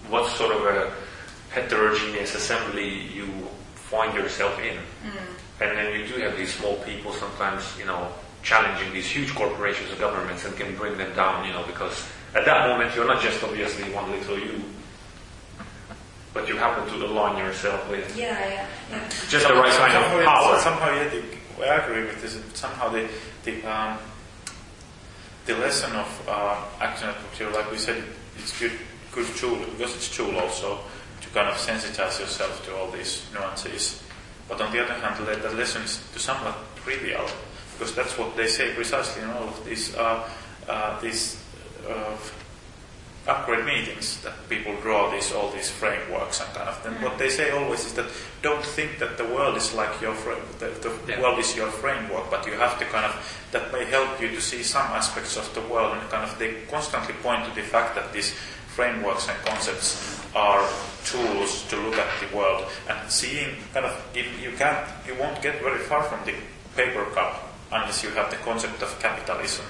what 0.08 0.28
sort 0.32 0.56
of 0.56 0.64
a 0.64 0.92
heterogeneous 1.50 2.34
assembly 2.34 3.06
you 3.14 3.26
find 3.74 4.14
yourself 4.14 4.58
in. 4.60 4.76
Mm. 4.76 5.60
And 5.60 5.76
then 5.76 6.00
you 6.00 6.06
do 6.06 6.20
have 6.20 6.36
these 6.36 6.54
small 6.54 6.76
people 6.76 7.12
sometimes, 7.12 7.64
you 7.78 7.84
know, 7.84 8.12
challenging 8.43 8.93
these 8.93 9.06
huge 9.06 9.35
corporations 9.35 9.90
and 9.90 9.98
governments 9.98 10.44
and 10.44 10.56
can 10.56 10.74
bring 10.77 10.97
them 10.97 11.15
down, 11.15 11.47
you 11.47 11.52
know, 11.52 11.65
because 11.66 12.06
at 12.35 12.44
that 12.44 12.69
moment 12.69 12.94
you're 12.94 13.06
not 13.06 13.23
just 13.23 13.43
obviously 13.43 13.93
one 13.93 14.10
little 14.10 14.39
you, 14.39 14.62
but 16.32 16.48
you 16.48 16.56
happen 16.56 16.86
to 16.89 17.06
align 17.06 17.39
yourself 17.39 17.89
with 17.90 18.16
yeah, 18.16 18.39
yeah, 18.48 18.66
yeah. 18.90 19.09
just 19.28 19.48
the 19.48 19.55
right 19.55 19.73
kind 19.73 19.97
of 19.97 20.24
power. 20.24 20.59
Somehow, 20.60 20.94
yeah, 20.94 21.09
the, 21.09 21.69
I 21.69 21.85
agree 21.85 22.05
with 22.05 22.20
this. 22.23 22.39
Somehow 22.59 22.89
the 22.90 23.09
the 23.44 23.65
um, 23.65 23.98
the 25.47 25.56
lesson 25.56 25.97
of 25.97 26.28
uh, 26.28 26.62
action 26.81 27.09
at 27.09 27.55
like 27.55 27.70
we 27.70 27.78
said, 27.78 28.05
it's 28.36 28.59
good 28.60 28.73
good 29.12 29.27
tool 29.36 29.59
because 29.73 29.97
it's 29.97 30.15
tool 30.15 30.36
also 30.39 30.78
to 31.20 31.28
kind 31.31 31.48
of 31.48 31.56
sensitize 31.56 32.20
yourself 32.20 32.65
to 32.66 32.77
all 32.77 32.90
these 32.90 33.24
nuances. 33.35 34.02
But 34.48 34.60
on 34.60 34.73
the 34.73 34.82
other 34.85 34.94
hand, 34.94 35.27
that 35.27 35.55
lesson 35.56 35.82
is 35.82 36.02
to 36.12 36.19
somewhat 36.19 36.56
trivial 36.77 37.27
because 37.78 37.94
that's 37.94 38.18
what 38.18 38.36
they 38.36 38.48
say 38.48 38.74
precisely 38.74 39.22
in 39.22 39.30
all 39.30 39.44
of 39.44 39.64
these 39.64 39.94
uh, 39.94 40.28
uh, 40.68 41.00
these 41.00 41.40
uh, 41.88 42.16
upgrade 43.28 43.64
meetings 43.64 44.20
that 44.22 44.32
people 44.48 44.74
draw 44.80 45.10
these 45.10 45.32
all 45.32 45.50
these 45.50 45.70
frameworks 45.70 46.40
and 46.40 46.52
kind 46.55 46.68
of. 46.68 46.84
And 46.86 46.96
what 47.02 47.18
they 47.18 47.28
say 47.28 47.50
always 47.50 47.84
is 47.84 47.94
that 47.94 48.06
don't 48.42 48.64
think 48.64 48.98
that 48.98 49.16
the 49.16 49.24
world 49.24 49.56
is 49.56 49.74
like 49.74 50.00
your 50.00 50.14
frame, 50.14 50.42
the, 50.59 50.66
the 50.82 50.92
yeah. 51.06 51.20
world 51.20 51.38
is 51.38 51.55
your 51.55 51.70
framework, 51.70 52.30
but 52.30 52.46
you 52.46 52.52
have 52.55 52.78
to 52.80 52.84
kind 52.86 53.05
of 53.05 53.14
that 53.52 53.70
may 53.72 53.84
help 53.84 54.20
you 54.20 54.28
to 54.28 54.40
see 54.40 54.62
some 54.62 54.86
aspects 54.92 55.36
of 55.36 55.46
the 55.55 55.60
world 55.72 55.96
and 55.96 56.10
kind 56.10 56.24
of 56.24 56.36
they 56.38 56.62
constantly 56.70 57.14
point 57.22 57.44
to 57.44 57.55
the 57.55 57.62
fact 57.62 57.94
that 57.94 58.12
these 58.12 58.32
frameworks 58.66 59.28
and 59.28 59.38
concepts 59.44 60.18
are 60.34 60.66
tools 61.05 61.64
to 61.68 61.76
look 61.76 61.94
at 61.94 62.09
the 62.20 62.36
world 62.36 62.64
and 62.88 63.10
seeing 63.10 63.56
kind 63.72 63.86
of 63.86 63.94
you, 64.14 64.24
you 64.42 64.56
can't 64.56 64.86
you 65.06 65.14
won't 65.14 65.40
get 65.42 65.60
very 65.62 65.78
far 65.78 66.02
from 66.02 66.24
the 66.26 66.34
paper 66.76 67.05
cup 67.12 67.47
unless 67.72 68.02
you 68.02 68.10
have 68.10 68.30
the 68.30 68.36
concept 68.36 68.82
of 68.82 68.98
capitalism 69.00 69.64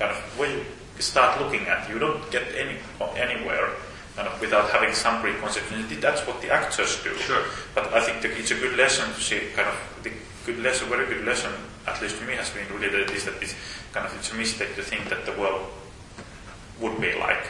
kind 0.00 0.10
of 0.10 0.18
where 0.38 0.50
you 0.50 0.64
start 0.98 1.38
looking 1.40 1.68
at. 1.68 1.88
You 1.88 1.98
don't 1.98 2.24
get 2.32 2.42
any 2.56 2.76
anywhere 3.16 3.68
kind 4.16 4.26
of 4.26 4.40
without 4.40 4.70
having 4.70 4.92
some 4.94 5.20
preconception. 5.20 5.86
That's 6.00 6.26
what 6.26 6.40
the 6.40 6.50
actors 6.50 7.02
do. 7.04 7.14
Sure. 7.16 7.44
But 7.74 7.92
I 7.92 8.00
think 8.00 8.22
the, 8.22 8.32
it's 8.36 8.50
a 8.50 8.56
good 8.56 8.76
lesson 8.76 9.12
to 9.12 9.20
see 9.20 9.40
kind 9.54 9.68
of 9.68 9.76
the 10.02 10.10
good 10.46 10.58
lesson, 10.58 10.88
very 10.88 11.06
good 11.06 11.24
lesson, 11.24 11.52
at 11.86 12.00
least 12.02 12.18
to 12.18 12.24
me, 12.24 12.34
has 12.34 12.50
been 12.50 12.66
really 12.72 12.88
that 12.88 13.12
is 13.12 13.26
that 13.26 13.36
it's 13.42 13.54
kind 13.92 14.06
of 14.06 14.16
it's 14.16 14.32
a 14.32 14.34
mistake 14.34 14.74
to 14.76 14.82
think 14.82 15.08
that 15.10 15.26
the 15.26 15.32
world 15.32 15.68
would 16.80 16.98
be 17.00 17.12
like. 17.20 17.44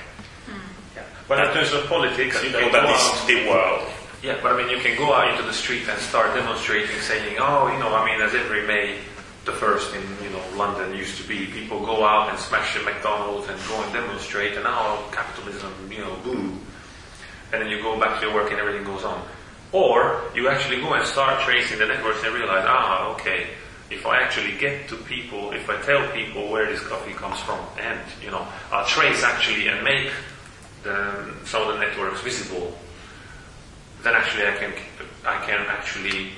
Mm. 0.51 0.59
Yeah. 0.97 1.02
But 1.28 1.36
that, 1.36 1.48
in 1.48 1.55
terms 1.55 1.73
of 1.73 1.86
politics, 1.86 2.43
you 2.43 2.51
know, 2.51 2.70
that 2.73 2.90
is 2.90 3.27
the 3.27 3.48
world. 3.48 3.86
Yeah, 4.23 4.36
but 4.43 4.52
I 4.52 4.57
mean, 4.59 4.69
you 4.69 4.82
can 4.82 4.98
go 4.98 5.15
out 5.15 5.31
into 5.31 5.44
the 5.44 5.52
street 5.52 5.89
and 5.89 5.98
start 5.98 6.35
demonstrating, 6.35 7.01
saying, 7.01 7.39
"Oh, 7.40 7.73
you 7.73 7.78
know, 7.78 7.94
I 7.94 8.05
mean, 8.05 8.20
as 8.20 8.35
every 8.35 8.66
May, 8.66 8.98
the 9.51 9.57
first 9.57 9.95
in 9.95 10.03
you 10.23 10.31
know 10.31 10.43
London 10.57 10.95
used 10.97 11.17
to 11.21 11.27
be 11.27 11.47
people 11.47 11.85
go 11.85 12.05
out 12.05 12.31
and 12.31 12.39
smash 12.39 12.75
the 12.75 12.83
McDonald's 12.85 13.49
and 13.49 13.59
go 13.69 13.83
and 13.83 13.93
demonstrate 13.93 14.55
and 14.55 14.65
now 14.65 15.03
capitalism 15.11 15.73
you 15.91 15.99
know 15.99 16.15
boo 16.23 16.59
and 17.53 17.61
then 17.61 17.69
you 17.69 17.83
go 17.83 17.99
back 17.99 18.21
to 18.21 18.27
your 18.27 18.35
work 18.35 18.51
and 18.53 18.61
everything 18.61 18.85
goes 18.85 19.03
on. 19.03 19.27
Or 19.73 20.23
you 20.37 20.49
actually 20.49 20.81
go 20.81 20.95
and 20.95 21.05
start 21.05 21.43
tracing 21.43 21.79
the 21.79 21.87
networks 21.87 22.23
and 22.25 22.33
realize 22.35 22.65
ah 22.67 23.13
okay 23.15 23.49
if 23.91 24.07
I 24.07 24.21
actually 24.23 24.57
get 24.59 24.89
to 24.89 24.97
people 24.97 25.51
if 25.51 25.69
I 25.69 25.81
tell 25.83 26.09
people 26.13 26.49
where 26.51 26.67
this 26.67 26.83
coffee 26.87 27.13
comes 27.13 27.41
from 27.41 27.59
and 27.81 27.99
you 28.23 28.31
know 28.31 28.47
I'll 28.71 28.87
trace 28.87 29.23
actually 29.25 29.69
and 29.69 29.83
make 29.83 30.11
the, 30.85 31.35
some 31.45 31.63
of 31.63 31.75
the 31.75 31.81
networks 31.81 32.21
visible 32.21 32.79
then 34.03 34.15
actually 34.15 34.47
I 34.47 34.55
can 34.57 34.73
I 35.27 35.45
can 35.45 35.61
actually 35.67 36.31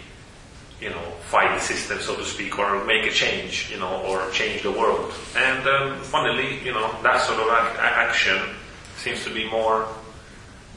you 0.83 0.91
know, 0.91 1.03
fight 1.31 1.55
the 1.55 1.65
system, 1.65 1.99
so 2.01 2.17
to 2.17 2.25
speak, 2.25 2.59
or 2.59 2.85
make 2.85 3.07
a 3.07 3.11
change, 3.11 3.71
you 3.71 3.79
know, 3.79 4.03
or 4.03 4.29
change 4.33 4.63
the 4.63 4.73
world. 4.73 5.13
And 5.37 5.67
um, 5.69 6.01
funnily, 6.01 6.59
you 6.65 6.73
know, 6.73 6.91
that 7.03 7.23
sort 7.23 7.39
of 7.39 7.47
ac- 7.47 7.79
action 7.79 8.39
seems 8.97 9.23
to 9.25 9.31
be 9.33 9.49
more 9.49 9.87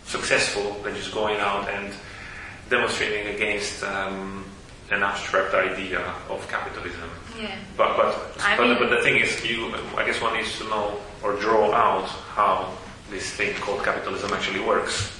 successful 0.06 0.77
than 0.84 0.95
just 0.95 1.11
going 1.11 1.40
out 1.40 1.68
and 1.69 1.91
demonstrating 2.69 3.34
against 3.36 3.84
um, 3.84 4.45
an 4.91 5.02
abstract 5.02 5.56
idea 5.56 6.02
of 6.30 6.48
capitalism. 6.48 7.10
Yeah. 7.41 7.57
But 7.76 7.98
but 7.98 8.38
but, 8.38 8.68
mean, 8.68 8.77
but 8.77 8.90
the 8.90 9.02
thing 9.02 9.18
is, 9.18 9.44
you 9.44 9.73
I 9.98 10.06
guess 10.06 10.22
one 10.22 10.36
needs 10.38 10.57
to 10.60 10.65
know 10.65 11.02
or 11.23 11.36
draw 11.38 11.73
out 11.73 12.07
how 12.38 12.72
this 13.10 13.32
thing 13.32 13.56
called 13.56 13.84
capitalism 13.84 14.32
actually 14.34 14.61
works. 14.61 15.11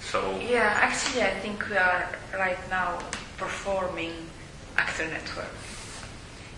So 0.00 0.18
yeah, 0.40 0.72
actually, 0.80 1.22
I 1.22 1.34
think 1.40 1.68
we 1.68 1.76
are 1.76 2.08
right 2.32 2.58
now 2.70 2.98
performing 3.36 4.12
actor 4.80 5.06
network 5.08 5.54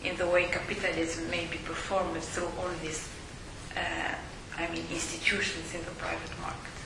in 0.05 0.16
the 0.16 0.27
way 0.27 0.44
capitalism 0.47 1.28
may 1.31 1.44
be 1.47 1.59
performed 1.59 2.23
through 2.23 2.51
all 2.59 2.70
these, 2.82 3.09
uh, 3.77 4.15
I 4.59 4.62
mean, 4.73 4.85
institutions 4.90 5.74
in 5.74 5.82
the 5.85 5.94
private 6.05 6.35
market. 6.40 6.77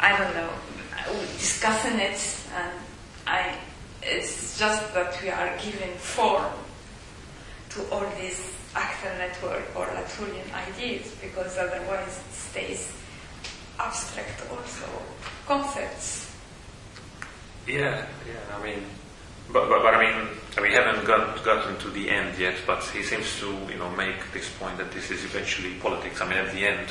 I 0.00 0.10
don't 0.18 0.34
know. 0.34 0.50
We're 1.10 1.38
discussing 1.38 1.98
it, 1.98 2.20
and 2.54 2.72
I, 3.26 3.56
it's 4.02 4.58
just 4.58 4.94
that 4.94 5.12
we 5.22 5.30
are 5.30 5.50
giving 5.58 5.94
form 5.96 6.52
to 7.70 7.78
all 7.90 8.06
these 8.20 8.40
actor 8.74 9.12
network 9.18 9.64
or 9.76 9.86
Latourian 9.86 10.48
ideas, 10.66 11.14
because 11.20 11.56
otherwise 11.58 12.14
it 12.24 12.34
stays 12.34 12.92
abstract 13.78 14.42
also 14.50 14.86
concepts. 15.46 16.30
Yeah, 17.66 18.06
yeah. 18.26 18.56
I 18.56 18.62
mean, 18.62 18.82
but, 19.52 19.68
but, 19.68 19.82
but 19.82 19.94
I 19.94 20.00
mean, 20.00 20.28
we 20.60 20.72
haven't 20.72 21.04
got, 21.06 21.44
gotten 21.44 21.76
to 21.78 21.90
the 21.90 22.10
end 22.10 22.38
yet. 22.38 22.56
But 22.66 22.82
he 22.84 23.02
seems 23.02 23.38
to, 23.40 23.46
you 23.70 23.78
know, 23.78 23.90
make 23.90 24.32
this 24.32 24.48
point 24.58 24.78
that 24.78 24.90
this 24.92 25.10
is 25.10 25.24
eventually 25.24 25.74
politics. 25.74 26.20
I 26.20 26.28
mean, 26.28 26.38
at 26.38 26.52
the 26.52 26.66
end, 26.66 26.88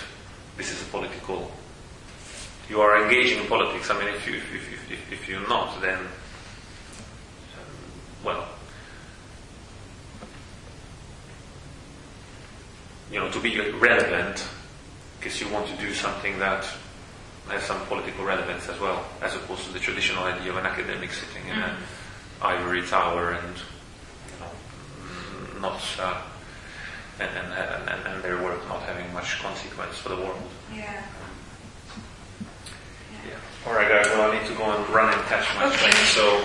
this 0.57 0.71
is 0.71 0.81
a 0.81 0.85
political. 0.85 1.51
You 2.69 2.81
are 2.81 3.03
engaging 3.03 3.39
in 3.39 3.47
politics. 3.47 3.89
I 3.89 3.99
mean, 3.99 4.13
if 4.13 4.27
you 4.27 4.35
if, 4.35 4.53
if, 4.53 4.91
if, 4.91 5.11
if 5.13 5.27
you're 5.27 5.47
not, 5.47 5.81
then 5.81 5.99
um, 5.99 6.07
well, 8.23 8.47
you 13.11 13.19
know, 13.19 13.29
to 13.29 13.39
be 13.39 13.59
relevant, 13.71 14.47
because 15.19 15.39
you 15.41 15.47
want 15.49 15.67
to 15.67 15.75
do 15.77 15.93
something 15.93 16.39
that 16.39 16.65
has 17.49 17.63
some 17.63 17.85
political 17.87 18.23
relevance 18.25 18.69
as 18.69 18.79
well, 18.79 19.05
as 19.21 19.35
opposed 19.35 19.65
to 19.65 19.73
the 19.73 19.79
traditional 19.79 20.23
idea 20.23 20.51
of 20.51 20.57
an 20.57 20.65
academic 20.65 21.11
sitting 21.11 21.45
in 21.47 21.57
an 21.59 21.75
ivory 22.43 22.81
tower 22.83 23.31
and 23.31 23.55
you 23.57 24.39
know, 25.59 25.61
not 25.61 25.81
uh, 25.99 26.21
and, 27.19 27.29
and, 27.37 27.53
and, 27.89 28.07
and 28.07 28.23
their 28.23 28.41
work 28.43 28.67
not 28.67 28.81
having 28.83 29.11
much 29.13 29.39
consequence 29.39 29.97
for 29.97 30.09
the 30.09 30.15
world. 30.17 30.41
Yeah. 30.73 31.03
Yeah. 33.27 33.35
All 33.67 33.73
right, 33.73 33.87
guys. 33.87 34.07
Well, 34.07 34.31
I 34.31 34.37
need 34.39 34.47
to 34.47 34.55
go 34.55 34.63
and 34.65 34.89
run 34.89 35.13
and 35.13 35.21
catch 35.27 35.45
my 35.55 35.65
Okay. 35.67 35.77
train. 35.91 36.05
So 36.07 36.43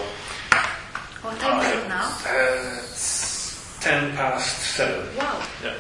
What 1.22 1.38
time 1.40 1.60
is 1.60 1.82
it 1.84 1.88
now? 1.88 2.04
uh, 2.26 2.78
it's 2.80 3.78
ten 3.80 4.12
past 4.14 4.58
seven. 4.76 5.06
Wow. 5.16 5.42
Yeah. 5.64 5.74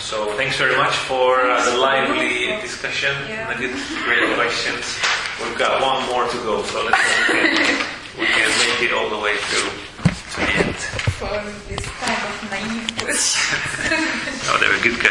So 0.00 0.36
thanks 0.36 0.56
very 0.56 0.76
much 0.76 0.94
for 0.94 1.40
uh, 1.40 1.64
the 1.70 1.76
lively 1.78 2.46
discussion 2.62 3.14
Yeah. 3.28 3.50
and 3.50 3.58
the 3.62 3.68
good, 3.68 3.76
great 4.04 4.34
questions. 4.36 4.96
We've 5.42 5.58
got 5.58 5.82
one 5.82 6.06
more 6.08 6.26
to 6.28 6.36
go, 6.44 6.62
so 6.64 6.84
let's. 6.84 7.88
we 8.18 8.26
can 8.26 8.50
make 8.58 8.82
it 8.82 8.92
all 8.92 9.08
the 9.08 9.18
way 9.18 9.36
through 9.36 9.70
to 10.34 10.40
the 10.40 10.52
end. 10.66 10.74
For 11.18 11.38
this 11.70 11.86
kind 12.02 12.22
of 12.26 12.50
naive 12.50 12.90
question. 12.98 13.98
no, 14.46 14.58
they 14.58 14.68
were 14.68 14.82
good 14.82 14.98
question. 14.98 15.08